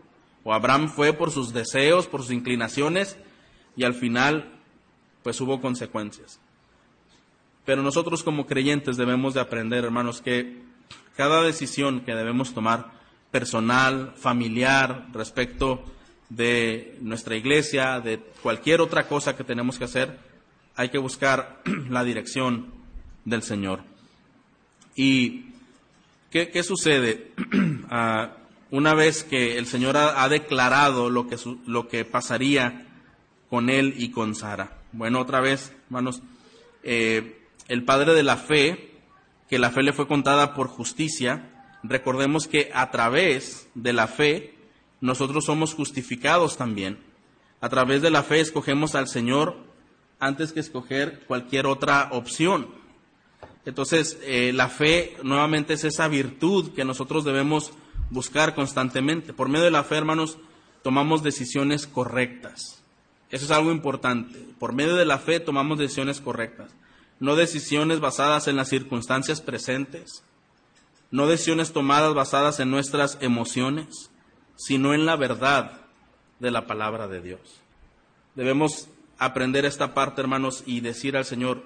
o 0.43 0.53
Abraham 0.53 0.89
fue 0.89 1.11
por 1.13 1.31
sus 1.31 1.51
deseos, 1.51 2.05
por 2.05 2.21
sus 2.21 2.29
inclinaciones, 2.29 3.17
y 3.75 3.85
al 3.85 3.95
final, 3.95 4.51
pues 5.23 5.41
hubo 5.41 5.61
consecuencias. 5.61 6.39
Pero 7.65 7.81
nosotros 7.81 8.21
como 8.21 8.45
creyentes 8.45 8.97
debemos 8.97 9.33
de 9.33 9.41
aprender, 9.41 9.83
hermanos, 9.83 10.21
que 10.21 10.61
cada 11.15 11.41
decisión 11.41 12.01
que 12.01 12.13
debemos 12.13 12.53
tomar 12.53 12.94
personal, 13.35 14.13
familiar, 14.15 15.07
respecto 15.11 15.83
de 16.29 16.97
nuestra 17.01 17.35
iglesia, 17.35 17.99
de 17.99 18.17
cualquier 18.41 18.79
otra 18.79 19.09
cosa 19.09 19.35
que 19.35 19.43
tenemos 19.43 19.77
que 19.77 19.83
hacer, 19.83 20.17
hay 20.77 20.87
que 20.87 20.99
buscar 20.99 21.61
la 21.89 22.05
dirección 22.05 22.71
del 23.25 23.41
Señor. 23.41 23.81
¿Y 24.95 25.47
qué, 26.31 26.63
sucede? 26.63 27.33
Ah, 27.89 28.37
una 28.71 28.93
vez 28.93 29.23
que 29.23 29.57
el 29.57 29.67
Señor 29.67 29.95
ha, 29.97 30.27
declarado 30.29 31.09
lo 31.09 31.27
que, 31.27 31.37
lo 31.67 31.87
que 31.87 32.03
pasaría 32.03 32.87
con 33.49 33.69
él 33.69 33.93
y 33.97 34.11
con 34.11 34.33
Sara. 34.33 34.77
Bueno, 34.91 35.19
otra 35.19 35.41
vez, 35.41 35.73
hermanos, 35.87 36.21
eh, 36.83 37.47
el 37.67 37.83
Padre 37.83 38.13
de 38.13 38.23
la 38.23 38.37
fe, 38.37 38.91
que 39.49 39.59
la 39.59 39.71
fe 39.71 39.83
le 39.83 39.93
fue 39.93 40.07
contada 40.07 40.55
por 40.55 40.67
justicia, 40.67 41.54
recordemos 41.89 42.47
que 42.47 42.71
a 42.73 42.91
través 42.91 43.67
de 43.75 43.93
la 43.93 44.07
fe 44.07 44.55
nosotros 45.01 45.45
somos 45.45 45.73
justificados 45.73 46.57
también. 46.57 46.99
A 47.61 47.69
través 47.69 48.01
de 48.01 48.09
la 48.09 48.23
fe 48.23 48.39
escogemos 48.39 48.95
al 48.95 49.07
Señor 49.07 49.57
antes 50.19 50.53
que 50.53 50.59
escoger 50.59 51.23
cualquier 51.27 51.65
otra 51.65 52.09
opción. 52.11 52.67
Entonces, 53.65 54.19
eh, 54.23 54.51
la 54.53 54.69
fe 54.69 55.17
nuevamente 55.23 55.73
es 55.73 55.83
esa 55.83 56.07
virtud 56.07 56.73
que 56.73 56.85
nosotros 56.85 57.23
debemos 57.23 57.73
buscar 58.09 58.53
constantemente. 58.53 59.33
Por 59.33 59.49
medio 59.49 59.65
de 59.65 59.71
la 59.71 59.83
fe, 59.83 59.95
hermanos, 59.95 60.37
tomamos 60.83 61.23
decisiones 61.23 61.87
correctas. 61.87 62.83
Eso 63.31 63.45
es 63.45 63.51
algo 63.51 63.71
importante. 63.71 64.39
Por 64.59 64.73
medio 64.73 64.95
de 64.95 65.05
la 65.05 65.17
fe 65.17 65.39
tomamos 65.39 65.79
decisiones 65.79 66.21
correctas. 66.21 66.71
No 67.19 67.35
decisiones 67.35 67.99
basadas 67.99 68.47
en 68.47 68.55
las 68.55 68.69
circunstancias 68.69 69.41
presentes, 69.41 70.23
no 71.15 71.27
decisiones 71.27 71.71
tomadas 71.71 72.13
basadas 72.13 72.59
en 72.59 72.69
nuestras 72.69 73.17
emociones, 73.21 74.11
sino 74.57 74.93
en 74.93 75.05
la 75.05 75.15
verdad 75.15 75.79
de 76.41 76.51
la 76.51 76.67
palabra 76.67 77.07
de 77.07 77.21
Dios. 77.21 77.39
Debemos 78.35 78.89
aprender 79.17 79.63
esta 79.63 79.93
parte, 79.93 80.19
hermanos, 80.19 80.63
y 80.65 80.81
decir 80.81 81.15
al 81.15 81.23
Señor, 81.23 81.63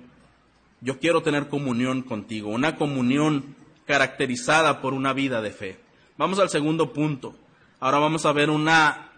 yo 0.82 1.00
quiero 1.00 1.24
tener 1.24 1.48
comunión 1.48 2.04
contigo, 2.04 2.50
una 2.52 2.76
comunión 2.76 3.56
caracterizada 3.88 4.82
por 4.82 4.94
una 4.94 5.14
vida 5.14 5.42
de 5.42 5.50
fe. 5.50 5.80
Vamos 6.16 6.38
al 6.38 6.52
segundo 6.52 6.94
punto. 6.94 7.34
Ahora 7.80 7.98
vamos 7.98 8.28
a 8.28 8.34
ver 8.34 8.52
una 8.52 9.10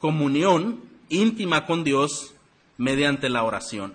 comunión 0.00 0.82
íntima 1.08 1.64
con 1.64 1.82
Dios 1.82 2.34
mediante 2.76 3.30
la 3.30 3.42
oración. 3.42 3.94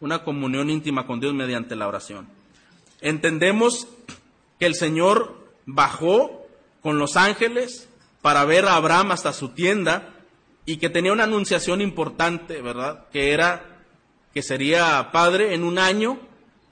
Una 0.00 0.24
comunión 0.24 0.70
íntima 0.70 1.06
con 1.06 1.20
Dios 1.20 1.34
mediante 1.34 1.76
la 1.76 1.86
oración. 1.86 2.28
Entendemos 3.02 3.88
que 4.58 4.66
el 4.66 4.74
Señor 4.74 5.36
bajó 5.66 6.46
con 6.82 6.98
los 6.98 7.16
ángeles 7.16 7.88
para 8.22 8.44
ver 8.44 8.66
a 8.66 8.76
Abraham 8.76 9.12
hasta 9.12 9.32
su 9.32 9.50
tienda 9.50 10.14
y 10.64 10.78
que 10.78 10.90
tenía 10.90 11.12
una 11.12 11.24
anunciación 11.24 11.80
importante, 11.80 12.60
¿verdad? 12.60 13.06
Que 13.12 13.32
era 13.32 13.84
que 14.34 14.42
sería 14.42 15.10
padre 15.12 15.54
en 15.54 15.64
un 15.64 15.78
año 15.78 16.20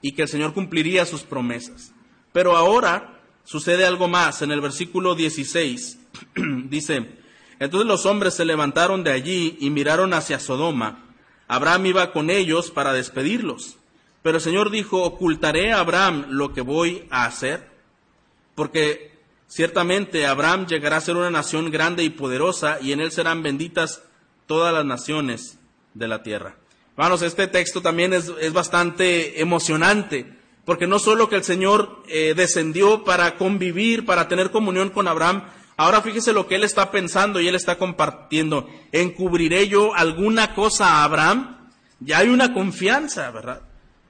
y 0.01 0.11
que 0.11 0.23
el 0.23 0.27
Señor 0.27 0.53
cumpliría 0.53 1.05
sus 1.05 1.23
promesas. 1.23 1.93
Pero 2.31 2.55
ahora 2.57 3.21
sucede 3.43 3.85
algo 3.85 4.07
más. 4.07 4.41
En 4.41 4.51
el 4.51 4.61
versículo 4.61 5.15
16 5.15 5.99
dice, 6.69 7.17
entonces 7.59 7.87
los 7.87 8.05
hombres 8.05 8.33
se 8.33 8.45
levantaron 8.45 9.03
de 9.03 9.11
allí 9.11 9.57
y 9.59 9.69
miraron 9.69 10.13
hacia 10.13 10.39
Sodoma. 10.39 11.05
Abraham 11.47 11.87
iba 11.87 12.11
con 12.11 12.29
ellos 12.29 12.71
para 12.71 12.93
despedirlos. 12.93 13.77
Pero 14.21 14.37
el 14.37 14.43
Señor 14.43 14.71
dijo, 14.71 15.03
ocultaré 15.03 15.71
a 15.71 15.79
Abraham 15.79 16.25
lo 16.29 16.53
que 16.53 16.61
voy 16.61 17.07
a 17.11 17.25
hacer, 17.25 17.69
porque 18.55 19.11
ciertamente 19.47 20.25
Abraham 20.25 20.65
llegará 20.67 20.97
a 20.97 21.01
ser 21.01 21.17
una 21.17 21.29
nación 21.29 21.69
grande 21.69 22.03
y 22.03 22.09
poderosa, 22.09 22.79
y 22.81 22.91
en 22.91 23.01
él 23.01 23.11
serán 23.11 23.43
benditas 23.43 24.03
todas 24.47 24.73
las 24.73 24.85
naciones 24.85 25.59
de 25.93 26.07
la 26.07 26.23
tierra. 26.23 26.55
Hermanos, 26.97 27.21
este 27.23 27.47
texto 27.47 27.81
también 27.81 28.13
es, 28.13 28.53
bastante 28.53 29.41
emocionante, 29.41 30.33
porque 30.63 30.87
no 30.87 30.97
solo 30.97 31.27
que 31.27 31.35
el 31.35 31.43
Señor 31.43 32.03
eh, 32.07 32.33
descendió 32.35 33.03
para 33.03 33.35
convivir, 33.37 34.05
para 34.05 34.27
tener 34.27 34.49
comunión 34.49 34.89
con 34.89 35.07
Abraham, 35.07 35.43
ahora 35.75 36.01
fíjese 36.01 36.31
lo 36.31 36.47
que 36.47 36.55
él 36.55 36.63
está 36.63 36.91
pensando 36.91 37.41
y 37.41 37.49
él 37.49 37.55
está 37.55 37.77
compartiendo. 37.77 38.69
¿Encubriré 38.93 39.67
yo 39.67 39.93
alguna 39.93 40.55
cosa 40.55 40.87
a 40.87 41.03
Abraham? 41.03 41.69
Ya 41.99 42.19
hay 42.19 42.29
una 42.29 42.53
confianza, 42.53 43.29
¿verdad? 43.31 43.61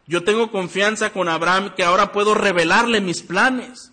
Yo 0.08 0.24
tengo 0.24 0.52
confianza 0.52 1.12
con 1.12 1.28
Abraham 1.28 1.74
que 1.76 1.84
ahora 1.84 2.12
puedo 2.12 2.36
revelarle 2.36 3.02
mis 3.02 3.24
planes, 3.24 3.92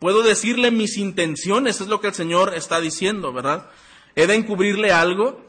puedo 0.00 0.22
decirle 0.22 0.72
mis 0.72 0.96
intenciones, 0.96 1.80
es 1.80 1.86
lo 1.86 2.00
que 2.00 2.08
el 2.08 2.14
Señor 2.14 2.54
está 2.54 2.80
diciendo, 2.80 3.32
¿verdad? 3.32 3.70
He 4.16 4.26
de 4.26 4.34
encubrirle 4.34 4.90
algo, 4.90 5.40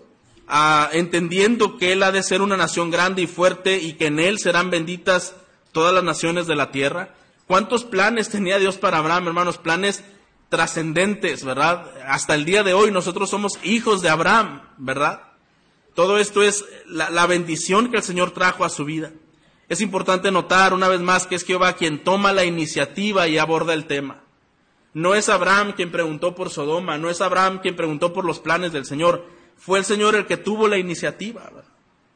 ah, 0.48 0.90
entendiendo 0.92 1.78
que 1.78 1.94
Él 1.94 2.04
ha 2.04 2.12
de 2.12 2.22
ser 2.22 2.44
una 2.44 2.58
nación 2.58 2.92
grande 2.92 3.24
y 3.24 3.28
fuerte 3.28 3.78
y 3.78 3.94
que 3.94 4.08
en 4.08 4.20
Él 4.20 4.38
serán 4.38 4.70
benditas 4.70 5.36
todas 5.72 5.94
las 5.94 6.04
naciones 6.04 6.46
de 6.46 6.56
la 6.56 6.70
tierra. 6.70 7.16
¿Cuántos 7.48 7.86
planes 7.86 8.30
tenía 8.30 8.60
Dios 8.60 8.78
para 8.78 8.98
Abraham, 9.00 9.28
hermanos? 9.28 9.58
Planes 9.58 10.04
trascendentes, 10.50 11.46
¿verdad? 11.46 11.90
Hasta 12.06 12.36
el 12.36 12.44
día 12.44 12.62
de 12.64 12.74
hoy 12.74 12.92
nosotros 12.92 13.30
somos 13.30 13.54
hijos 13.64 14.02
de 14.02 14.10
Abraham, 14.10 14.62
¿verdad? 14.78 15.22
Todo 15.96 16.20
esto 16.20 16.44
es 16.44 16.66
la 16.86 17.26
bendición 17.26 17.90
que 17.90 17.98
el 17.98 18.04
Señor 18.04 18.32
trajo 18.32 18.64
a 18.64 18.70
su 18.70 18.86
vida. 18.86 19.12
Es 19.70 19.80
importante 19.80 20.32
notar 20.32 20.74
una 20.74 20.90
vez 20.90 21.00
más 21.00 21.28
que 21.28 21.36
es 21.36 21.46
Jehová 21.46 21.74
quien 21.78 22.04
toma 22.04 22.34
la 22.34 22.44
iniciativa 22.44 23.30
y 23.30 23.38
aborda 23.38 23.74
el 23.74 23.86
tema. 23.86 24.21
No 24.94 25.16
es 25.16 25.30
Abraham 25.30 25.74
quien 25.74 25.92
preguntó 25.92 26.36
por 26.36 26.50
Sodoma, 26.50 26.98
no 26.98 27.10
es 27.10 27.22
Abraham 27.22 27.60
quien 27.62 27.76
preguntó 27.76 28.14
por 28.14 28.26
los 28.26 28.40
planes 28.40 28.74
del 28.74 28.86
Señor, 28.86 29.26
fue 29.58 29.80
el 29.80 29.86
Señor 29.86 30.16
el 30.16 30.26
que 30.26 30.38
tuvo 30.38 30.68
la 30.68 30.78
iniciativa. 30.78 31.50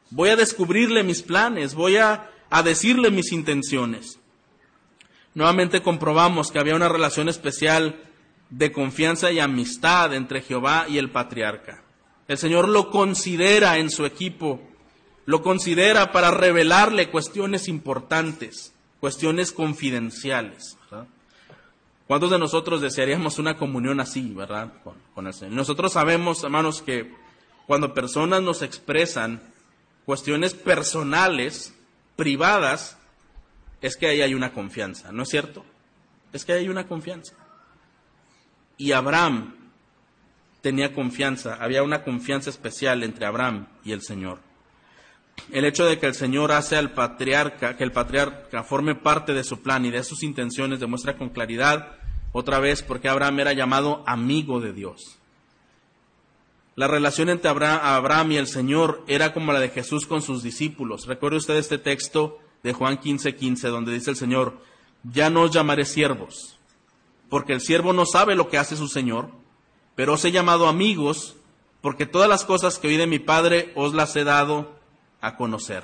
Voy 0.09 0.30
a 0.30 0.36
descubrirle 0.36 1.03
mis 1.03 1.21
planes, 1.21 1.73
voy 1.73 1.97
a, 1.97 2.30
a 2.49 2.63
decirle 2.63 3.11
mis 3.11 3.32
intenciones. 3.32 4.19
Nuevamente 5.34 5.82
comprobamos 5.82 6.51
que 6.51 6.59
había 6.59 6.76
una 6.76 6.89
relación 6.89 7.30
especial 7.30 7.95
de 8.49 8.71
confianza 8.71 9.32
y 9.32 9.39
amistad 9.39 10.13
entre 10.13 10.41
Jehová 10.41 10.86
y 10.88 10.97
el 10.97 11.11
patriarca. 11.11 11.84
El 12.28 12.38
Señor 12.38 12.67
lo 12.67 12.89
considera 12.89 13.78
en 13.78 13.89
su 13.89 14.05
equipo 14.05 14.61
lo 15.26 15.41
considera 15.41 16.11
para 16.11 16.32
revelarle 16.32 17.09
cuestiones 17.09 17.67
importantes, 17.67 18.73
cuestiones 18.99 19.51
confidenciales. 19.51 20.78
¿Cuántos 22.08 22.30
de 22.30 22.38
nosotros 22.38 22.82
desearíamos 22.82 23.39
una 23.39 23.58
comunión 23.58 23.99
así, 23.99 24.34
verdad, 24.34 24.74
con, 25.14 25.28
el 25.28 25.34
Señor? 25.34 25.56
Nosotros 25.56 25.93
sabemos, 25.93 26.43
hermanos, 26.43 26.82
que 26.82 27.12
cuando 27.66 27.93
personas 27.93 28.43
nos 28.43 28.62
expresan 28.62 29.41
cuestiones 30.06 30.53
personales, 30.53 31.74
privadas, 32.16 32.97
es 33.82 33.97
que 33.97 34.08
ahí 34.08 34.22
hay 34.22 34.36
una 34.36 34.53
confianza, 34.53 35.12
¿no 35.12 35.24
es 35.24 35.30
cierto? 35.30 35.66
Es 36.32 36.45
que 36.45 36.53
ahí 36.53 36.60
hay 36.62 36.70
una 36.70 36.88
confianza. 36.88 37.34
Y 38.78 38.91
Abraham 38.91 39.56
tenía 40.62 40.93
confianza, 40.93 41.56
había 41.56 41.82
una 41.82 42.03
confianza 42.03 42.51
especial 42.51 43.03
entre 43.03 43.26
Abraham 43.26 43.68
y 43.84 43.93
el 43.93 44.01
Señor 44.01 44.45
el 45.52 45.66
hecho 45.66 45.86
de 45.86 46.00
que 46.00 46.08
el 46.08 46.16
Señor 46.16 46.52
hace 46.52 46.76
al 46.76 46.92
patriarca, 46.92 47.78
que 47.78 47.84
el 47.84 47.92
patriarca 47.92 48.64
forme 48.64 48.96
parte 48.96 49.34
de 49.34 49.44
su 49.44 49.62
plan 49.62 49.86
y 49.86 49.92
de 49.92 50.04
sus 50.04 50.24
intenciones, 50.24 50.80
demuestra 50.80 51.18
con 51.18 51.30
claridad 51.30 51.94
otra 52.32 52.60
vez 52.60 52.82
por 52.82 53.00
qué 53.00 53.10
Abraham 53.10 53.40
era 53.40 53.54
llamado 53.54 54.04
amigo 54.06 54.60
de 54.60 54.74
Dios. 54.74 55.18
La 56.76 56.88
relación 56.88 57.30
entre 57.30 57.50
Abraham 57.50 58.34
y 58.34 58.38
el 58.38 58.48
Señor 58.48 59.04
era 59.08 59.34
como 59.34 59.54
la 59.54 59.62
de 59.62 59.70
Jesús 59.70 60.06
con 60.06 60.22
sus 60.22 60.44
discípulos. 60.44 61.06
Recuerde 61.06 61.38
usted 61.38 61.56
este 61.56 61.78
texto 61.78 62.40
de 62.64 62.74
Juan 62.74 63.00
15:15, 63.00 63.36
15, 63.36 63.68
donde 63.70 63.94
dice 63.94 64.10
el 64.10 64.18
Señor, 64.18 64.60
ya 65.04 65.30
no 65.30 65.44
os 65.44 65.52
llamaré 65.52 65.86
siervos, 65.86 66.58
porque 67.30 67.54
el 67.54 67.62
siervo 67.62 67.94
no 67.94 68.06
sabe 68.06 68.36
lo 68.36 68.50
que 68.50 68.58
hace 68.58 68.76
su 68.76 68.90
Señor, 68.90 69.30
pero 69.96 70.14
os 70.14 70.26
he 70.26 70.32
llamado 70.34 70.68
amigos, 70.68 71.38
porque 71.80 72.06
todas 72.06 72.28
las 72.28 72.44
cosas 72.44 72.78
que 72.78 72.90
oí 72.90 72.98
de 72.98 73.08
mi 73.08 73.20
Padre 73.20 73.72
os 73.76 73.94
las 73.94 74.14
he 74.18 74.26
dado 74.26 74.74
a 75.26 75.38
conocer. 75.38 75.84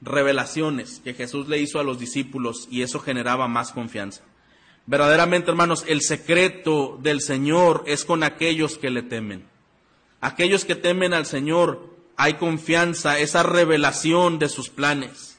Revelaciones 0.00 1.00
que 1.04 1.14
Jesús 1.14 1.48
le 1.48 1.58
hizo 1.58 1.78
a 1.78 1.84
los 1.84 1.98
discípulos 1.98 2.66
y 2.70 2.82
eso 2.82 2.98
generaba 2.98 3.46
más 3.46 3.72
confianza. 3.72 4.22
Verdaderamente, 4.86 5.50
hermanos, 5.50 5.84
el 5.86 6.00
secreto 6.00 6.98
del 7.00 7.20
Señor 7.20 7.84
es 7.86 8.04
con 8.04 8.24
aquellos 8.24 8.78
que 8.78 8.90
le 8.90 9.02
temen. 9.02 9.44
Aquellos 10.20 10.64
que 10.64 10.74
temen 10.74 11.14
al 11.14 11.26
Señor, 11.26 11.90
hay 12.16 12.34
confianza, 12.34 13.18
esa 13.18 13.42
revelación 13.42 14.38
de 14.38 14.48
sus 14.48 14.70
planes 14.70 15.38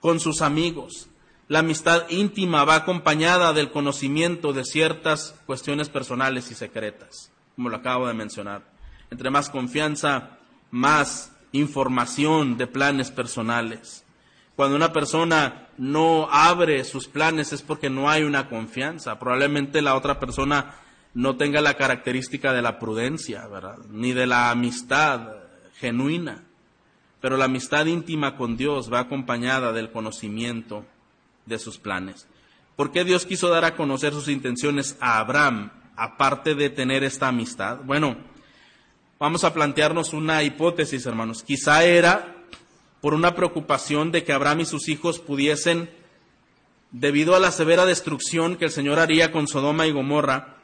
con 0.00 0.18
sus 0.18 0.42
amigos. 0.42 1.08
La 1.48 1.60
amistad 1.60 2.08
íntima 2.08 2.64
va 2.64 2.76
acompañada 2.76 3.52
del 3.52 3.70
conocimiento 3.70 4.52
de 4.52 4.64
ciertas 4.64 5.34
cuestiones 5.46 5.88
personales 5.88 6.50
y 6.50 6.54
secretas, 6.54 7.30
como 7.54 7.68
lo 7.68 7.76
acabo 7.76 8.08
de 8.08 8.14
mencionar. 8.14 8.62
Entre 9.10 9.30
más 9.30 9.50
confianza, 9.50 10.38
más 10.70 11.33
información 11.54 12.58
de 12.58 12.66
planes 12.66 13.10
personales. 13.10 14.04
Cuando 14.56 14.76
una 14.76 14.92
persona 14.92 15.68
no 15.78 16.28
abre 16.30 16.84
sus 16.84 17.08
planes 17.08 17.52
es 17.52 17.62
porque 17.62 17.90
no 17.90 18.10
hay 18.10 18.24
una 18.24 18.48
confianza. 18.48 19.18
Probablemente 19.18 19.80
la 19.80 19.94
otra 19.94 20.18
persona 20.20 20.74
no 21.14 21.36
tenga 21.36 21.60
la 21.60 21.74
característica 21.74 22.52
de 22.52 22.60
la 22.60 22.78
prudencia. 22.78 23.48
Ni 23.90 24.12
de 24.12 24.26
la 24.26 24.50
amistad 24.50 25.28
genuina. 25.78 26.44
Pero 27.20 27.36
la 27.36 27.46
amistad 27.46 27.86
íntima 27.86 28.36
con 28.36 28.56
Dios 28.56 28.92
va 28.92 29.00
acompañada 29.00 29.72
del 29.72 29.90
conocimiento 29.90 30.84
de 31.46 31.58
sus 31.58 31.78
planes. 31.78 32.26
¿Por 32.76 32.90
qué 32.90 33.04
Dios 33.04 33.26
quiso 33.26 33.48
dar 33.48 33.64
a 33.64 33.76
conocer 33.76 34.12
sus 34.12 34.28
intenciones 34.28 34.96
a 35.00 35.20
Abraham, 35.20 35.70
aparte 35.96 36.56
de 36.56 36.70
tener 36.70 37.04
esta 37.04 37.28
amistad? 37.28 37.78
Bueno, 37.84 38.16
vamos 39.24 39.44
a 39.44 39.54
plantearnos 39.54 40.12
una 40.12 40.42
hipótesis, 40.42 41.06
hermanos. 41.06 41.42
Quizá 41.42 41.82
era 41.82 42.36
por 43.00 43.14
una 43.14 43.34
preocupación 43.34 44.12
de 44.12 44.22
que 44.22 44.34
Abraham 44.34 44.60
y 44.60 44.64
sus 44.66 44.86
hijos 44.88 45.18
pudiesen, 45.18 45.88
debido 46.90 47.34
a 47.34 47.40
la 47.40 47.50
severa 47.50 47.86
destrucción 47.86 48.56
que 48.56 48.66
el 48.66 48.70
Señor 48.70 48.98
haría 48.98 49.32
con 49.32 49.48
Sodoma 49.48 49.86
y 49.86 49.92
Gomorra, 49.92 50.58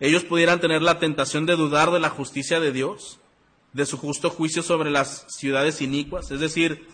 ellos 0.00 0.24
pudieran 0.24 0.60
tener 0.60 0.80
la 0.80 0.98
tentación 0.98 1.44
de 1.44 1.56
dudar 1.56 1.90
de 1.90 2.00
la 2.00 2.08
justicia 2.08 2.58
de 2.58 2.72
Dios, 2.72 3.20
de 3.74 3.84
su 3.84 3.98
justo 3.98 4.30
juicio 4.30 4.62
sobre 4.62 4.90
las 4.90 5.26
ciudades 5.28 5.82
inicuas, 5.82 6.30
es 6.30 6.40
decir, 6.40 6.88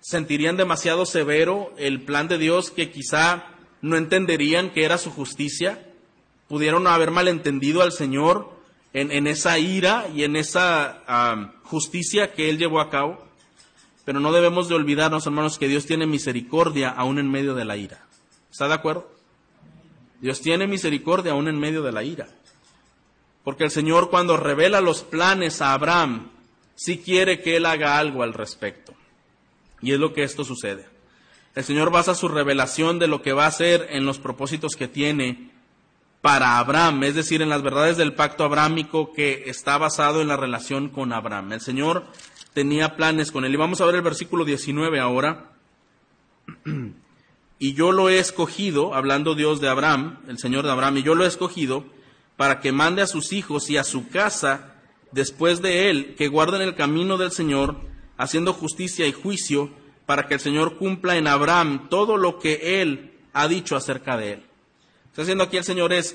sentirían 0.00 0.56
demasiado 0.56 1.06
severo 1.06 1.72
el 1.78 2.02
plan 2.02 2.26
de 2.26 2.36
Dios 2.36 2.72
que 2.72 2.90
quizá 2.90 3.44
no 3.80 3.96
entenderían 3.96 4.70
que 4.70 4.84
era 4.84 4.98
su 4.98 5.12
justicia, 5.12 5.88
pudieron 6.48 6.88
haber 6.88 7.12
malentendido 7.12 7.80
al 7.80 7.92
Señor 7.92 8.57
en, 8.92 9.26
esa 9.26 9.58
ira 9.58 10.08
y 10.14 10.24
en 10.24 10.36
esa 10.36 11.52
justicia 11.64 12.32
que 12.32 12.50
Él 12.50 12.58
llevó 12.58 12.80
a 12.80 12.90
cabo. 12.90 13.26
Pero 14.04 14.20
no 14.20 14.32
debemos 14.32 14.68
de 14.68 14.74
olvidarnos, 14.74 15.26
hermanos, 15.26 15.58
que 15.58 15.68
Dios 15.68 15.84
tiene 15.84 16.06
misericordia 16.06 16.90
aún 16.90 17.18
en 17.18 17.30
medio 17.30 17.54
de 17.54 17.64
la 17.64 17.76
ira. 17.76 18.06
¿Está 18.50 18.66
de 18.66 18.74
acuerdo? 18.74 19.10
Dios 20.20 20.40
tiene 20.40 20.66
misericordia 20.66 21.32
aún 21.32 21.48
en 21.48 21.58
medio 21.58 21.82
de 21.82 21.92
la 21.92 22.02
ira. 22.02 22.28
Porque 23.44 23.64
el 23.64 23.70
Señor 23.70 24.10
cuando 24.10 24.36
revela 24.36 24.80
los 24.80 25.02
planes 25.02 25.60
a 25.62 25.72
Abraham, 25.72 26.30
sí 26.74 26.98
quiere 26.98 27.40
que 27.40 27.56
él 27.56 27.66
haga 27.66 27.98
algo 27.98 28.22
al 28.22 28.34
respecto. 28.34 28.94
Y 29.80 29.92
es 29.92 29.98
lo 29.98 30.12
que 30.12 30.22
esto 30.22 30.44
sucede. 30.44 30.86
El 31.54 31.64
Señor 31.64 31.90
basa 31.90 32.14
su 32.14 32.28
revelación 32.28 32.98
de 32.98 33.08
lo 33.08 33.22
que 33.22 33.32
va 33.32 33.44
a 33.44 33.48
hacer 33.48 33.88
en 33.90 34.06
los 34.06 34.18
propósitos 34.18 34.74
que 34.76 34.88
tiene 34.88 35.50
para 36.20 36.58
Abraham, 36.58 37.04
es 37.04 37.14
decir, 37.14 37.42
en 37.42 37.48
las 37.48 37.62
verdades 37.62 37.96
del 37.96 38.14
pacto 38.14 38.44
abrámico 38.44 39.12
que 39.12 39.44
está 39.46 39.78
basado 39.78 40.20
en 40.20 40.28
la 40.28 40.36
relación 40.36 40.88
con 40.88 41.12
Abraham. 41.12 41.52
El 41.52 41.60
Señor 41.60 42.04
tenía 42.54 42.96
planes 42.96 43.30
con 43.30 43.44
él. 43.44 43.54
Y 43.54 43.56
vamos 43.56 43.80
a 43.80 43.86
ver 43.86 43.94
el 43.94 44.02
versículo 44.02 44.44
19 44.44 45.00
ahora. 45.00 45.52
Y 47.60 47.74
yo 47.74 47.90
lo 47.90 48.08
he 48.08 48.20
escogido, 48.20 48.94
hablando 48.94 49.34
Dios 49.34 49.60
de 49.60 49.68
Abraham, 49.68 50.20
el 50.28 50.38
Señor 50.38 50.64
de 50.64 50.70
Abraham, 50.70 50.98
y 50.98 51.02
yo 51.02 51.16
lo 51.16 51.24
he 51.24 51.26
escogido 51.26 51.84
para 52.36 52.60
que 52.60 52.70
mande 52.70 53.02
a 53.02 53.08
sus 53.08 53.32
hijos 53.32 53.68
y 53.68 53.76
a 53.76 53.82
su 53.82 54.08
casa 54.08 54.74
después 55.10 55.60
de 55.60 55.90
él, 55.90 56.14
que 56.16 56.28
guarden 56.28 56.62
el 56.62 56.76
camino 56.76 57.18
del 57.18 57.32
Señor, 57.32 57.80
haciendo 58.16 58.52
justicia 58.52 59.08
y 59.08 59.12
juicio, 59.12 59.70
para 60.06 60.28
que 60.28 60.34
el 60.34 60.40
Señor 60.40 60.76
cumpla 60.76 61.16
en 61.16 61.26
Abraham 61.26 61.88
todo 61.90 62.16
lo 62.16 62.38
que 62.38 62.80
él 62.80 63.12
ha 63.32 63.48
dicho 63.48 63.74
acerca 63.74 64.16
de 64.16 64.34
él. 64.34 64.47
Está 65.18 65.24
haciendo 65.24 65.42
aquí 65.42 65.56
el 65.56 65.64
Señor 65.64 65.92
es, 65.92 66.14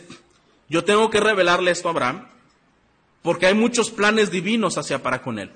yo 0.70 0.86
tengo 0.86 1.10
que 1.10 1.20
revelarle 1.20 1.72
esto 1.72 1.90
a 1.90 1.92
Abraham, 1.92 2.26
porque 3.22 3.48
hay 3.48 3.54
muchos 3.54 3.92
planes 3.92 4.32
divinos 4.32 4.78
hacia 4.78 5.04
para 5.04 5.22
con 5.22 5.40
él. 5.40 5.52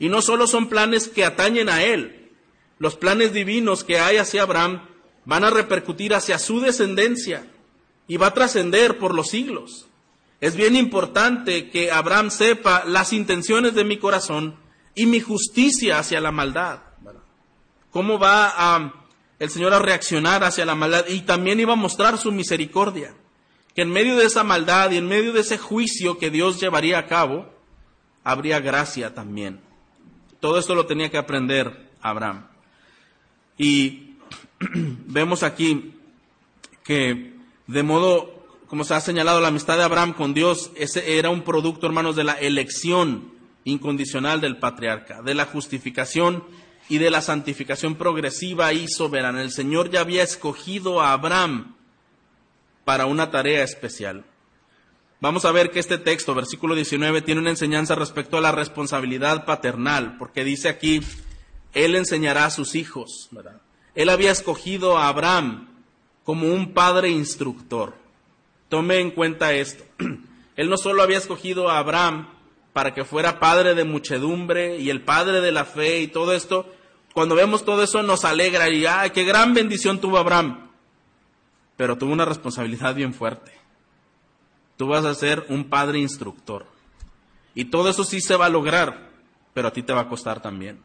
Y 0.00 0.08
no 0.08 0.20
solo 0.20 0.48
son 0.48 0.68
planes 0.68 1.06
que 1.06 1.24
atañen 1.24 1.68
a 1.68 1.84
él, 1.84 2.32
los 2.80 2.96
planes 2.96 3.32
divinos 3.32 3.84
que 3.84 4.00
hay 4.00 4.16
hacia 4.16 4.42
Abraham 4.42 4.82
van 5.24 5.44
a 5.44 5.50
repercutir 5.50 6.12
hacia 6.12 6.40
su 6.40 6.58
descendencia 6.58 7.46
y 8.08 8.16
va 8.16 8.26
a 8.26 8.34
trascender 8.34 8.98
por 8.98 9.14
los 9.14 9.28
siglos. 9.28 9.86
Es 10.40 10.56
bien 10.56 10.74
importante 10.74 11.70
que 11.70 11.92
Abraham 11.92 12.32
sepa 12.32 12.82
las 12.84 13.12
intenciones 13.12 13.76
de 13.76 13.84
mi 13.84 13.98
corazón 13.98 14.56
y 14.96 15.06
mi 15.06 15.20
justicia 15.20 16.00
hacia 16.00 16.20
la 16.20 16.32
maldad. 16.32 16.80
¿Cómo 17.92 18.18
va 18.18 18.52
a, 18.56 19.05
el 19.38 19.50
Señor 19.50 19.74
a 19.74 19.78
reaccionar 19.78 20.44
hacia 20.44 20.64
la 20.64 20.74
maldad? 20.74 21.06
Y 21.08 21.20
también 21.20 21.60
iba 21.60 21.74
a 21.74 21.76
mostrar 21.76 22.18
su 22.18 22.32
misericordia. 22.32 23.14
Que 23.74 23.82
en 23.82 23.90
medio 23.90 24.16
de 24.16 24.24
esa 24.24 24.42
maldad 24.42 24.90
y 24.90 24.96
en 24.96 25.06
medio 25.06 25.32
de 25.32 25.40
ese 25.40 25.58
juicio 25.58 26.18
que 26.18 26.30
Dios 26.30 26.60
llevaría 26.60 26.98
a 26.98 27.06
cabo, 27.06 27.52
habría 28.24 28.60
gracia 28.60 29.14
también. 29.14 29.60
Todo 30.40 30.58
esto 30.58 30.74
lo 30.74 30.86
tenía 30.86 31.10
que 31.10 31.18
aprender 31.18 31.90
Abraham. 32.00 32.46
Y 33.58 34.16
vemos 34.60 35.42
aquí 35.42 35.94
que 36.84 37.34
de 37.66 37.82
modo, 37.82 38.46
como 38.68 38.84
se 38.84 38.94
ha 38.94 39.00
señalado, 39.00 39.40
la 39.40 39.48
amistad 39.48 39.76
de 39.76 39.82
Abraham 39.82 40.12
con 40.12 40.34
Dios, 40.34 40.70
ese 40.76 41.18
era 41.18 41.30
un 41.30 41.42
producto, 41.42 41.86
hermanos, 41.86 42.16
de 42.16 42.24
la 42.24 42.34
elección 42.34 43.32
incondicional 43.64 44.40
del 44.40 44.58
patriarca, 44.58 45.22
de 45.22 45.34
la 45.34 45.46
justificación 45.46 46.44
y 46.88 46.98
de 46.98 47.10
la 47.10 47.20
santificación 47.20 47.96
progresiva 47.96 48.72
y 48.72 48.88
soberana. 48.88 49.42
El 49.42 49.50
Señor 49.50 49.90
ya 49.90 50.00
había 50.00 50.22
escogido 50.22 51.00
a 51.00 51.12
Abraham 51.12 51.74
para 52.84 53.06
una 53.06 53.30
tarea 53.30 53.64
especial. 53.64 54.24
Vamos 55.20 55.44
a 55.44 55.52
ver 55.52 55.70
que 55.70 55.80
este 55.80 55.98
texto, 55.98 56.34
versículo 56.34 56.74
19, 56.74 57.22
tiene 57.22 57.40
una 57.40 57.50
enseñanza 57.50 57.94
respecto 57.94 58.36
a 58.36 58.40
la 58.40 58.52
responsabilidad 58.52 59.44
paternal, 59.44 60.16
porque 60.18 60.44
dice 60.44 60.68
aquí, 60.68 61.00
Él 61.72 61.96
enseñará 61.96 62.44
a 62.44 62.50
sus 62.50 62.74
hijos. 62.74 63.30
Él 63.94 64.10
había 64.10 64.30
escogido 64.30 64.98
a 64.98 65.08
Abraham 65.08 65.68
como 66.22 66.48
un 66.48 66.74
padre 66.74 67.08
instructor. 67.08 67.94
Tome 68.68 69.00
en 69.00 69.10
cuenta 69.10 69.54
esto. 69.54 69.84
Él 70.56 70.68
no 70.68 70.76
solo 70.76 71.02
había 71.02 71.18
escogido 71.18 71.70
a 71.70 71.78
Abraham 71.78 72.28
para 72.72 72.92
que 72.92 73.04
fuera 73.04 73.40
padre 73.40 73.74
de 73.74 73.84
muchedumbre 73.84 74.76
y 74.78 74.90
el 74.90 75.00
padre 75.00 75.40
de 75.40 75.50
la 75.50 75.64
fe 75.64 76.00
y 76.00 76.08
todo 76.08 76.34
esto, 76.34 76.70
cuando 77.16 77.34
vemos 77.34 77.64
todo 77.64 77.82
eso 77.82 78.02
nos 78.02 78.26
alegra 78.26 78.68
y 78.68 78.84
¡ay, 78.84 79.08
qué 79.08 79.24
gran 79.24 79.54
bendición 79.54 80.02
tuvo 80.02 80.18
Abraham! 80.18 80.68
Pero 81.74 81.96
tuvo 81.96 82.12
una 82.12 82.26
responsabilidad 82.26 82.94
bien 82.94 83.14
fuerte. 83.14 83.52
Tú 84.76 84.88
vas 84.88 85.06
a 85.06 85.14
ser 85.14 85.46
un 85.48 85.70
padre 85.70 85.98
instructor. 85.98 86.66
Y 87.54 87.64
todo 87.64 87.88
eso 87.88 88.04
sí 88.04 88.20
se 88.20 88.36
va 88.36 88.44
a 88.44 88.50
lograr, 88.50 89.12
pero 89.54 89.68
a 89.68 89.72
ti 89.72 89.82
te 89.82 89.94
va 89.94 90.02
a 90.02 90.08
costar 90.10 90.42
también. 90.42 90.78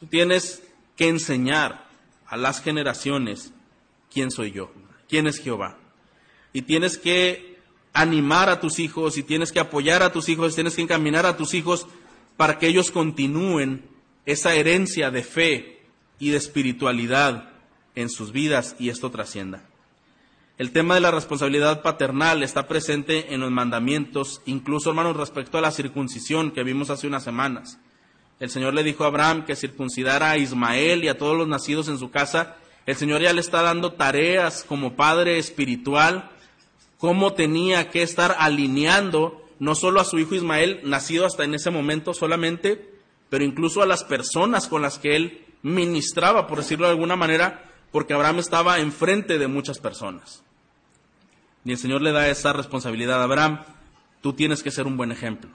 Tú 0.00 0.06
tienes 0.06 0.62
que 0.96 1.08
enseñar 1.08 1.88
a 2.26 2.38
las 2.38 2.62
generaciones 2.62 3.52
quién 4.10 4.30
soy 4.30 4.50
yo, 4.50 4.72
quién 5.10 5.26
es 5.26 5.36
Jehová. 5.36 5.76
Y 6.54 6.62
tienes 6.62 6.96
que 6.96 7.58
animar 7.92 8.48
a 8.48 8.60
tus 8.60 8.78
hijos 8.78 9.18
y 9.18 9.22
tienes 9.22 9.52
que 9.52 9.60
apoyar 9.60 10.02
a 10.02 10.10
tus 10.10 10.30
hijos, 10.30 10.54
tienes 10.54 10.74
que 10.74 10.80
encaminar 10.80 11.26
a 11.26 11.36
tus 11.36 11.52
hijos 11.52 11.86
para 12.38 12.58
que 12.58 12.66
ellos 12.66 12.90
continúen 12.90 13.92
esa 14.26 14.54
herencia 14.54 15.10
de 15.10 15.22
fe 15.22 15.82
y 16.18 16.30
de 16.30 16.36
espiritualidad 16.36 17.50
en 17.94 18.08
sus 18.08 18.32
vidas 18.32 18.76
y 18.78 18.88
esto 18.88 19.10
trascienda. 19.10 19.62
El 20.56 20.70
tema 20.70 20.94
de 20.94 21.00
la 21.00 21.10
responsabilidad 21.10 21.82
paternal 21.82 22.44
está 22.44 22.68
presente 22.68 23.34
en 23.34 23.40
los 23.40 23.50
mandamientos, 23.50 24.40
incluso 24.46 24.90
hermanos 24.90 25.16
respecto 25.16 25.58
a 25.58 25.60
la 25.60 25.72
circuncisión 25.72 26.52
que 26.52 26.62
vimos 26.62 26.90
hace 26.90 27.08
unas 27.08 27.24
semanas. 27.24 27.78
El 28.38 28.50
Señor 28.50 28.72
le 28.74 28.84
dijo 28.84 29.04
a 29.04 29.08
Abraham 29.08 29.44
que 29.44 29.56
circuncidara 29.56 30.30
a 30.30 30.38
Ismael 30.38 31.02
y 31.02 31.08
a 31.08 31.18
todos 31.18 31.36
los 31.36 31.48
nacidos 31.48 31.88
en 31.88 31.98
su 31.98 32.10
casa. 32.10 32.56
El 32.86 32.94
Señor 32.94 33.20
ya 33.20 33.32
le 33.32 33.40
está 33.40 33.62
dando 33.62 33.94
tareas 33.94 34.64
como 34.64 34.94
padre 34.94 35.38
espiritual, 35.38 36.30
cómo 36.98 37.32
tenía 37.32 37.90
que 37.90 38.02
estar 38.02 38.36
alineando 38.38 39.44
no 39.58 39.74
solo 39.74 40.00
a 40.00 40.04
su 40.04 40.18
hijo 40.18 40.34
Ismael, 40.34 40.80
nacido 40.84 41.26
hasta 41.26 41.44
en 41.44 41.54
ese 41.54 41.70
momento 41.70 42.14
solamente, 42.14 42.93
pero 43.34 43.44
incluso 43.44 43.82
a 43.82 43.86
las 43.86 44.04
personas 44.04 44.68
con 44.68 44.80
las 44.80 45.00
que 45.00 45.16
él 45.16 45.44
ministraba, 45.62 46.46
por 46.46 46.58
decirlo 46.58 46.86
de 46.86 46.92
alguna 46.92 47.16
manera, 47.16 47.64
porque 47.90 48.14
Abraham 48.14 48.38
estaba 48.38 48.78
enfrente 48.78 49.40
de 49.40 49.48
muchas 49.48 49.80
personas. 49.80 50.44
Y 51.64 51.72
el 51.72 51.78
Señor 51.78 52.00
le 52.00 52.12
da 52.12 52.28
esa 52.28 52.52
responsabilidad 52.52 53.20
a 53.20 53.24
Abraham, 53.24 53.64
tú 54.20 54.34
tienes 54.34 54.62
que 54.62 54.70
ser 54.70 54.86
un 54.86 54.96
buen 54.96 55.10
ejemplo. 55.10 55.50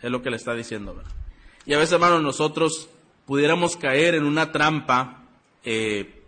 Es 0.00 0.10
lo 0.10 0.22
que 0.22 0.30
le 0.30 0.36
está 0.36 0.54
diciendo. 0.54 0.98
Y 1.66 1.74
a 1.74 1.78
veces, 1.78 1.92
hermanos, 1.92 2.22
nosotros 2.22 2.88
pudiéramos 3.26 3.76
caer 3.76 4.14
en 4.14 4.24
una 4.24 4.50
trampa 4.50 5.24
eh, 5.62 6.22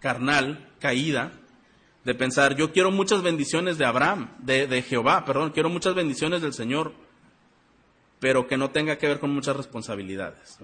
carnal, 0.00 0.68
caída, 0.80 1.30
de 2.04 2.14
pensar, 2.16 2.56
yo 2.56 2.72
quiero 2.72 2.90
muchas 2.90 3.22
bendiciones 3.22 3.78
de 3.78 3.84
Abraham, 3.84 4.30
de, 4.40 4.82
Jehová, 4.82 5.24
perdón, 5.24 5.50
quiero 5.50 5.68
muchas 5.68 5.94
bendiciones 5.94 6.42
del 6.42 6.54
Señor, 6.54 6.92
pero 8.20 8.46
que 8.46 8.56
no 8.56 8.70
tenga 8.70 8.98
que 8.98 9.06
ver 9.06 9.20
con 9.20 9.30
muchas 9.30 9.56
responsabilidades. 9.56 10.58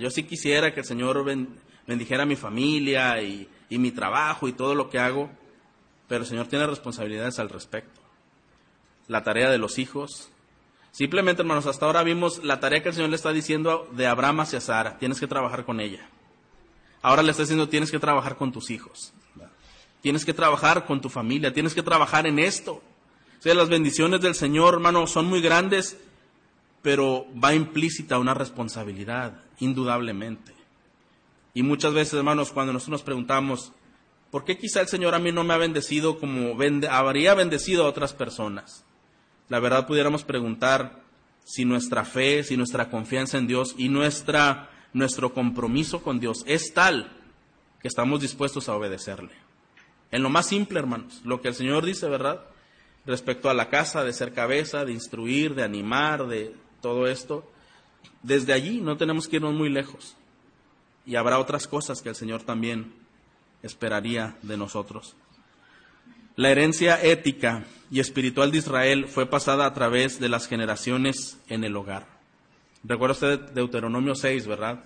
Yo 0.00 0.10
sí 0.10 0.24
quisiera 0.24 0.74
que 0.74 0.80
el 0.80 0.86
Señor 0.86 1.24
bendijera 1.86 2.24
a 2.24 2.26
mi 2.26 2.36
familia 2.36 3.22
y, 3.22 3.48
y 3.68 3.78
mi 3.78 3.92
trabajo 3.92 4.48
y 4.48 4.52
todo 4.52 4.74
lo 4.74 4.90
que 4.90 4.98
hago, 4.98 5.30
pero 6.08 6.22
el 6.22 6.28
Señor 6.28 6.48
tiene 6.48 6.66
responsabilidades 6.66 7.38
al 7.38 7.48
respecto. 7.48 8.00
La 9.08 9.22
tarea 9.22 9.50
de 9.50 9.58
los 9.58 9.78
hijos, 9.78 10.30
Simplemente, 10.96 11.42
hermanos, 11.42 11.66
hasta 11.66 11.84
ahora 11.84 12.02
vimos 12.02 12.42
la 12.42 12.58
tarea 12.58 12.82
que 12.82 12.88
el 12.88 12.94
Señor 12.94 13.10
le 13.10 13.16
está 13.16 13.30
diciendo 13.30 13.86
de 13.92 14.06
Abraham 14.06 14.40
hacia 14.40 14.62
Sara. 14.62 14.96
Tienes 14.96 15.20
que 15.20 15.26
trabajar 15.26 15.66
con 15.66 15.78
ella. 15.78 16.08
Ahora 17.02 17.22
le 17.22 17.32
está 17.32 17.42
diciendo, 17.42 17.68
tienes 17.68 17.90
que 17.90 17.98
trabajar 17.98 18.36
con 18.36 18.50
tus 18.50 18.70
hijos. 18.70 19.12
Tienes 20.00 20.24
que 20.24 20.32
trabajar 20.32 20.86
con 20.86 21.02
tu 21.02 21.10
familia. 21.10 21.52
Tienes 21.52 21.74
que 21.74 21.82
trabajar 21.82 22.26
en 22.26 22.38
esto. 22.38 22.76
O 22.76 23.42
sea, 23.42 23.54
las 23.54 23.68
bendiciones 23.68 24.22
del 24.22 24.34
Señor, 24.34 24.72
hermano, 24.72 25.06
son 25.06 25.26
muy 25.26 25.42
grandes, 25.42 25.98
pero 26.82 27.26
va 27.42 27.54
implícita 27.54 28.18
una 28.18 28.34
responsabilidad, 28.34 29.40
indudablemente. 29.58 30.54
Y 31.54 31.62
muchas 31.62 31.94
veces, 31.94 32.14
hermanos, 32.14 32.52
cuando 32.52 32.72
nosotros 32.72 33.00
nos 33.00 33.02
preguntamos, 33.02 33.72
¿por 34.30 34.44
qué 34.44 34.58
quizá 34.58 34.80
el 34.80 34.88
Señor 34.88 35.14
a 35.14 35.18
mí 35.18 35.32
no 35.32 35.44
me 35.44 35.54
ha 35.54 35.58
bendecido 35.58 36.18
como 36.18 36.56
habría 36.90 37.34
bendecido 37.34 37.84
a 37.84 37.88
otras 37.88 38.12
personas? 38.12 38.86
la 39.48 39.60
verdad 39.60 39.86
pudiéramos 39.86 40.24
preguntar 40.24 41.02
si 41.44 41.64
nuestra 41.64 42.04
fe, 42.04 42.42
si 42.42 42.56
nuestra 42.56 42.90
confianza 42.90 43.38
en 43.38 43.46
Dios 43.46 43.74
y 43.78 43.88
nuestra, 43.88 44.70
nuestro 44.92 45.32
compromiso 45.32 46.02
con 46.02 46.18
Dios 46.18 46.42
es 46.46 46.74
tal 46.74 47.12
que 47.80 47.88
estamos 47.88 48.20
dispuestos 48.20 48.68
a 48.68 48.74
obedecerle. 48.74 49.32
En 50.10 50.22
lo 50.22 50.30
más 50.30 50.46
simple, 50.46 50.78
hermanos, 50.78 51.20
lo 51.24 51.40
que 51.40 51.48
el 51.48 51.54
Señor 51.54 51.84
dice, 51.84 52.08
¿verdad? 52.08 52.42
Respecto 53.04 53.48
a 53.48 53.54
la 53.54 53.68
casa, 53.68 54.02
de 54.02 54.12
ser 54.12 54.32
cabeza, 54.32 54.84
de 54.84 54.92
instruir, 54.92 55.54
de 55.54 55.62
animar, 55.62 56.26
de 56.26 56.54
todo 56.86 57.08
esto, 57.08 57.42
desde 58.22 58.52
allí 58.52 58.80
no 58.80 58.96
tenemos 58.96 59.26
que 59.26 59.36
irnos 59.36 59.54
muy 59.54 59.68
lejos. 59.68 60.14
Y 61.04 61.16
habrá 61.16 61.40
otras 61.40 61.66
cosas 61.66 62.00
que 62.00 62.10
el 62.10 62.14
Señor 62.14 62.44
también 62.44 62.94
esperaría 63.64 64.36
de 64.42 64.56
nosotros. 64.56 65.16
La 66.36 66.50
herencia 66.50 67.02
ética 67.02 67.64
y 67.90 67.98
espiritual 67.98 68.52
de 68.52 68.58
Israel 68.58 69.08
fue 69.08 69.26
pasada 69.26 69.66
a 69.66 69.74
través 69.74 70.20
de 70.20 70.28
las 70.28 70.46
generaciones 70.46 71.40
en 71.48 71.64
el 71.64 71.76
hogar. 71.76 72.06
Recuerda 72.84 73.14
usted 73.14 73.40
Deuteronomio 73.52 74.14
6, 74.14 74.46
¿verdad? 74.46 74.84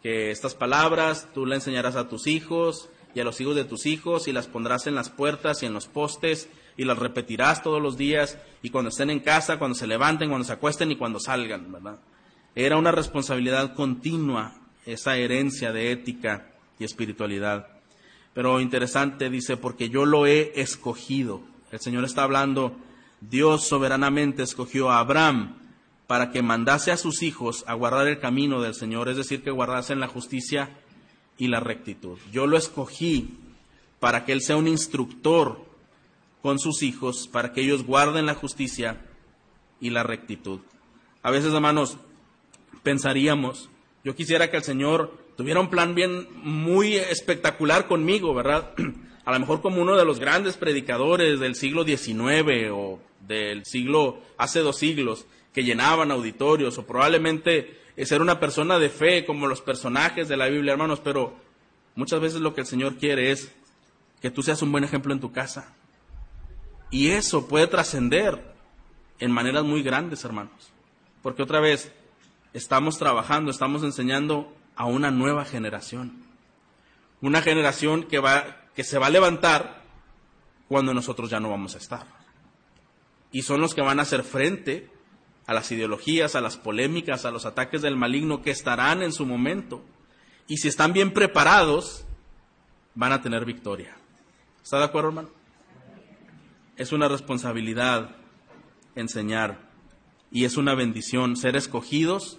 Que 0.00 0.30
estas 0.30 0.54
palabras 0.54 1.26
tú 1.34 1.44
le 1.44 1.56
enseñarás 1.56 1.96
a 1.96 2.08
tus 2.08 2.28
hijos 2.28 2.88
y 3.16 3.20
a 3.20 3.24
los 3.24 3.40
hijos 3.40 3.56
de 3.56 3.64
tus 3.64 3.86
hijos, 3.86 4.28
y 4.28 4.32
las 4.32 4.46
pondrás 4.46 4.86
en 4.86 4.94
las 4.94 5.10
puertas 5.10 5.64
y 5.64 5.66
en 5.66 5.74
los 5.74 5.88
postes, 5.88 6.48
y 6.76 6.84
las 6.84 6.98
repetirás 6.98 7.62
todos 7.62 7.82
los 7.82 7.96
días, 7.96 8.38
y 8.62 8.70
cuando 8.70 8.90
estén 8.90 9.10
en 9.10 9.20
casa, 9.20 9.58
cuando 9.58 9.74
se 9.74 9.86
levanten, 9.86 10.28
cuando 10.28 10.46
se 10.46 10.52
acuesten 10.52 10.90
y 10.90 10.96
cuando 10.96 11.20
salgan, 11.20 11.70
¿verdad? 11.70 11.98
Era 12.54 12.76
una 12.76 12.92
responsabilidad 12.92 13.74
continua 13.74 14.54
esa 14.84 15.16
herencia 15.16 15.72
de 15.72 15.92
ética 15.92 16.50
y 16.78 16.84
espiritualidad. 16.84 17.68
Pero 18.34 18.60
interesante, 18.60 19.30
dice, 19.30 19.56
porque 19.56 19.88
yo 19.88 20.06
lo 20.06 20.26
he 20.26 20.52
escogido. 20.60 21.42
El 21.70 21.80
Señor 21.80 22.04
está 22.04 22.24
hablando, 22.24 22.76
Dios 23.20 23.66
soberanamente 23.66 24.42
escogió 24.42 24.90
a 24.90 24.98
Abraham 24.98 25.58
para 26.06 26.30
que 26.30 26.42
mandase 26.42 26.92
a 26.92 26.96
sus 26.96 27.22
hijos 27.22 27.64
a 27.66 27.74
guardar 27.74 28.06
el 28.06 28.18
camino 28.18 28.60
del 28.60 28.74
Señor, 28.74 29.08
es 29.08 29.16
decir, 29.16 29.42
que 29.42 29.50
guardasen 29.50 30.00
la 30.00 30.08
justicia 30.08 30.70
y 31.38 31.48
la 31.48 31.60
rectitud. 31.60 32.18
Yo 32.30 32.46
lo 32.46 32.56
escogí 32.56 33.38
para 34.00 34.24
que 34.24 34.32
Él 34.32 34.42
sea 34.42 34.56
un 34.56 34.68
instructor 34.68 35.64
con 36.42 36.58
sus 36.58 36.82
hijos, 36.82 37.28
para 37.28 37.52
que 37.52 37.62
ellos 37.62 37.86
guarden 37.86 38.26
la 38.26 38.34
justicia 38.34 39.00
y 39.80 39.90
la 39.90 40.02
rectitud. 40.02 40.60
A 41.22 41.30
veces, 41.30 41.54
hermanos, 41.54 41.98
pensaríamos, 42.82 43.70
yo 44.04 44.16
quisiera 44.16 44.50
que 44.50 44.56
el 44.56 44.64
Señor 44.64 45.16
tuviera 45.36 45.60
un 45.60 45.70
plan 45.70 45.94
bien 45.94 46.26
muy 46.42 46.96
espectacular 46.96 47.86
conmigo, 47.86 48.34
¿verdad? 48.34 48.72
A 49.24 49.32
lo 49.32 49.38
mejor 49.38 49.62
como 49.62 49.80
uno 49.80 49.96
de 49.96 50.04
los 50.04 50.18
grandes 50.18 50.56
predicadores 50.56 51.38
del 51.38 51.54
siglo 51.54 51.84
XIX 51.84 52.70
o 52.72 52.98
del 53.20 53.64
siglo, 53.64 54.18
hace 54.36 54.60
dos 54.60 54.78
siglos, 54.78 55.26
que 55.54 55.62
llenaban 55.62 56.10
auditorios, 56.10 56.76
o 56.78 56.86
probablemente 56.86 57.78
ser 58.04 58.20
una 58.20 58.40
persona 58.40 58.80
de 58.80 58.88
fe 58.88 59.24
como 59.24 59.46
los 59.46 59.60
personajes 59.60 60.28
de 60.28 60.36
la 60.36 60.48
Biblia, 60.48 60.72
hermanos, 60.72 61.00
pero 61.04 61.36
muchas 61.94 62.20
veces 62.20 62.40
lo 62.40 62.52
que 62.52 62.62
el 62.62 62.66
Señor 62.66 62.96
quiere 62.96 63.30
es 63.30 63.52
que 64.20 64.30
tú 64.30 64.42
seas 64.42 64.62
un 64.62 64.72
buen 64.72 64.82
ejemplo 64.82 65.12
en 65.12 65.20
tu 65.20 65.30
casa. 65.30 65.74
Y 66.92 67.10
eso 67.10 67.48
puede 67.48 67.66
trascender 67.66 68.54
en 69.18 69.32
maneras 69.32 69.64
muy 69.64 69.82
grandes, 69.82 70.24
hermanos. 70.24 70.70
Porque 71.22 71.42
otra 71.42 71.58
vez, 71.58 71.90
estamos 72.52 72.98
trabajando, 72.98 73.50
estamos 73.50 73.82
enseñando 73.82 74.54
a 74.76 74.84
una 74.84 75.10
nueva 75.10 75.46
generación. 75.46 76.22
Una 77.22 77.40
generación 77.40 78.04
que, 78.04 78.18
va, 78.18 78.58
que 78.76 78.84
se 78.84 78.98
va 78.98 79.06
a 79.06 79.10
levantar 79.10 79.84
cuando 80.68 80.92
nosotros 80.92 81.30
ya 81.30 81.40
no 81.40 81.48
vamos 81.48 81.74
a 81.74 81.78
estar. 81.78 82.06
Y 83.32 83.40
son 83.40 83.62
los 83.62 83.74
que 83.74 83.80
van 83.80 83.98
a 83.98 84.02
hacer 84.02 84.22
frente 84.22 84.90
a 85.46 85.54
las 85.54 85.72
ideologías, 85.72 86.36
a 86.36 86.42
las 86.42 86.58
polémicas, 86.58 87.24
a 87.24 87.30
los 87.30 87.46
ataques 87.46 87.80
del 87.80 87.96
maligno 87.96 88.42
que 88.42 88.50
estarán 88.50 89.02
en 89.02 89.12
su 89.12 89.24
momento. 89.24 89.82
Y 90.46 90.58
si 90.58 90.68
están 90.68 90.92
bien 90.92 91.14
preparados, 91.14 92.04
van 92.94 93.12
a 93.12 93.22
tener 93.22 93.46
victoria. 93.46 93.96
¿Está 94.62 94.78
de 94.78 94.84
acuerdo, 94.84 95.08
hermano? 95.08 95.41
Es 96.82 96.90
una 96.90 97.06
responsabilidad 97.06 98.10
enseñar 98.96 99.70
y 100.32 100.46
es 100.46 100.56
una 100.56 100.74
bendición 100.74 101.36
ser 101.36 101.54
escogidos 101.54 102.38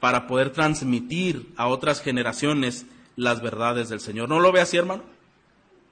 para 0.00 0.26
poder 0.26 0.50
transmitir 0.50 1.46
a 1.56 1.66
otras 1.66 2.02
generaciones 2.02 2.84
las 3.16 3.40
verdades 3.40 3.88
del 3.88 4.00
Señor. 4.00 4.28
¿No 4.28 4.38
lo 4.38 4.52
ve 4.52 4.60
así, 4.60 4.76
hermano? 4.76 5.02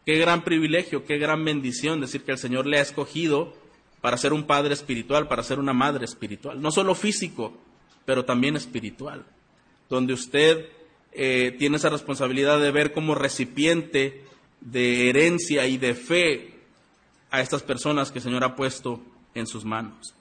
Qué 0.05 0.19
gran 0.19 0.45
privilegio, 0.45 1.07
qué 1.07 1.17
gran 1.17 1.43
bendición 1.47 2.03
decir 2.03 2.25
que 2.25 2.33
el 2.33 2.37
Señor 2.37 2.67
le 2.67 2.77
ha 2.77 2.83
escogido 2.83 3.55
para 4.03 4.19
ser 4.19 4.35
un 4.35 4.43
padre 4.43 4.75
espiritual, 4.75 5.27
para 5.27 5.43
ser 5.43 5.59
una 5.59 5.73
madre 5.73 6.05
espiritual. 6.05 6.61
No 6.61 6.71
solo 6.71 6.95
físico, 6.95 7.57
pero 8.05 8.27
también 8.27 8.55
espiritual. 8.55 9.25
Donde 9.89 10.13
usted 10.13 10.67
eh, 11.13 11.57
tiene 11.59 11.79
esa 11.79 11.89
responsabilidad 11.89 12.61
de 12.61 12.71
ver 12.71 12.93
como 12.93 13.15
recipiente 13.15 14.25
de 14.61 15.09
herencia 15.09 15.67
y 15.67 15.79
de 15.79 15.95
fe 15.95 16.58
a 17.31 17.41
estas 17.41 17.63
personas 17.63 18.11
que 18.11 18.19
el 18.19 18.25
Señor 18.25 18.45
ha 18.45 18.57
puesto 18.57 19.01
en 19.35 19.47
sus 19.47 19.65
manos. 19.65 20.15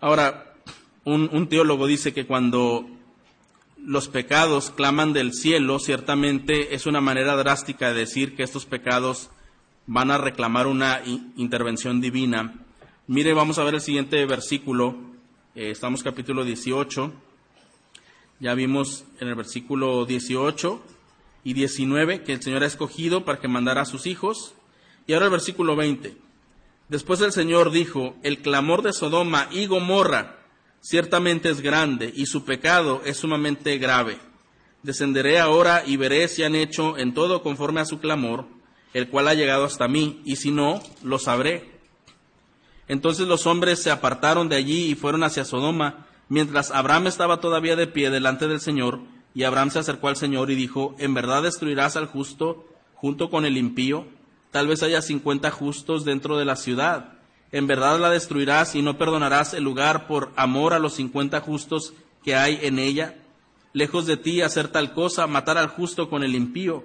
Ahora, 0.00 0.54
un, 1.04 1.48
teólogo 1.48 1.86
dice 1.86 2.12
que 2.12 2.26
cuando 2.26 2.88
los 3.76 4.08
pecados 4.08 4.70
claman 4.70 5.12
del 5.12 5.32
cielo, 5.32 5.78
ciertamente 5.78 6.74
es 6.74 6.86
una 6.86 7.00
manera 7.00 7.36
drástica 7.36 7.88
de 7.88 8.00
decir 8.00 8.36
que 8.36 8.42
estos 8.42 8.66
pecados 8.66 9.30
van 9.86 10.10
a 10.10 10.18
reclamar 10.18 10.66
una 10.66 11.02
intervención 11.36 12.00
divina. 12.00 12.54
Mire, 13.08 13.32
vamos 13.32 13.58
a 13.58 13.64
ver 13.64 13.74
el 13.74 13.80
siguiente 13.80 14.24
versículo. 14.26 14.96
Eh, 15.54 15.70
estamos 15.70 16.02
capítulo 16.02 16.44
18. 16.44 17.12
Ya 18.38 18.54
vimos 18.54 19.04
en 19.20 19.28
el 19.28 19.34
versículo 19.34 20.04
18 20.04 20.82
y 21.44 21.52
19 21.52 22.22
que 22.22 22.32
el 22.32 22.42
Señor 22.42 22.62
ha 22.62 22.66
escogido 22.66 23.24
para 23.24 23.40
que 23.40 23.48
mandara 23.48 23.82
a 23.82 23.86
sus 23.86 24.06
hijos. 24.06 24.54
Y 25.06 25.12
ahora 25.12 25.26
el 25.26 25.32
versículo 25.32 25.76
20. 25.76 26.16
Después 26.88 27.20
el 27.20 27.32
Señor 27.32 27.70
dijo, 27.70 28.16
el 28.22 28.38
clamor 28.38 28.82
de 28.82 28.92
Sodoma 28.92 29.48
y 29.50 29.66
Gomorra 29.66 30.38
ciertamente 30.80 31.48
es 31.48 31.60
grande 31.60 32.12
y 32.14 32.26
su 32.26 32.44
pecado 32.44 33.02
es 33.04 33.16
sumamente 33.16 33.78
grave. 33.78 34.18
Descenderé 34.82 35.38
ahora 35.38 35.84
y 35.86 35.96
veré 35.96 36.28
si 36.28 36.42
han 36.42 36.54
hecho 36.54 36.98
en 36.98 37.14
todo 37.14 37.42
conforme 37.42 37.80
a 37.80 37.84
su 37.84 38.00
clamor, 38.00 38.46
el 38.92 39.08
cual 39.08 39.28
ha 39.28 39.34
llegado 39.34 39.64
hasta 39.64 39.88
mí, 39.88 40.20
y 40.24 40.36
si 40.36 40.50
no, 40.50 40.82
lo 41.02 41.18
sabré. 41.18 41.70
Entonces 42.88 43.26
los 43.26 43.46
hombres 43.46 43.80
se 43.82 43.90
apartaron 43.90 44.48
de 44.48 44.56
allí 44.56 44.90
y 44.90 44.94
fueron 44.94 45.22
hacia 45.22 45.44
Sodoma, 45.44 46.06
mientras 46.28 46.70
Abraham 46.72 47.06
estaba 47.06 47.40
todavía 47.40 47.76
de 47.76 47.86
pie 47.86 48.10
delante 48.10 48.48
del 48.48 48.60
Señor, 48.60 49.00
y 49.34 49.44
Abraham 49.44 49.70
se 49.70 49.78
acercó 49.78 50.08
al 50.08 50.16
Señor 50.16 50.50
y 50.50 50.56
dijo, 50.56 50.94
¿en 50.98 51.14
verdad 51.14 51.44
destruirás 51.44 51.96
al 51.96 52.06
justo 52.06 52.66
junto 52.94 53.30
con 53.30 53.46
el 53.46 53.56
impío? 53.56 54.06
Tal 54.52 54.68
vez 54.68 54.84
haya 54.84 55.02
cincuenta 55.02 55.50
justos 55.50 56.04
dentro 56.04 56.38
de 56.38 56.44
la 56.44 56.54
ciudad 56.54 57.18
en 57.52 57.66
verdad 57.66 58.00
la 58.00 58.10
destruirás 58.10 58.74
y 58.74 58.80
no 58.80 58.96
perdonarás 58.96 59.52
el 59.52 59.62
lugar 59.62 60.06
por 60.06 60.32
amor 60.36 60.72
a 60.72 60.78
los 60.78 60.94
cincuenta 60.94 61.40
justos 61.40 61.92
que 62.24 62.34
hay 62.34 62.58
en 62.62 62.78
ella. 62.78 63.22
Lejos 63.74 64.06
de 64.06 64.16
ti 64.16 64.40
hacer 64.40 64.68
tal 64.68 64.94
cosa, 64.94 65.26
matar 65.26 65.58
al 65.58 65.68
justo 65.68 66.08
con 66.08 66.24
el 66.24 66.34
impío, 66.34 66.84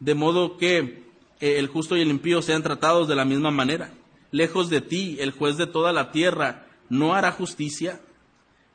de 0.00 0.14
modo 0.14 0.56
que 0.56 1.04
eh, 1.40 1.58
el 1.58 1.66
justo 1.68 1.96
y 1.96 2.00
el 2.00 2.08
impío 2.08 2.40
sean 2.40 2.62
tratados 2.62 3.08
de 3.08 3.14
la 3.14 3.26
misma 3.26 3.50
manera. 3.50 3.92
Lejos 4.30 4.70
de 4.70 4.80
ti, 4.80 5.18
el 5.20 5.32
juez 5.32 5.58
de 5.58 5.66
toda 5.66 5.92
la 5.92 6.12
tierra, 6.12 6.66
¿no 6.88 7.14
hará 7.14 7.30
justicia? 7.30 8.00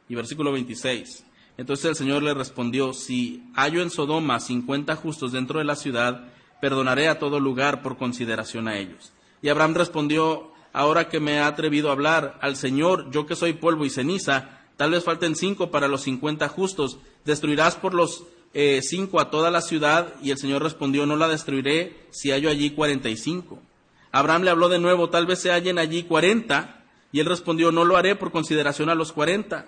Y 0.10 0.16
versículo 0.16 0.52
26. 0.52 1.26
Entonces 1.58 1.86
el 1.86 1.96
Señor 1.96 2.22
le 2.22 2.36
respondió, 2.36 2.94
si 2.94 3.44
hallo 3.56 3.82
en 3.82 3.89
Sodoma 3.89 4.39
cincuenta 4.39 4.96
justos 4.96 5.32
dentro 5.32 5.58
de 5.58 5.66
la 5.66 5.76
ciudad, 5.76 6.30
perdonaré 6.62 7.09
a 7.09 7.20
todo 7.20 7.39
lugar 7.39 7.82
por 7.82 7.97
consideración 7.97 8.68
a 8.68 8.78
ellos. 8.78 9.12
Y 9.41 9.49
Abraham 9.49 9.74
respondió 9.74 10.51
ahora 10.72 11.09
que 11.09 11.20
me 11.20 11.39
ha 11.39 11.47
atrevido 11.47 11.89
a 11.89 11.93
hablar 11.93 12.38
al 12.41 12.55
Señor, 12.55 13.12
yo 13.12 13.26
que 13.26 13.36
soy 13.36 13.53
polvo 13.53 13.84
y 13.84 13.89
ceniza, 13.89 14.62
tal 14.78 14.91
vez 14.91 15.03
falten 15.03 15.36
cinco 15.36 15.72
para 15.72 15.88
los 15.88 16.03
cincuenta 16.03 16.47
justos, 16.47 16.99
destruirás 17.26 17.76
por 17.76 17.93
los 17.93 18.24
eh, 18.53 18.82
cinco 18.82 19.20
a 19.20 19.30
toda 19.30 19.51
la 19.51 19.62
ciudad, 19.62 20.14
y 20.22 20.32
el 20.32 20.38
Señor 20.38 20.64
respondió, 20.64 21.05
no 21.05 21.16
la 21.18 21.28
destruiré 21.28 22.07
si 22.12 22.32
hallo 22.32 22.49
allí 22.49 22.70
cuarenta 22.70 23.09
y 23.09 23.18
cinco. 23.18 23.59
Abraham 24.12 24.43
le 24.43 24.51
habló 24.51 24.70
de 24.70 24.80
nuevo, 24.80 25.09
tal 25.09 25.26
vez 25.26 25.39
se 25.39 25.51
hallen 25.51 25.80
allí 25.80 26.03
cuarenta, 26.03 26.84
y 27.12 27.20
él 27.20 27.26
respondió, 27.26 27.72
no 27.72 27.84
lo 27.84 27.97
haré 27.97 28.16
por 28.16 28.32
consideración 28.32 28.89
a 28.89 28.95
los 28.95 29.12
cuarenta. 29.12 29.68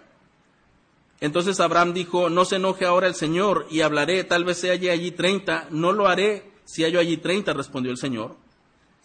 Entonces 1.22 1.60
Abraham 1.60 1.94
dijo, 1.94 2.30
no 2.30 2.46
se 2.46 2.58
enoje 2.58 2.86
ahora 2.86 3.08
el 3.08 3.16
Señor, 3.16 3.68
y 3.70 3.82
hablaré, 3.82 4.24
tal 4.24 4.46
vez 4.46 4.58
se 4.58 4.70
halle 4.70 4.92
allí 4.92 5.12
treinta, 5.12 5.68
no 5.70 5.92
lo 5.92 6.08
haré 6.08 6.53
si 6.66 6.84
hallo 6.84 7.00
allí 7.00 7.18
treinta, 7.18 7.54
respondió 7.54 7.92
el 7.92 7.98
Señor. 7.98 8.36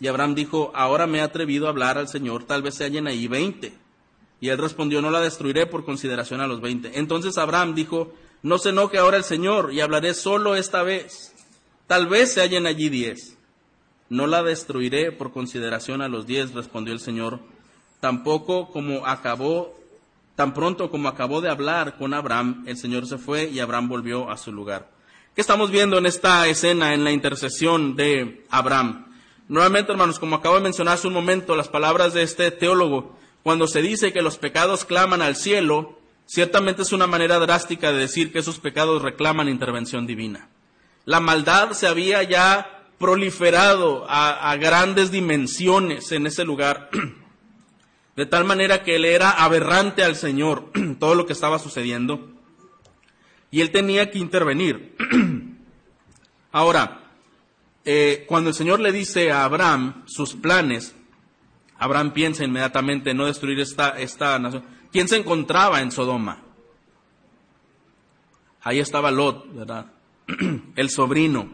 Y 0.00 0.06
Abraham 0.06 0.34
dijo, 0.34 0.70
ahora 0.74 1.06
me 1.06 1.18
he 1.18 1.22
atrevido 1.22 1.66
a 1.66 1.70
hablar 1.70 1.98
al 1.98 2.08
Señor, 2.08 2.44
tal 2.44 2.62
vez 2.62 2.76
se 2.76 2.84
hallen 2.84 3.06
ahí 3.08 3.26
veinte. 3.26 3.72
Y 4.40 4.50
él 4.50 4.58
respondió, 4.58 5.02
no 5.02 5.10
la 5.10 5.20
destruiré 5.20 5.66
por 5.66 5.84
consideración 5.84 6.40
a 6.40 6.46
los 6.46 6.60
veinte. 6.60 6.92
Entonces 6.94 7.36
Abraham 7.38 7.74
dijo, 7.74 8.14
no 8.42 8.58
se 8.58 8.68
enoje 8.68 8.98
ahora 8.98 9.16
el 9.16 9.24
Señor 9.24 9.72
y 9.72 9.80
hablaré 9.80 10.14
solo 10.14 10.54
esta 10.54 10.84
vez. 10.84 11.34
Tal 11.88 12.06
vez 12.06 12.32
se 12.32 12.42
hallen 12.42 12.66
allí 12.66 12.88
diez. 12.88 13.36
No 14.08 14.28
la 14.28 14.44
destruiré 14.44 15.10
por 15.10 15.32
consideración 15.32 16.00
a 16.00 16.08
los 16.08 16.26
diez, 16.26 16.54
respondió 16.54 16.94
el 16.94 17.00
Señor. 17.00 17.40
Tampoco 17.98 18.68
como 18.70 19.04
acabó, 19.06 19.76
tan 20.36 20.54
pronto 20.54 20.88
como 20.90 21.08
acabó 21.08 21.40
de 21.40 21.50
hablar 21.50 21.98
con 21.98 22.14
Abraham, 22.14 22.62
el 22.68 22.76
Señor 22.76 23.08
se 23.08 23.18
fue 23.18 23.50
y 23.50 23.58
Abraham 23.58 23.88
volvió 23.88 24.30
a 24.30 24.36
su 24.36 24.52
lugar. 24.52 24.88
¿Qué 25.38 25.42
estamos 25.42 25.70
viendo 25.70 25.98
en 25.98 26.06
esta 26.06 26.48
escena, 26.48 26.94
en 26.94 27.04
la 27.04 27.12
intercesión 27.12 27.94
de 27.94 28.44
Abraham? 28.50 29.06
Nuevamente, 29.46 29.92
hermanos, 29.92 30.18
como 30.18 30.34
acabo 30.34 30.56
de 30.56 30.62
mencionar 30.62 30.94
hace 30.94 31.06
un 31.06 31.14
momento, 31.14 31.54
las 31.54 31.68
palabras 31.68 32.12
de 32.12 32.24
este 32.24 32.50
teólogo, 32.50 33.16
cuando 33.44 33.68
se 33.68 33.80
dice 33.80 34.12
que 34.12 34.20
los 34.20 34.36
pecados 34.36 34.84
claman 34.84 35.22
al 35.22 35.36
cielo, 35.36 35.96
ciertamente 36.26 36.82
es 36.82 36.92
una 36.92 37.06
manera 37.06 37.38
drástica 37.38 37.92
de 37.92 37.98
decir 37.98 38.32
que 38.32 38.40
esos 38.40 38.58
pecados 38.58 39.00
reclaman 39.00 39.48
intervención 39.48 40.08
divina. 40.08 40.48
La 41.04 41.20
maldad 41.20 41.70
se 41.70 41.86
había 41.86 42.24
ya 42.24 42.88
proliferado 42.98 44.06
a, 44.10 44.50
a 44.50 44.56
grandes 44.56 45.12
dimensiones 45.12 46.10
en 46.10 46.26
ese 46.26 46.42
lugar, 46.42 46.90
de 48.16 48.26
tal 48.26 48.42
manera 48.42 48.82
que 48.82 48.96
él 48.96 49.04
era 49.04 49.30
aberrante 49.30 50.02
al 50.02 50.16
Señor 50.16 50.72
todo 50.98 51.14
lo 51.14 51.26
que 51.26 51.32
estaba 51.32 51.60
sucediendo, 51.60 52.28
y 53.52 53.60
él 53.60 53.70
tenía 53.70 54.10
que 54.10 54.18
intervenir. 54.18 54.96
Ahora, 56.52 57.00
eh, 57.84 58.24
cuando 58.26 58.50
el 58.50 58.54
Señor 58.54 58.80
le 58.80 58.92
dice 58.92 59.30
a 59.30 59.44
Abraham 59.44 60.04
sus 60.06 60.34
planes, 60.34 60.94
Abraham 61.78 62.12
piensa 62.12 62.44
inmediatamente 62.44 63.10
en 63.10 63.16
no 63.16 63.26
destruir 63.26 63.60
esta, 63.60 63.90
esta 63.98 64.38
nación. 64.38 64.64
¿Quién 64.90 65.08
se 65.08 65.16
encontraba 65.16 65.80
en 65.80 65.92
Sodoma? 65.92 66.42
Ahí 68.62 68.80
estaba 68.80 69.10
Lot, 69.10 69.54
¿verdad? 69.54 69.86
El 70.76 70.90
sobrino. 70.90 71.50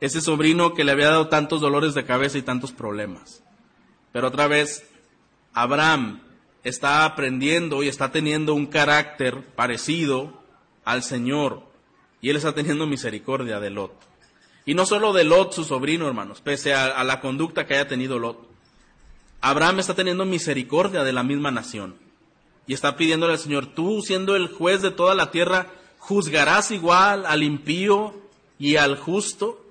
Ese 0.00 0.20
sobrino 0.20 0.74
que 0.74 0.84
le 0.84 0.92
había 0.92 1.10
dado 1.10 1.28
tantos 1.28 1.60
dolores 1.60 1.94
de 1.94 2.04
cabeza 2.04 2.38
y 2.38 2.42
tantos 2.42 2.72
problemas. 2.72 3.42
Pero 4.12 4.28
otra 4.28 4.46
vez, 4.46 4.88
Abraham 5.52 6.22
está 6.64 7.04
aprendiendo 7.04 7.82
y 7.82 7.88
está 7.88 8.10
teniendo 8.10 8.54
un 8.54 8.66
carácter 8.66 9.42
parecido 9.54 10.42
al 10.84 11.02
Señor. 11.02 11.62
Y 12.20 12.30
él 12.30 12.36
está 12.36 12.54
teniendo 12.54 12.86
misericordia 12.86 13.60
de 13.60 13.70
Lot. 13.70 13.92
Y 14.64 14.74
no 14.74 14.84
solo 14.84 15.12
de 15.12 15.24
Lot, 15.24 15.52
su 15.52 15.64
sobrino, 15.64 16.08
hermanos, 16.08 16.40
pese 16.40 16.74
a, 16.74 17.04
la 17.04 17.20
conducta 17.20 17.66
que 17.66 17.74
haya 17.74 17.86
tenido 17.88 18.18
Lot. 18.18 18.48
Abraham 19.40 19.78
está 19.78 19.94
teniendo 19.94 20.24
misericordia 20.24 21.04
de 21.04 21.12
la 21.12 21.22
misma 21.22 21.52
nación. 21.52 21.94
Y 22.66 22.74
está 22.74 22.96
pidiéndole 22.96 23.34
al 23.34 23.38
Señor, 23.38 23.66
tú 23.66 24.02
siendo 24.02 24.34
el 24.34 24.48
juez 24.48 24.82
de 24.82 24.90
toda 24.90 25.14
la 25.14 25.30
tierra, 25.30 25.68
juzgarás 25.98 26.72
igual 26.72 27.26
al 27.26 27.44
impío 27.44 28.14
y 28.58 28.74
al 28.76 28.96
justo. 28.96 29.64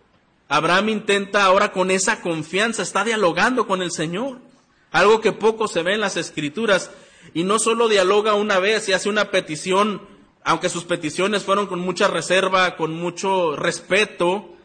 Abraham 0.47 0.89
intenta 0.89 1.43
ahora 1.43 1.73
con 1.73 1.91
esa 1.91 2.21
confianza, 2.21 2.83
está 2.83 3.03
dialogando 3.03 3.67
con 3.67 3.81
el 3.81 3.91
Señor. 3.91 4.39
Algo 4.91 5.19
que 5.19 5.33
poco 5.33 5.67
se 5.67 5.83
ve 5.83 5.95
en 5.95 6.01
las 6.01 6.15
escrituras. 6.15 6.89
Y 7.33 7.43
no 7.43 7.59
solo 7.59 7.89
dialoga 7.89 8.35
una 8.35 8.59
vez 8.59 8.87
y 8.87 8.93
hace 8.93 9.09
una 9.09 9.29
petición, 9.29 10.01
aunque 10.45 10.69
sus 10.69 10.85
peticiones 10.85 11.43
fueron 11.43 11.67
con 11.67 11.79
mucha 11.79 12.07
reserva, 12.07 12.77
con 12.77 12.93
mucho 12.93 13.55
respeto, 13.55 14.55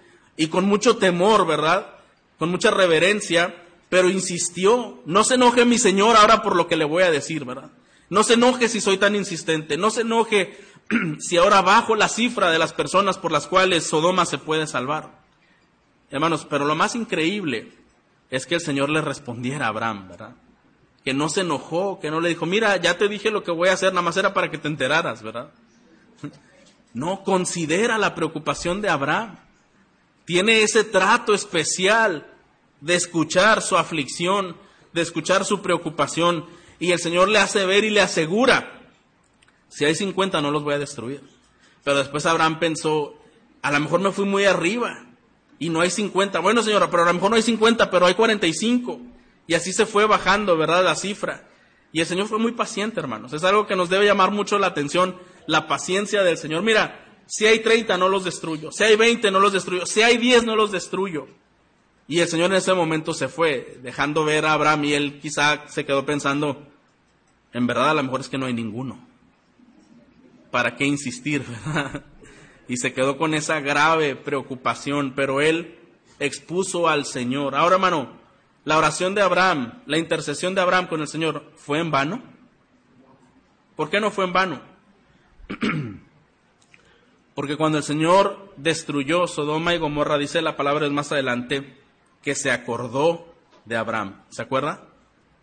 y 0.40 0.48
con 0.48 0.64
mucho 0.64 0.96
temor, 0.96 1.46
¿verdad? 1.46 1.86
Con 2.38 2.50
mucha 2.50 2.70
reverencia, 2.70 3.54
pero 3.90 4.08
insistió, 4.08 5.02
no 5.04 5.22
se 5.22 5.34
enoje 5.34 5.66
mi 5.66 5.78
Señor 5.78 6.16
ahora 6.16 6.42
por 6.42 6.56
lo 6.56 6.66
que 6.66 6.76
le 6.76 6.86
voy 6.86 7.02
a 7.02 7.10
decir, 7.10 7.44
¿verdad? 7.44 7.70
No 8.08 8.24
se 8.24 8.34
enoje 8.34 8.70
si 8.70 8.80
soy 8.80 8.96
tan 8.96 9.14
insistente, 9.14 9.76
no 9.76 9.90
se 9.90 10.00
enoje 10.00 10.58
si 11.18 11.36
ahora 11.36 11.60
bajo 11.60 11.94
la 11.94 12.08
cifra 12.08 12.50
de 12.50 12.58
las 12.58 12.72
personas 12.72 13.18
por 13.18 13.32
las 13.32 13.46
cuales 13.46 13.86
Sodoma 13.86 14.24
se 14.24 14.38
puede 14.38 14.66
salvar. 14.66 15.10
Hermanos, 16.10 16.46
pero 16.48 16.64
lo 16.64 16.74
más 16.74 16.94
increíble 16.94 17.74
es 18.30 18.46
que 18.46 18.54
el 18.54 18.62
Señor 18.62 18.88
le 18.88 19.02
respondiera 19.02 19.66
a 19.66 19.68
Abraham, 19.68 20.08
¿verdad? 20.08 20.36
Que 21.04 21.12
no 21.12 21.28
se 21.28 21.42
enojó, 21.42 22.00
que 22.00 22.10
no 22.10 22.22
le 22.22 22.30
dijo, 22.30 22.46
mira, 22.46 22.78
ya 22.78 22.96
te 22.96 23.08
dije 23.08 23.30
lo 23.30 23.44
que 23.44 23.50
voy 23.50 23.68
a 23.68 23.74
hacer, 23.74 23.92
nada 23.92 24.00
más 24.00 24.16
era 24.16 24.32
para 24.32 24.50
que 24.50 24.56
te 24.56 24.68
enteraras, 24.68 25.22
¿verdad? 25.22 25.50
No, 26.94 27.22
considera 27.24 27.98
la 27.98 28.14
preocupación 28.14 28.80
de 28.80 28.88
Abraham 28.88 29.38
tiene 30.30 30.62
ese 30.62 30.84
trato 30.84 31.34
especial 31.34 32.24
de 32.80 32.94
escuchar 32.94 33.62
su 33.62 33.76
aflicción, 33.76 34.56
de 34.92 35.02
escuchar 35.02 35.44
su 35.44 35.60
preocupación, 35.60 36.46
y 36.78 36.92
el 36.92 37.00
Señor 37.00 37.28
le 37.28 37.40
hace 37.40 37.66
ver 37.66 37.82
y 37.82 37.90
le 37.90 38.00
asegura, 38.00 38.80
si 39.68 39.84
hay 39.84 39.96
50 39.96 40.40
no 40.40 40.52
los 40.52 40.62
voy 40.62 40.74
a 40.74 40.78
destruir. 40.78 41.20
Pero 41.82 41.98
después 41.98 42.26
Abraham 42.26 42.60
pensó, 42.60 43.16
a 43.60 43.72
lo 43.72 43.80
mejor 43.80 44.00
me 44.00 44.12
fui 44.12 44.24
muy 44.24 44.44
arriba 44.44 45.04
y 45.58 45.68
no 45.68 45.80
hay 45.80 45.90
50. 45.90 46.38
Bueno, 46.38 46.62
señora, 46.62 46.88
pero 46.90 47.02
a 47.02 47.06
lo 47.06 47.14
mejor 47.14 47.30
no 47.30 47.36
hay 47.36 47.42
50, 47.42 47.90
pero 47.90 48.06
hay 48.06 48.14
45. 48.14 49.00
Y 49.48 49.54
así 49.54 49.72
se 49.72 49.84
fue 49.84 50.06
bajando, 50.06 50.56
¿verdad? 50.56 50.84
La 50.84 50.94
cifra. 50.94 51.48
Y 51.92 52.00
el 52.00 52.06
Señor 52.06 52.28
fue 52.28 52.38
muy 52.38 52.52
paciente, 52.52 53.00
hermanos. 53.00 53.32
Es 53.32 53.42
algo 53.42 53.66
que 53.66 53.74
nos 53.74 53.90
debe 53.90 54.06
llamar 54.06 54.30
mucho 54.30 54.60
la 54.60 54.68
atención, 54.68 55.16
la 55.50 55.66
paciencia 55.66 56.22
del 56.22 56.38
Señor. 56.38 56.62
Mira, 56.62 57.22
si 57.26 57.44
hay 57.44 57.58
30, 57.58 57.98
no 57.98 58.08
los 58.08 58.24
destruyo. 58.24 58.70
Si 58.70 58.84
hay 58.84 58.94
20, 58.94 59.32
no 59.32 59.40
los 59.40 59.52
destruyo. 59.52 59.84
Si 59.84 60.00
hay 60.00 60.16
10, 60.16 60.44
no 60.44 60.54
los 60.54 60.70
destruyo. 60.70 61.26
Y 62.06 62.20
el 62.20 62.28
Señor 62.28 62.52
en 62.52 62.58
ese 62.58 62.72
momento 62.72 63.12
se 63.12 63.26
fue, 63.26 63.78
dejando 63.82 64.24
ver 64.24 64.46
a 64.46 64.52
Abraham 64.52 64.84
y 64.84 64.94
él 64.94 65.18
quizá 65.20 65.66
se 65.66 65.84
quedó 65.84 66.06
pensando, 66.06 66.68
en 67.52 67.66
verdad 67.66 67.90
a 67.90 67.94
lo 67.94 68.02
mejor 68.04 68.20
es 68.20 68.28
que 68.28 68.38
no 68.38 68.46
hay 68.46 68.54
ninguno. 68.54 69.04
¿Para 70.50 70.76
qué 70.76 70.86
insistir? 70.86 71.44
Y 72.68 72.76
se 72.76 72.92
quedó 72.92 73.18
con 73.18 73.34
esa 73.34 73.58
grave 73.58 74.14
preocupación, 74.14 75.14
pero 75.16 75.40
él 75.40 75.76
expuso 76.20 76.88
al 76.88 77.04
Señor. 77.04 77.56
Ahora, 77.56 77.74
hermano, 77.74 78.12
la 78.64 78.78
oración 78.78 79.12
de 79.16 79.22
Abraham, 79.22 79.82
la 79.86 79.98
intercesión 79.98 80.54
de 80.54 80.60
Abraham 80.60 80.86
con 80.86 81.00
el 81.00 81.08
Señor, 81.08 81.50
¿fue 81.56 81.80
en 81.80 81.90
vano? 81.90 82.22
¿Por 83.74 83.90
qué 83.90 83.98
no 83.98 84.12
fue 84.12 84.24
en 84.24 84.32
vano? 84.32 84.69
Porque 87.34 87.56
cuando 87.56 87.78
el 87.78 87.84
Señor 87.84 88.52
destruyó 88.56 89.26
Sodoma 89.26 89.74
y 89.74 89.78
Gomorra, 89.78 90.18
dice 90.18 90.42
la 90.42 90.56
palabra 90.56 90.88
más 90.90 91.12
adelante, 91.12 91.78
que 92.22 92.34
se 92.34 92.50
acordó 92.50 93.34
de 93.64 93.76
Abraham. 93.76 94.22
¿Se 94.30 94.42
acuerda? 94.42 94.88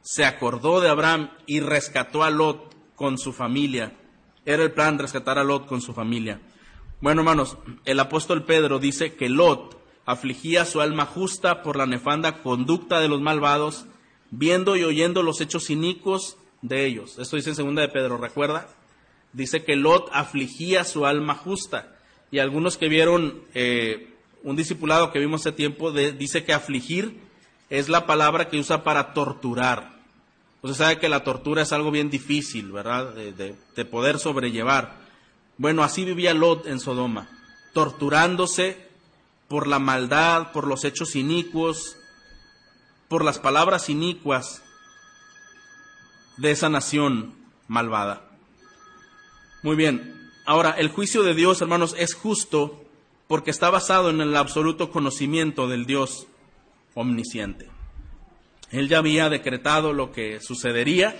Se 0.02 0.26
acordó 0.26 0.80
de 0.80 0.90
Abraham 0.90 1.32
y 1.46 1.60
rescató 1.60 2.24
a 2.24 2.30
Lot 2.30 2.76
con 2.96 3.18
su 3.18 3.34
familia. 3.34 3.98
Era 4.46 4.64
el 4.64 4.72
plan 4.72 5.00
rescatar 5.00 5.40
a 5.40 5.44
Lot 5.44 5.66
con 5.66 5.82
su 5.82 5.94
familia. 5.94 6.40
Bueno, 7.02 7.22
hermanos, 7.22 7.58
el 7.86 8.00
apóstol 8.00 8.44
Pedro 8.44 8.80
dice 8.80 9.16
que 9.16 9.30
Lot 9.30 9.78
afligía 10.06 10.66
su 10.66 10.82
alma 10.82 11.06
justa 11.06 11.62
por 11.64 11.76
la 11.76 11.86
nefanda 11.86 12.42
conducta 12.42 13.00
de 13.00 13.08
los 13.08 13.22
malvados, 13.22 13.86
viendo 14.32 14.76
y 14.76 14.84
oyendo 14.84 15.22
los 15.22 15.42
hechos 15.42 15.70
inicuos 15.70 16.38
de 16.62 16.86
ellos. 16.86 17.20
Esto 17.20 17.36
dice 17.36 17.50
en 17.50 17.56
segunda 17.56 17.82
de 17.82 17.90
Pedro, 17.90 18.18
¿recuerda? 18.18 18.68
Dice 19.38 19.64
que 19.64 19.76
Lot 19.76 20.10
afligía 20.12 20.84
su 20.84 21.06
alma 21.06 21.36
justa. 21.36 21.96
Y 22.32 22.40
algunos 22.40 22.78
que 22.78 22.90
vieron 22.90 23.44
eh, 23.54 24.14
un 24.44 24.56
discipulado 24.56 25.12
que 25.12 25.20
vimos 25.20 25.42
hace 25.42 25.52
tiempo, 25.52 25.92
dice 25.92 26.44
que 26.44 26.54
afligir 26.54 27.22
es 27.70 27.88
la 27.88 28.06
palabra 28.06 28.50
que 28.50 28.58
usa 28.58 28.84
para 28.84 29.14
torturar. 29.14 29.96
Usted 30.64 30.78
sabe 30.78 31.00
que 31.00 31.08
la 31.08 31.24
tortura 31.24 31.62
es 31.62 31.72
algo 31.72 31.92
bien 31.92 32.10
difícil, 32.10 32.72
¿verdad? 32.72 33.14
De, 33.14 33.56
de 33.76 33.86
poder 33.86 34.18
sobrellevar. 34.18 34.98
Bueno, 35.58 35.84
así 35.84 36.04
vivía 36.04 36.34
Lot 36.34 36.66
en 36.66 36.80
Sodoma, 36.80 37.30
torturándose 37.74 38.88
por 39.48 39.68
la 39.68 39.80
maldad, 39.80 40.52
por 40.52 40.68
los 40.68 40.84
hechos 40.84 41.16
inicuos, 41.16 41.96
por 43.08 43.24
las 43.24 43.38
palabras 43.38 43.90
inicuas 43.90 44.64
de 46.38 46.52
esa 46.52 46.70
nación 46.70 47.36
malvada. 47.68 48.27
Muy 49.68 49.76
bien. 49.76 50.32
Ahora, 50.46 50.76
el 50.78 50.88
juicio 50.88 51.24
de 51.24 51.34
Dios, 51.34 51.62
hermanos, 51.62 51.94
es 52.00 52.14
justo 52.14 52.86
porque 53.28 53.52
está 53.52 53.70
basado 53.70 54.10
en 54.10 54.22
el 54.22 54.34
absoluto 54.38 54.92
conocimiento 54.92 55.68
del 55.68 55.86
Dios 55.86 56.26
omnisciente. 56.94 57.68
Él 58.72 58.88
ya 58.88 59.00
había 59.00 59.28
decretado 59.28 59.92
lo 59.92 60.14
que 60.14 60.40
sucedería 60.40 61.18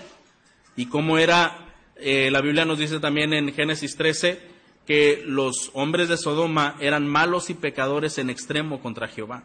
y 0.76 0.86
cómo 0.86 1.18
era, 1.18 1.74
eh, 1.96 2.30
la 2.30 2.40
Biblia 2.40 2.64
nos 2.64 2.78
dice 2.78 3.00
también 3.00 3.34
en 3.34 3.52
Génesis 3.52 3.96
13 3.96 4.40
que 4.86 5.22
los 5.26 5.70
hombres 5.74 6.08
de 6.08 6.16
Sodoma 6.16 6.76
eran 6.80 7.06
malos 7.06 7.50
y 7.50 7.54
pecadores 7.54 8.16
en 8.16 8.30
extremo 8.30 8.80
contra 8.80 9.08
Jehová. 9.08 9.44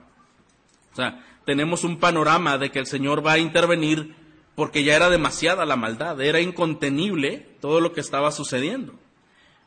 O 0.94 0.96
sea, 0.96 1.26
tenemos 1.46 1.84
un 1.84 2.00
panorama 2.00 2.58
de 2.58 2.72
que 2.72 2.80
el 2.80 2.88
Señor 2.88 3.22
va 3.26 3.34
a 3.34 3.40
intervenir 3.40 4.16
porque 4.56 4.84
ya 4.84 4.96
era 4.96 5.10
demasiada 5.10 5.66
la 5.66 5.76
maldad, 5.76 6.22
era 6.22 6.40
incontenible 6.40 7.48
todo 7.60 7.82
lo 7.82 7.94
que 7.94 8.02
estaba 8.02 8.32
sucediendo. 8.32 8.94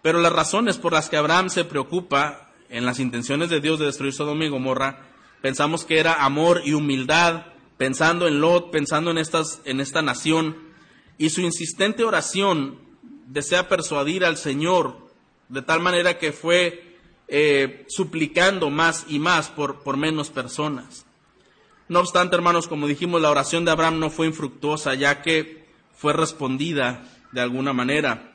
Pero 0.03 0.21
las 0.21 0.33
razones 0.33 0.79
por 0.79 0.93
las 0.93 1.09
que 1.09 1.17
Abraham 1.17 1.51
se 1.51 1.65
preocupa 1.65 2.53
en 2.69 2.87
las 2.87 3.01
intenciones 3.01 3.51
de 3.51 3.61
Dios 3.61 3.79
de 3.79 3.87
destruir 3.87 4.13
Sodoma 4.13 4.45
y 4.45 4.49
Gomorra, 4.49 5.09
pensamos 5.43 5.85
que 5.85 5.99
era 5.99 6.25
amor 6.25 6.63
y 6.65 6.75
humildad, 6.75 7.47
pensando 7.77 8.29
en 8.29 8.41
Lot, 8.41 8.71
pensando 8.71 9.11
en, 9.11 9.19
en 9.65 9.81
esta 9.81 10.03
nación, 10.03 10.57
y 11.19 11.31
su 11.31 11.41
insistente 11.41 12.05
oración 12.05 12.79
desea 13.27 13.69
persuadir 13.69 14.25
al 14.25 14.37
Señor 14.37 15.07
de 15.49 15.63
tal 15.63 15.81
manera 15.81 16.19
que 16.19 16.33
fue 16.33 16.97
eh, 17.29 17.85
suplicando 17.89 18.71
más 18.71 19.07
y 19.09 19.19
más 19.19 19.49
por, 19.49 19.83
por 19.83 19.97
menos 19.97 20.31
personas. 20.31 21.06
No 21.89 22.01
obstante, 22.01 22.35
hermanos, 22.35 22.67
como 22.67 22.89
dijimos, 22.89 23.21
la 23.21 23.31
oración 23.31 23.65
de 23.65 23.71
Abraham 23.71 24.01
no 24.01 24.11
fue 24.11 24.27
infructuosa, 24.27 24.95
ya 24.95 25.23
que 25.23 25.67
fue 25.95 26.13
respondida 26.13 27.05
de 27.31 27.41
alguna 27.41 27.73
manera. 27.73 28.33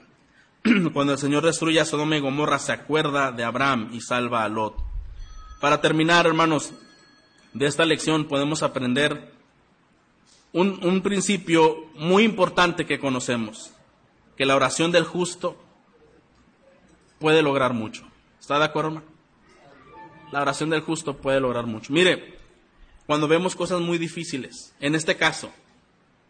Cuando 0.93 1.14
el 1.14 1.20
Señor 1.20 1.43
destruye 1.43 1.80
a 1.80 1.86
Sodoma 1.86 2.16
y 2.16 2.22
Gomorra, 2.22 2.60
se 2.60 2.72
acuerda 2.72 3.32
de 3.32 3.43
Abraham 3.43 3.89
y 3.91 3.99
salva 3.99 4.45
a 4.45 4.49
Lot. 4.49 4.76
Para 5.60 5.82
terminar, 5.82 6.26
hermanos, 6.26 6.74
de 7.54 7.66
esta 7.66 7.84
lección 7.84 8.26
podemos 8.26 8.64
aprender 8.64 9.34
un, 10.54 10.80
un 10.84 11.02
principio 11.02 11.88
muy 11.95 12.24
importante 12.24 12.86
que 12.86 12.99
conocemos, 12.99 13.74
que 14.38 14.45
la 14.45 14.56
oración 14.56 14.91
del 14.91 15.04
justo 15.04 15.58
puede 17.20 17.41
lograr 17.41 17.74
mucho. 17.74 18.04
¿Está 18.39 18.58
de 18.58 18.66
acuerdo, 18.66 18.89
hermano? 18.89 19.08
La 20.32 20.41
oración 20.41 20.70
del 20.70 20.82
justo 20.82 21.18
puede 21.18 21.41
lograr 21.41 21.66
mucho. 21.66 21.91
Mire, 21.91 22.41
cuando 23.12 23.28
vemos 23.28 23.57
cosas 23.57 23.82
muy 23.82 23.97
difíciles. 23.97 24.74
En 24.80 24.95
este 24.95 25.18
caso, 25.18 25.51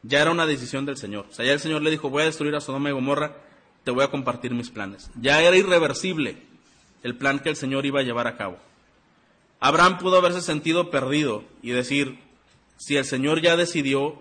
ya 0.01 0.19
era 0.19 0.31
una 0.31 0.47
decisión 0.47 0.83
del 0.83 0.97
Señor. 0.97 1.27
O 1.29 1.31
sea, 1.31 1.45
ya 1.45 1.53
el 1.53 1.59
Señor 1.59 1.83
le 1.83 1.91
dijo, 1.91 2.09
voy 2.09 2.23
a 2.23 2.25
destruir 2.25 2.55
a 2.55 2.59
Sodoma 2.59 2.89
y 2.89 2.91
Gomorra, 2.91 3.37
te 3.83 3.91
voy 3.91 4.03
a 4.03 4.09
compartir 4.09 4.55
mis 4.55 4.71
planes. 4.71 5.11
Ya 5.21 5.43
era 5.43 5.55
irreversible 5.55 6.41
el 7.03 7.15
plan 7.15 7.37
que 7.37 7.49
el 7.49 7.55
Señor 7.55 7.85
iba 7.85 7.99
a 7.99 8.03
llevar 8.03 8.25
a 8.25 8.35
cabo. 8.35 8.57
Abraham 9.59 9.99
pudo 9.99 10.17
haberse 10.17 10.41
sentido 10.41 10.89
perdido 10.89 11.43
y 11.61 11.69
decir, 11.69 12.17
si 12.77 12.97
el 12.97 13.05
Señor 13.05 13.43
ya 13.43 13.55
decidió, 13.55 14.19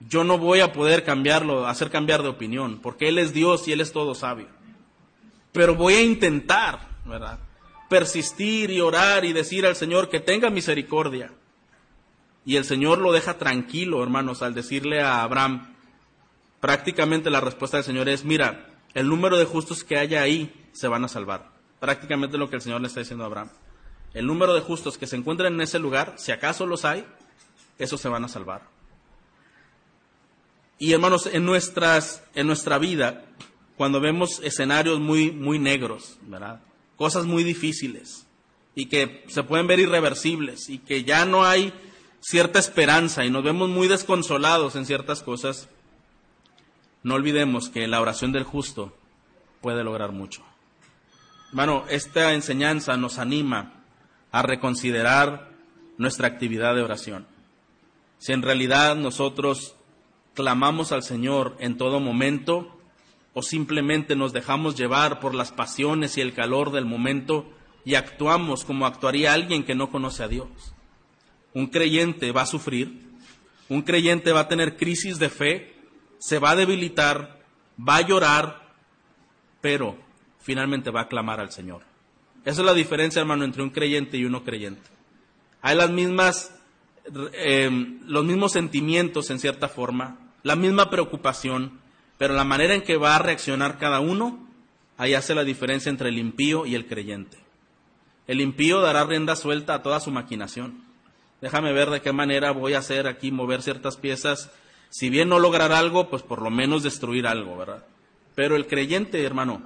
yo 0.00 0.24
no 0.24 0.36
voy 0.36 0.58
a 0.58 0.72
poder 0.72 1.04
cambiarlo, 1.04 1.68
hacer 1.68 1.90
cambiar 1.90 2.24
de 2.24 2.30
opinión, 2.30 2.80
porque 2.82 3.06
Él 3.06 3.20
es 3.20 3.32
Dios 3.32 3.68
y 3.68 3.72
Él 3.72 3.80
es 3.80 3.92
todo 3.92 4.16
sabio. 4.16 4.48
Pero 5.52 5.76
voy 5.76 5.94
a 5.94 6.02
intentar, 6.02 6.88
¿verdad? 7.04 7.38
Persistir 7.88 8.72
y 8.72 8.80
orar 8.80 9.24
y 9.24 9.32
decir 9.32 9.64
al 9.64 9.76
Señor 9.76 10.08
que 10.08 10.18
tenga 10.18 10.50
misericordia. 10.50 11.30
Y 12.44 12.56
el 12.56 12.64
Señor 12.64 12.98
lo 12.98 13.12
deja 13.12 13.38
tranquilo, 13.38 14.02
hermanos, 14.02 14.42
al 14.42 14.54
decirle 14.54 15.02
a 15.02 15.22
Abraham, 15.22 15.74
prácticamente 16.60 17.30
la 17.30 17.40
respuesta 17.40 17.76
del 17.76 17.84
Señor 17.84 18.08
es, 18.08 18.24
mira, 18.24 18.66
el 18.94 19.08
número 19.08 19.38
de 19.38 19.44
justos 19.44 19.84
que 19.84 19.98
haya 19.98 20.22
ahí 20.22 20.52
se 20.72 20.88
van 20.88 21.04
a 21.04 21.08
salvar. 21.08 21.50
Prácticamente 21.80 22.38
lo 22.38 22.48
que 22.48 22.56
el 22.56 22.62
Señor 22.62 22.80
le 22.80 22.88
está 22.88 23.00
diciendo 23.00 23.24
a 23.24 23.26
Abraham. 23.26 23.50
El 24.14 24.26
número 24.26 24.54
de 24.54 24.60
justos 24.60 24.98
que 24.98 25.06
se 25.06 25.16
encuentren 25.16 25.54
en 25.54 25.60
ese 25.60 25.78
lugar, 25.78 26.14
si 26.16 26.32
acaso 26.32 26.66
los 26.66 26.84
hay, 26.84 27.04
esos 27.78 28.00
se 28.00 28.08
van 28.08 28.24
a 28.24 28.28
salvar. 28.28 28.62
Y 30.78 30.92
hermanos, 30.92 31.26
en, 31.26 31.44
nuestras, 31.44 32.24
en 32.34 32.46
nuestra 32.46 32.78
vida, 32.78 33.24
cuando 33.76 34.00
vemos 34.00 34.40
escenarios 34.42 34.98
muy, 34.98 35.30
muy 35.30 35.58
negros, 35.58 36.18
¿verdad? 36.22 36.62
Cosas 36.96 37.26
muy 37.26 37.44
difíciles 37.44 38.26
y 38.74 38.86
que 38.86 39.24
se 39.28 39.42
pueden 39.42 39.66
ver 39.66 39.80
irreversibles 39.80 40.68
y 40.68 40.78
que 40.78 41.04
ya 41.04 41.24
no 41.24 41.44
hay 41.44 41.72
cierta 42.20 42.58
esperanza 42.58 43.24
y 43.24 43.30
nos 43.30 43.42
vemos 43.42 43.68
muy 43.68 43.88
desconsolados 43.88 44.76
en 44.76 44.86
ciertas 44.86 45.22
cosas, 45.22 45.68
no 47.02 47.14
olvidemos 47.14 47.68
que 47.68 47.86
la 47.88 48.00
oración 48.00 48.32
del 48.32 48.44
justo 48.44 48.94
puede 49.60 49.82
lograr 49.84 50.12
mucho. 50.12 50.42
Hermano, 51.48 51.84
esta 51.88 52.34
enseñanza 52.34 52.96
nos 52.96 53.18
anima 53.18 53.72
a 54.30 54.42
reconsiderar 54.42 55.50
nuestra 55.98 56.28
actividad 56.28 56.74
de 56.74 56.82
oración. 56.82 57.26
Si 58.18 58.32
en 58.32 58.42
realidad 58.42 58.96
nosotros 58.96 59.74
clamamos 60.34 60.92
al 60.92 61.02
Señor 61.02 61.56
en 61.58 61.76
todo 61.76 62.00
momento 62.00 62.78
o 63.34 63.42
simplemente 63.42 64.14
nos 64.14 64.32
dejamos 64.32 64.76
llevar 64.76 65.20
por 65.20 65.34
las 65.34 65.52
pasiones 65.52 66.16
y 66.16 66.20
el 66.20 66.34
calor 66.34 66.70
del 66.70 66.84
momento 66.84 67.50
y 67.84 67.94
actuamos 67.94 68.64
como 68.64 68.86
actuaría 68.86 69.32
alguien 69.32 69.64
que 69.64 69.74
no 69.74 69.90
conoce 69.90 70.22
a 70.22 70.28
Dios. 70.28 70.48
Un 71.54 71.66
creyente 71.66 72.32
va 72.32 72.42
a 72.42 72.46
sufrir, 72.46 73.10
un 73.68 73.82
creyente 73.82 74.32
va 74.32 74.40
a 74.40 74.48
tener 74.48 74.76
crisis 74.76 75.18
de 75.18 75.30
fe, 75.30 75.74
se 76.18 76.38
va 76.38 76.50
a 76.50 76.56
debilitar, 76.56 77.40
va 77.78 77.96
a 77.96 78.06
llorar, 78.06 78.74
pero 79.60 79.96
finalmente 80.40 80.90
va 80.90 81.02
a 81.02 81.08
clamar 81.08 81.40
al 81.40 81.52
Señor. 81.52 81.82
Esa 82.44 82.62
es 82.62 82.66
la 82.66 82.74
diferencia, 82.74 83.20
hermano, 83.20 83.44
entre 83.44 83.62
un 83.62 83.70
creyente 83.70 84.16
y 84.16 84.24
uno 84.24 84.44
creyente. 84.44 84.88
Hay 85.62 85.76
las 85.76 85.90
mismas, 85.90 86.54
eh, 87.32 87.70
los 88.06 88.24
mismos 88.24 88.52
sentimientos 88.52 89.30
en 89.30 89.38
cierta 89.38 89.68
forma, 89.68 90.18
la 90.42 90.56
misma 90.56 90.88
preocupación, 90.88 91.78
pero 92.16 92.34
la 92.34 92.44
manera 92.44 92.74
en 92.74 92.82
que 92.82 92.96
va 92.96 93.16
a 93.16 93.18
reaccionar 93.18 93.78
cada 93.78 94.00
uno, 94.00 94.46
ahí 94.96 95.14
hace 95.14 95.34
la 95.34 95.44
diferencia 95.44 95.90
entre 95.90 96.08
el 96.08 96.18
impío 96.18 96.66
y 96.66 96.74
el 96.74 96.86
creyente. 96.86 97.38
El 98.26 98.40
impío 98.40 98.80
dará 98.80 99.04
rienda 99.04 99.36
suelta 99.36 99.74
a 99.74 99.82
toda 99.82 100.00
su 100.00 100.10
maquinación. 100.10 100.89
Déjame 101.40 101.72
ver 101.72 101.90
de 101.90 102.02
qué 102.02 102.12
manera 102.12 102.52
voy 102.52 102.74
a 102.74 102.78
hacer 102.78 103.06
aquí 103.06 103.30
mover 103.30 103.62
ciertas 103.62 103.96
piezas. 103.96 104.50
Si 104.90 105.08
bien 105.08 105.28
no 105.28 105.38
lograr 105.38 105.72
algo, 105.72 106.10
pues 106.10 106.22
por 106.22 106.42
lo 106.42 106.50
menos 106.50 106.82
destruir 106.82 107.26
algo, 107.26 107.56
¿verdad? 107.56 107.84
Pero 108.34 108.56
el 108.56 108.66
creyente, 108.66 109.24
hermano, 109.24 109.62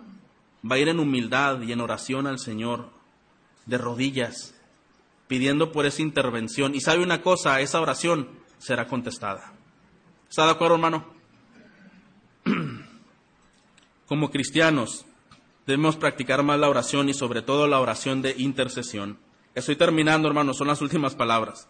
va 0.71 0.77
a 0.77 0.79
ir 0.79 0.89
en 0.89 1.01
humildad 1.01 1.61
y 1.63 1.73
en 1.73 1.81
oración 1.81 2.27
al 2.27 2.39
Señor, 2.39 2.91
de 3.67 3.79
rodillas, 3.79 4.55
pidiendo 5.27 5.73
por 5.73 5.87
esa 5.87 6.03
intervención. 6.03 6.75
Y 6.75 6.81
sabe 6.81 7.03
una 7.03 7.23
cosa, 7.23 7.61
esa 7.61 7.81
oración 7.81 8.29
será 8.59 8.87
contestada. 8.87 9.53
¿Está 10.29 10.45
de 10.45 10.53
acuerdo, 10.53 10.75
hermano? 10.75 11.07
Como 14.07 14.31
cristianos, 14.31 15.07
debemos 15.67 15.97
practicar 15.97 16.43
más 16.43 16.59
la 16.59 16.69
oración 16.69 17.09
y 17.09 17.15
sobre 17.15 17.43
todo 17.43 17.67
la 17.67 17.81
oración 17.81 18.23
de 18.23 18.35
intercesión. 18.39 19.19
Estoy 19.55 19.77
terminando, 19.77 20.29
hermano, 20.29 20.55
son 20.55 20.69
las 20.69 20.83
últimas 20.83 21.15
palabras. 21.15 21.69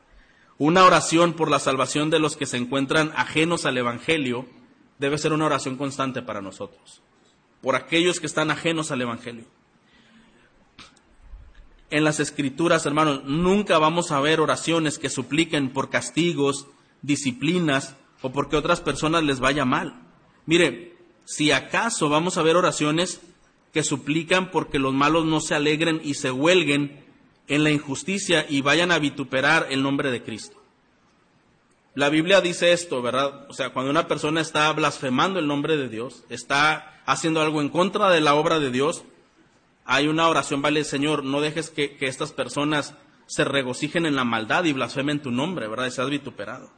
Una 0.56 0.84
oración 0.84 1.34
por 1.34 1.50
la 1.50 1.58
salvación 1.58 2.10
de 2.10 2.18
los 2.18 2.36
que 2.36 2.46
se 2.46 2.56
encuentran 2.56 3.12
ajenos 3.16 3.66
al 3.66 3.76
Evangelio 3.76 4.46
debe 4.98 5.18
ser 5.18 5.32
una 5.32 5.46
oración 5.46 5.76
constante 5.76 6.22
para 6.22 6.40
nosotros 6.40 7.02
por 7.64 7.76
aquellos 7.76 8.20
que 8.20 8.26
están 8.26 8.50
ajenos 8.50 8.90
al 8.90 9.00
Evangelio. 9.00 9.46
En 11.88 12.04
las 12.04 12.20
escrituras, 12.20 12.84
hermanos, 12.84 13.24
nunca 13.24 13.78
vamos 13.78 14.12
a 14.12 14.20
ver 14.20 14.38
oraciones 14.38 14.98
que 14.98 15.08
supliquen 15.08 15.70
por 15.72 15.88
castigos, 15.88 16.66
disciplinas 17.00 17.96
o 18.20 18.32
porque 18.32 18.56
otras 18.56 18.82
personas 18.82 19.22
les 19.22 19.40
vaya 19.40 19.64
mal. 19.64 20.02
Mire, 20.44 20.94
si 21.24 21.52
acaso 21.52 22.10
vamos 22.10 22.36
a 22.36 22.42
ver 22.42 22.56
oraciones 22.56 23.22
que 23.72 23.82
suplican 23.82 24.50
porque 24.50 24.78
los 24.78 24.92
malos 24.92 25.24
no 25.24 25.40
se 25.40 25.54
alegren 25.54 26.02
y 26.04 26.14
se 26.14 26.30
huelguen 26.30 27.03
en 27.48 27.64
la 27.64 27.70
injusticia 27.70 28.46
y 28.48 28.62
vayan 28.62 28.90
a 28.90 28.98
vituperar 28.98 29.66
el 29.70 29.82
nombre 29.82 30.10
de 30.10 30.22
Cristo. 30.22 30.60
La 31.94 32.08
Biblia 32.08 32.40
dice 32.40 32.72
esto, 32.72 33.02
¿verdad? 33.02 33.46
O 33.48 33.52
sea, 33.52 33.70
cuando 33.70 33.90
una 33.90 34.08
persona 34.08 34.40
está 34.40 34.72
blasfemando 34.72 35.38
el 35.38 35.46
nombre 35.46 35.76
de 35.76 35.88
Dios, 35.88 36.24
está 36.28 37.00
haciendo 37.06 37.40
algo 37.40 37.60
en 37.60 37.68
contra 37.68 38.10
de 38.10 38.20
la 38.20 38.34
obra 38.34 38.58
de 38.58 38.70
Dios, 38.70 39.04
hay 39.84 40.08
una 40.08 40.28
oración, 40.28 40.62
vale, 40.62 40.82
Señor, 40.82 41.24
no 41.24 41.40
dejes 41.40 41.70
que, 41.70 41.96
estas 42.00 42.32
personas 42.32 42.94
se 43.26 43.44
regocijen 43.44 44.06
en 44.06 44.16
la 44.16 44.24
maldad 44.24 44.64
y 44.64 44.72
blasfemen 44.72 45.20
tu 45.22 45.30
nombre, 45.30 45.68
¿verdad? 45.68 45.86
Y 45.86 45.90
seas 45.90 46.10
vituperado. 46.10 46.70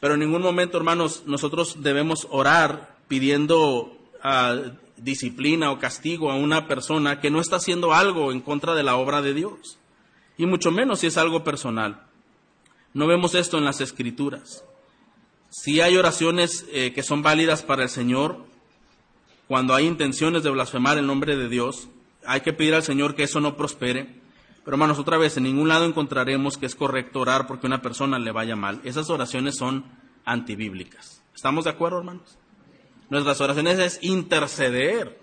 Pero 0.00 0.14
en 0.14 0.20
ningún 0.20 0.42
momento, 0.42 0.78
hermanos, 0.78 1.22
nosotros 1.26 1.82
debemos 1.82 2.26
orar 2.30 2.96
pidiendo 3.06 3.96
ah, 4.22 4.56
disciplina 4.96 5.70
o 5.70 5.78
castigo 5.78 6.30
a 6.30 6.36
una 6.36 6.68
persona 6.68 7.20
que 7.20 7.30
no 7.30 7.40
está 7.40 7.56
haciendo 7.56 7.92
algo 7.92 8.32
en 8.32 8.40
contra 8.40 8.74
de 8.74 8.82
la 8.82 8.96
obra 8.96 9.22
de 9.22 9.34
Dios. 9.34 9.78
Y 10.36 10.46
mucho 10.46 10.70
menos 10.70 11.00
si 11.00 11.06
es 11.06 11.16
algo 11.16 11.44
personal. 11.44 12.06
No 12.94 13.06
vemos 13.06 13.34
esto 13.34 13.58
en 13.58 13.64
las 13.64 13.80
escrituras. 13.80 14.64
Si 15.50 15.80
hay 15.80 15.96
oraciones 15.96 16.66
eh, 16.72 16.92
que 16.94 17.02
son 17.02 17.22
válidas 17.22 17.62
para 17.62 17.82
el 17.82 17.88
Señor, 17.88 18.44
cuando 19.48 19.74
hay 19.74 19.86
intenciones 19.86 20.42
de 20.42 20.50
blasfemar 20.50 20.98
el 20.98 21.06
nombre 21.06 21.36
de 21.36 21.48
Dios, 21.48 21.88
hay 22.26 22.40
que 22.40 22.52
pedir 22.52 22.74
al 22.74 22.82
Señor 22.82 23.14
que 23.14 23.24
eso 23.24 23.40
no 23.40 23.56
prospere. 23.56 24.20
Pero 24.64 24.74
hermanos, 24.74 24.98
otra 24.98 25.18
vez, 25.18 25.36
en 25.36 25.42
ningún 25.44 25.68
lado 25.68 25.84
encontraremos 25.84 26.56
que 26.56 26.66
es 26.66 26.74
correcto 26.74 27.20
orar 27.20 27.46
porque 27.46 27.66
una 27.66 27.82
persona 27.82 28.18
le 28.18 28.30
vaya 28.30 28.56
mal. 28.56 28.80
Esas 28.84 29.10
oraciones 29.10 29.56
son 29.56 29.84
antibíblicas. 30.24 31.22
¿Estamos 31.34 31.64
de 31.64 31.70
acuerdo, 31.70 31.98
hermanos? 31.98 32.38
Nuestras 33.12 33.42
oraciones 33.42 33.78
es 33.78 33.98
interceder, 34.00 35.20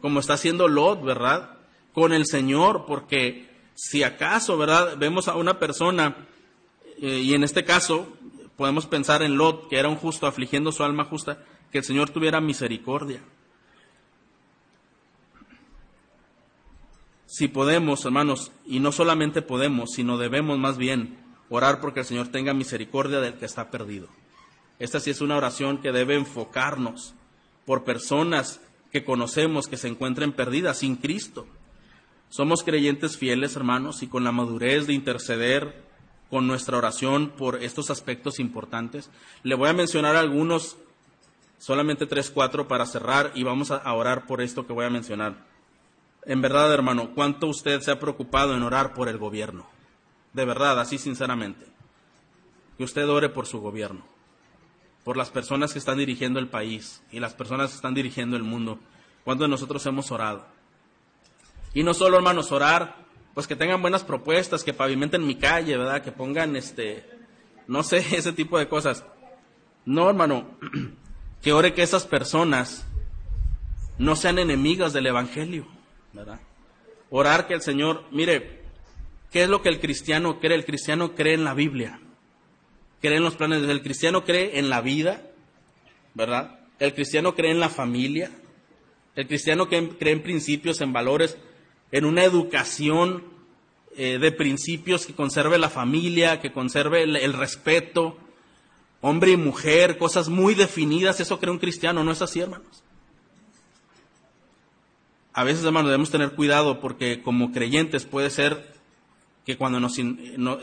como 0.00 0.18
está 0.18 0.32
haciendo 0.32 0.66
Lot, 0.66 1.04
¿verdad? 1.04 1.50
Con 1.92 2.12
el 2.12 2.26
Señor, 2.26 2.84
porque 2.84 3.48
si 3.76 4.02
acaso, 4.02 4.58
¿verdad? 4.58 4.96
Vemos 4.98 5.28
a 5.28 5.36
una 5.36 5.60
persona 5.60 6.26
eh, 7.00 7.20
y 7.20 7.34
en 7.34 7.44
este 7.44 7.64
caso 7.64 8.08
podemos 8.56 8.86
pensar 8.86 9.22
en 9.22 9.36
Lot, 9.36 9.68
que 9.68 9.78
era 9.78 9.88
un 9.88 9.94
justo 9.94 10.26
afligiendo 10.26 10.72
su 10.72 10.82
alma 10.82 11.04
justa, 11.04 11.44
que 11.70 11.78
el 11.78 11.84
Señor 11.84 12.10
tuviera 12.10 12.40
misericordia. 12.40 13.20
Si 17.26 17.46
podemos, 17.46 18.04
hermanos, 18.04 18.50
y 18.66 18.80
no 18.80 18.90
solamente 18.90 19.42
podemos, 19.42 19.92
sino 19.92 20.18
debemos 20.18 20.58
más 20.58 20.76
bien 20.76 21.18
orar 21.50 21.80
porque 21.80 22.00
el 22.00 22.06
Señor 22.06 22.32
tenga 22.32 22.52
misericordia 22.52 23.20
del 23.20 23.34
que 23.34 23.44
está 23.44 23.70
perdido. 23.70 24.08
Esta 24.78 25.00
sí 25.00 25.10
es 25.10 25.20
una 25.20 25.36
oración 25.36 25.78
que 25.78 25.92
debe 25.92 26.14
enfocarnos 26.14 27.14
por 27.64 27.84
personas 27.84 28.60
que 28.92 29.04
conocemos 29.04 29.68
que 29.68 29.76
se 29.76 29.88
encuentren 29.88 30.32
perdidas 30.32 30.78
sin 30.78 30.96
Cristo. 30.96 31.46
Somos 32.28 32.62
creyentes 32.62 33.16
fieles, 33.16 33.56
hermanos, 33.56 34.02
y 34.02 34.08
con 34.08 34.24
la 34.24 34.32
madurez 34.32 34.86
de 34.86 34.94
interceder 34.94 35.84
con 36.30 36.46
nuestra 36.46 36.76
oración 36.76 37.30
por 37.30 37.62
estos 37.62 37.90
aspectos 37.90 38.40
importantes. 38.40 39.10
Le 39.42 39.54
voy 39.54 39.68
a 39.68 39.74
mencionar 39.74 40.16
algunos, 40.16 40.76
solamente 41.58 42.06
tres, 42.06 42.30
cuatro 42.30 42.68
para 42.68 42.86
cerrar 42.86 43.32
y 43.34 43.44
vamos 43.44 43.70
a 43.70 43.92
orar 43.92 44.26
por 44.26 44.40
esto 44.40 44.66
que 44.66 44.72
voy 44.72 44.86
a 44.86 44.90
mencionar. 44.90 45.46
En 46.24 46.40
verdad, 46.40 46.72
hermano, 46.72 47.12
¿cuánto 47.14 47.46
usted 47.46 47.80
se 47.80 47.92
ha 47.92 48.00
preocupado 48.00 48.56
en 48.56 48.62
orar 48.62 48.94
por 48.94 49.08
el 49.08 49.18
gobierno? 49.18 49.68
De 50.32 50.44
verdad, 50.44 50.80
así 50.80 50.98
sinceramente. 50.98 51.66
Que 52.76 52.84
usted 52.84 53.08
ore 53.08 53.28
por 53.28 53.46
su 53.46 53.60
gobierno, 53.60 54.04
por 55.06 55.16
las 55.16 55.30
personas 55.30 55.72
que 55.72 55.78
están 55.78 55.98
dirigiendo 55.98 56.40
el 56.40 56.48
país 56.48 57.00
y 57.12 57.20
las 57.20 57.32
personas 57.32 57.70
que 57.70 57.76
están 57.76 57.94
dirigiendo 57.94 58.36
el 58.36 58.42
mundo. 58.42 58.80
¿Cuánto 59.22 59.44
de 59.44 59.48
nosotros 59.48 59.86
hemos 59.86 60.10
orado? 60.10 60.44
Y 61.74 61.84
no 61.84 61.94
solo, 61.94 62.16
hermanos, 62.16 62.50
orar 62.50 63.06
pues 63.32 63.46
que 63.46 63.54
tengan 63.54 63.80
buenas 63.80 64.02
propuestas, 64.02 64.64
que 64.64 64.72
pavimenten 64.72 65.24
mi 65.24 65.36
calle, 65.36 65.76
¿verdad? 65.76 66.02
Que 66.02 66.10
pongan, 66.10 66.56
este, 66.56 67.08
no 67.68 67.84
sé, 67.84 67.98
ese 68.16 68.32
tipo 68.32 68.58
de 68.58 68.66
cosas. 68.66 69.04
No, 69.84 70.08
hermano, 70.08 70.58
que 71.40 71.52
ore 71.52 71.72
que 71.72 71.84
esas 71.84 72.04
personas 72.04 72.84
no 73.98 74.16
sean 74.16 74.40
enemigas 74.40 74.92
del 74.92 75.06
Evangelio, 75.06 75.68
¿verdad? 76.12 76.40
Orar 77.10 77.46
que 77.46 77.54
el 77.54 77.62
Señor, 77.62 78.02
mire, 78.10 78.56
¿Qué 79.30 79.42
es 79.42 79.48
lo 79.48 79.60
que 79.60 79.68
el 79.68 79.80
cristiano 79.80 80.40
cree? 80.40 80.56
El 80.56 80.64
cristiano 80.64 81.14
cree 81.14 81.34
en 81.34 81.44
la 81.44 81.52
Biblia, 81.52 82.00
cree 83.06 83.18
en 83.18 83.22
los 83.22 83.36
planes. 83.36 83.62
El 83.62 83.82
cristiano 83.82 84.24
cree 84.24 84.58
en 84.58 84.68
la 84.68 84.80
vida, 84.80 85.22
¿verdad? 86.14 86.58
El 86.80 86.92
cristiano 86.92 87.36
cree 87.36 87.52
en 87.52 87.60
la 87.60 87.68
familia. 87.68 88.32
El 89.14 89.28
cristiano 89.28 89.68
cree 89.68 90.12
en 90.12 90.22
principios, 90.24 90.80
en 90.80 90.92
valores, 90.92 91.38
en 91.92 92.04
una 92.04 92.24
educación 92.24 93.22
eh, 93.96 94.18
de 94.18 94.32
principios 94.32 95.06
que 95.06 95.14
conserve 95.14 95.56
la 95.56 95.70
familia, 95.70 96.40
que 96.40 96.52
conserve 96.52 97.04
el, 97.04 97.32
respeto, 97.32 98.18
hombre 99.00 99.30
y 99.30 99.36
mujer, 99.36 99.98
cosas 99.98 100.28
muy 100.28 100.54
definidas. 100.54 101.20
Eso 101.20 101.38
cree 101.38 101.52
un 101.52 101.60
cristiano, 101.60 102.02
¿no 102.02 102.10
es 102.10 102.22
así, 102.22 102.40
hermanos? 102.40 102.82
A 105.32 105.44
veces, 105.44 105.64
hermanos, 105.64 105.90
debemos 105.90 106.10
tener 106.10 106.32
cuidado 106.32 106.80
porque 106.80 107.22
como 107.22 107.52
creyentes 107.52 108.04
puede 108.04 108.30
ser 108.30 108.75
que 109.46 109.56
cuando 109.56 109.78
nos 109.78 109.96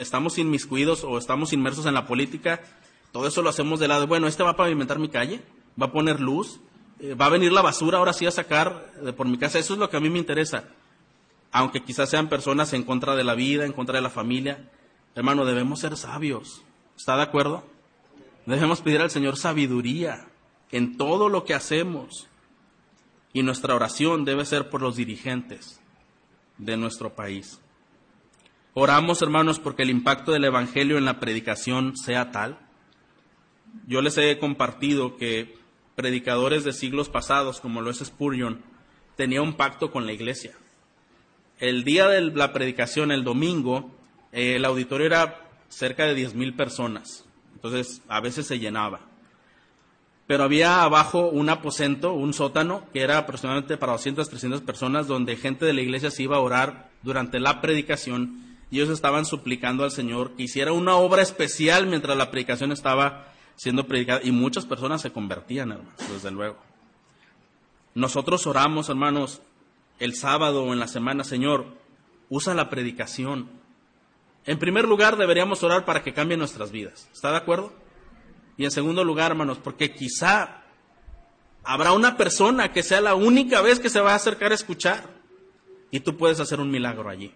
estamos 0.02 0.38
inmiscuidos 0.38 1.06
o 1.06 1.18
estamos 1.18 1.54
inmersos 1.54 1.86
en 1.86 1.94
la 1.94 2.06
política, 2.06 2.62
todo 3.14 3.28
eso 3.28 3.42
lo 3.42 3.50
hacemos 3.50 3.80
de 3.80 3.88
lado. 3.88 4.08
Bueno, 4.08 4.28
este 4.28 4.44
va 4.44 4.52
a 4.52 4.56
pavimentar 4.58 5.00
mi 5.00 5.08
calle, 5.08 5.42
va 5.82 5.86
a 5.86 5.92
poner 5.94 6.20
luz, 6.20 6.60
eh, 7.00 7.14
va 7.16 7.28
a 7.28 7.30
venir 7.30 7.54
la 7.54 7.62
basura 7.62 8.00
ahora 8.00 8.12
sí 8.12 8.26
a 8.26 8.32
sacar 8.32 8.92
de 9.02 9.14
por 9.14 9.26
mi 9.26 9.38
casa. 9.38 9.58
Eso 9.58 9.74
es 9.74 9.80
lo 9.80 9.90
que 9.90 9.96
a 9.96 10.02
mí 10.02 10.10
me 10.10 10.20
interesa. 10.20 10.66
Aunque 11.54 11.82
quizás 11.82 12.10
sean 12.10 12.28
personas 12.28 12.74
en 12.74 12.84
contra 12.84 13.16
de 13.16 13.24
la 13.24 13.36
vida, 13.36 13.66
en 13.66 13.72
contra 13.72 13.96
de 13.96 14.02
la 14.02 14.10
familia. 14.10 14.70
Hermano, 15.16 15.46
debemos 15.46 15.80
ser 15.80 15.96
sabios. 15.96 16.64
¿Está 16.98 17.16
de 17.16 17.24
acuerdo? 17.24 17.64
Debemos 18.46 18.82
pedir 18.82 19.00
al 19.00 19.12
Señor 19.12 19.38
sabiduría 19.38 20.28
en 20.72 20.98
todo 20.98 21.30
lo 21.30 21.46
que 21.46 21.54
hacemos. 21.54 22.28
Y 23.32 23.44
nuestra 23.44 23.76
oración 23.76 24.26
debe 24.26 24.44
ser 24.44 24.70
por 24.70 24.82
los 24.82 24.98
dirigentes 24.98 25.80
de 26.58 26.76
nuestro 26.76 27.16
país. 27.16 27.63
Oramos, 28.74 29.22
hermanos, 29.22 29.60
porque 29.60 29.84
el 29.84 29.90
impacto 29.90 30.32
del 30.32 30.46
Evangelio 30.46 30.98
en 30.98 31.06
la 31.06 31.20
predicación 31.20 31.96
sea 31.96 32.32
tal 32.32 32.60
yo 33.88 34.02
les 34.02 34.18
he 34.18 34.38
compartido 34.38 35.18
que 35.18 35.58
predicadores 35.96 36.64
de 36.64 36.74
siglos 36.74 37.10
pasados, 37.10 37.60
como 37.60 37.82
lo 37.82 37.90
es 37.90 38.00
Spurgeon, 38.00 38.62
tenía 39.16 39.42
un 39.42 39.54
pacto 39.54 39.92
con 39.92 40.06
la 40.06 40.14
iglesia. 40.14 40.54
El 41.60 41.84
día 41.84 42.08
de 42.08 42.22
la 42.22 42.54
predicación, 42.54 43.12
el 43.12 43.24
domingo, 43.24 43.92
eh, 44.32 44.56
el 44.56 44.66
auditorio 44.66 45.08
era 45.08 45.42
cerca 45.70 46.06
de 46.06 46.16
10.000 46.16 46.56
personas, 46.56 47.26
entonces 47.54 48.02
a 48.08 48.22
veces 48.22 48.48
se 48.48 48.60
llenaba. 48.60 49.02
Pero 50.26 50.44
había 50.44 50.84
abajo 50.84 51.28
un 51.28 51.50
aposento, 51.50 52.14
un 52.14 52.34
sótano, 52.34 52.86
que 52.94 53.02
era 53.02 53.18
aproximadamente 53.18 53.78
para 53.78 53.92
200, 53.92 54.30
300 54.30 54.62
personas, 54.62 55.08
donde 55.08 55.36
gente 55.36 55.66
de 55.66 55.74
la 55.74 55.82
iglesia 55.82 56.12
se 56.12 56.24
iba 56.24 56.38
a 56.38 56.42
orar 56.42 56.90
durante 57.04 57.40
la 57.40 57.60
predicación 57.60 58.53
y 58.74 58.78
ellos 58.78 58.90
estaban 58.90 59.24
suplicando 59.28 59.84
al 59.84 59.92
Señor 59.92 60.32
que 60.32 60.42
hiciera 60.42 60.72
una 60.72 60.96
obra 60.96 61.22
especial 61.22 61.86
mientras 61.86 62.18
la 62.18 62.32
predicación 62.32 62.72
estaba 62.72 63.32
siendo 63.56 63.86
predicada 63.86 64.22
y 64.24 64.32
muchas 64.32 64.66
personas 64.66 65.00
se 65.00 65.12
convertían, 65.12 65.74
hermanos, 65.74 65.94
desde 66.12 66.32
luego. 66.32 66.58
Nosotros 67.94 68.48
oramos, 68.48 68.90
hermanos, 68.90 69.44
el 70.00 70.16
sábado 70.16 70.64
o 70.64 70.74
en 70.74 70.80
la 70.80 70.88
semana, 70.88 71.24
Señor, 71.24 71.68
usa 72.30 72.56
la 72.56 72.72
predicación. 72.72 73.48
En 74.44 74.58
primer 74.58 74.86
lugar, 74.86 75.18
deberíamos 75.18 75.62
orar 75.62 75.86
para 75.86 76.02
que 76.02 76.16
cambie 76.16 76.36
nuestras 76.36 76.72
vidas. 76.72 77.08
¿Está 77.14 77.30
de 77.30 77.38
acuerdo? 77.38 77.72
Y 78.58 78.66
en 78.66 78.72
segundo 78.72 79.04
lugar, 79.04 79.34
hermanos, 79.34 79.60
porque 79.64 79.94
quizá 79.94 80.64
habrá 81.64 81.92
una 81.92 82.18
persona 82.18 82.72
que 82.72 82.82
sea 82.82 83.02
la 83.02 83.14
única 83.14 83.62
vez 83.62 83.80
que 83.80 83.92
se 83.92 84.02
va 84.02 84.14
a 84.14 84.16
acercar 84.16 84.52
a 84.52 84.56
escuchar. 84.56 85.04
Y 85.92 86.00
tú 86.00 86.18
puedes 86.18 86.40
hacer 86.40 86.60
un 86.60 86.72
milagro 86.72 87.08
allí. 87.08 87.36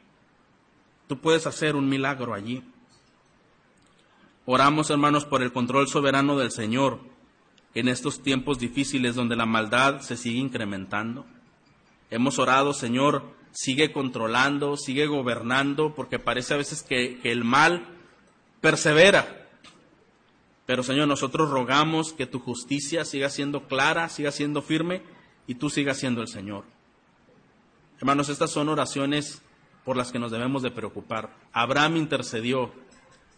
Tú 1.07 1.19
puedes 1.19 1.47
hacer 1.47 1.75
un 1.75 1.87
milagro 1.87 2.33
allí. 2.33 2.63
Oramos, 4.45 4.89
hermanos, 4.89 5.25
por 5.25 5.41
el 5.41 5.51
control 5.51 5.87
soberano 5.87 6.37
del 6.37 6.51
Señor 6.51 6.99
en 7.73 7.87
estos 7.87 8.21
tiempos 8.21 8.59
difíciles 8.59 9.15
donde 9.15 9.35
la 9.35 9.45
maldad 9.45 10.01
se 10.01 10.17
sigue 10.17 10.39
incrementando. 10.39 11.25
Hemos 12.09 12.39
orado, 12.39 12.73
Señor, 12.73 13.23
sigue 13.51 13.91
controlando, 13.91 14.77
sigue 14.77 15.05
gobernando, 15.07 15.93
porque 15.93 16.19
parece 16.19 16.53
a 16.53 16.57
veces 16.57 16.83
que, 16.83 17.19
el 17.23 17.43
mal 17.43 17.85
persevera. 18.61 19.47
Pero, 20.65 20.83
Señor, 20.83 21.07
nosotros 21.07 21.49
rogamos 21.49 22.13
que 22.13 22.25
tu 22.25 22.39
justicia 22.39 23.05
siga 23.05 23.29
siendo 23.29 23.67
clara, 23.67 24.09
siga 24.09 24.31
siendo 24.31 24.61
firme 24.61 25.01
y 25.45 25.55
tú 25.55 25.69
sigas 25.69 25.97
siendo 25.97 26.21
el 26.21 26.27
Señor. 26.27 26.65
Hermanos, 27.99 28.29
estas 28.29 28.51
son 28.51 28.69
oraciones 28.69 29.41
por 29.87 29.95
las 29.95 30.11
que 30.11 30.19
nos 30.19 30.31
debemos 30.31 30.63
de 30.63 30.69
preocupar. 30.69 31.33
Abraham 31.53 31.95
intercedió 31.95 32.73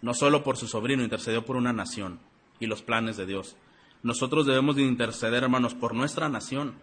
no 0.01 0.15
solo 0.15 0.43
por 0.43 0.57
su 0.57 0.67
sobrino, 0.67 1.03
intercedió 1.03 1.45
por 1.45 1.55
una 1.55 1.73
nación 1.73 2.19
y 2.59 2.65
los 2.65 2.81
planes 2.81 3.17
de 3.17 3.27
Dios. 3.27 3.55
Nosotros 4.01 4.47
debemos 4.47 4.75
de 4.75 4.81
interceder, 4.81 5.43
hermanos, 5.43 5.75
por 5.75 5.93
nuestra 5.93 6.27
nación, 6.27 6.73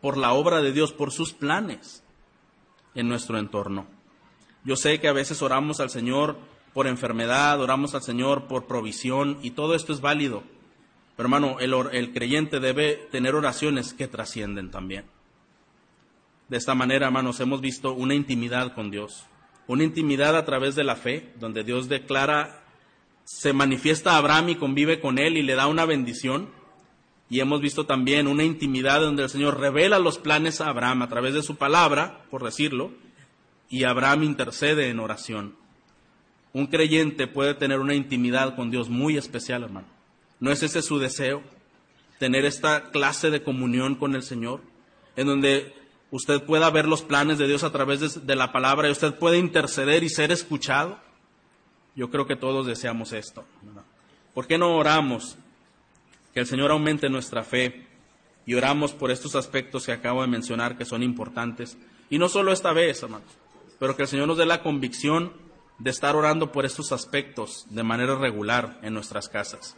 por 0.00 0.16
la 0.16 0.32
obra 0.32 0.62
de 0.62 0.72
Dios, 0.72 0.92
por 0.92 1.12
sus 1.12 1.32
planes 1.32 2.02
en 2.96 3.08
nuestro 3.08 3.38
entorno. 3.38 3.86
Yo 4.64 4.74
sé 4.74 4.98
que 4.98 5.06
a 5.06 5.12
veces 5.12 5.42
oramos 5.42 5.78
al 5.78 5.90
Señor 5.90 6.36
por 6.72 6.88
enfermedad, 6.88 7.60
oramos 7.60 7.94
al 7.94 8.02
Señor 8.02 8.48
por 8.48 8.66
provisión 8.66 9.38
y 9.42 9.52
todo 9.52 9.76
esto 9.76 9.92
es 9.92 10.00
válido. 10.00 10.42
Pero 11.16 11.28
hermano, 11.28 11.60
el, 11.60 11.72
el 11.92 12.12
creyente 12.12 12.58
debe 12.58 12.96
tener 13.12 13.36
oraciones 13.36 13.94
que 13.94 14.08
trascienden 14.08 14.72
también. 14.72 15.04
De 16.54 16.58
esta 16.58 16.76
manera, 16.76 17.06
hermanos, 17.06 17.40
hemos 17.40 17.60
visto 17.60 17.94
una 17.94 18.14
intimidad 18.14 18.74
con 18.76 18.88
Dios 18.88 19.26
una 19.66 19.82
intimidad 19.82 20.36
a 20.36 20.44
través 20.44 20.76
de 20.76 20.84
la 20.84 20.94
fe, 20.94 21.32
donde 21.40 21.64
Dios 21.64 21.88
declara, 21.88 22.62
se 23.24 23.52
manifiesta 23.52 24.12
a 24.12 24.18
Abraham 24.18 24.50
y 24.50 24.54
convive 24.54 25.00
con 25.00 25.18
él 25.18 25.36
y 25.36 25.42
le 25.42 25.56
da 25.56 25.66
una 25.66 25.84
bendición. 25.84 26.50
Y 27.28 27.40
hemos 27.40 27.60
visto 27.60 27.86
también 27.86 28.28
una 28.28 28.44
intimidad 28.44 29.00
donde 29.00 29.24
el 29.24 29.30
Señor 29.30 29.58
revela 29.58 29.98
los 29.98 30.18
planes 30.18 30.60
a 30.60 30.68
Abraham 30.68 31.02
a 31.02 31.08
través 31.08 31.34
de 31.34 31.42
su 31.42 31.56
palabra, 31.56 32.24
por 32.30 32.44
decirlo, 32.44 32.92
y 33.68 33.82
Abraham 33.82 34.22
intercede 34.22 34.90
en 34.90 35.00
oración. 35.00 35.56
Un 36.52 36.68
creyente 36.68 37.26
puede 37.26 37.54
tener 37.54 37.80
una 37.80 37.96
intimidad 37.96 38.54
con 38.54 38.70
Dios 38.70 38.88
muy 38.88 39.16
especial, 39.16 39.64
hermano. 39.64 39.88
¿No 40.38 40.52
es 40.52 40.62
ese 40.62 40.82
su 40.82 41.00
deseo? 41.00 41.42
Tener 42.20 42.44
esta 42.44 42.92
clase 42.92 43.30
de 43.30 43.42
comunión 43.42 43.96
con 43.96 44.14
el 44.14 44.22
Señor, 44.22 44.60
en 45.16 45.26
donde 45.26 45.83
usted 46.14 46.44
pueda 46.44 46.70
ver 46.70 46.86
los 46.86 47.02
planes 47.02 47.38
de 47.38 47.48
Dios 47.48 47.64
a 47.64 47.72
través 47.72 48.24
de, 48.24 48.36
la 48.36 48.52
palabra 48.52 48.86
y 48.88 48.92
usted 48.92 49.18
puede 49.18 49.36
interceder 49.36 50.04
y 50.04 50.08
ser 50.08 50.30
escuchado. 50.30 50.96
Yo 51.96 52.08
creo 52.08 52.24
que 52.24 52.36
todos 52.36 52.66
deseamos 52.66 53.12
esto. 53.12 53.44
¿Por 54.32 54.46
qué 54.46 54.56
no 54.56 54.76
oramos? 54.76 55.36
Que 56.32 56.38
el 56.38 56.46
Señor 56.46 56.70
aumente 56.70 57.08
nuestra 57.08 57.42
fe 57.42 57.88
y 58.46 58.54
oramos 58.54 58.92
por 58.92 59.10
estos 59.10 59.34
aspectos 59.34 59.86
que 59.86 59.92
acabo 59.92 60.22
de 60.22 60.28
mencionar 60.28 60.78
que 60.78 60.84
son 60.84 61.02
importantes. 61.02 61.76
Y 62.10 62.18
no 62.18 62.28
solo 62.28 62.52
esta 62.52 62.72
vez, 62.72 63.02
hermanos, 63.02 63.26
pero 63.80 63.96
que 63.96 64.02
el 64.02 64.08
Señor 64.08 64.28
nos 64.28 64.38
dé 64.38 64.46
la 64.46 64.62
convicción 64.62 65.32
de 65.80 65.90
estar 65.90 66.14
orando 66.14 66.52
por 66.52 66.64
estos 66.64 66.92
aspectos 66.92 67.66
de 67.70 67.82
manera 67.82 68.14
regular 68.14 68.78
en 68.82 68.94
nuestras 68.94 69.28
casas. 69.28 69.76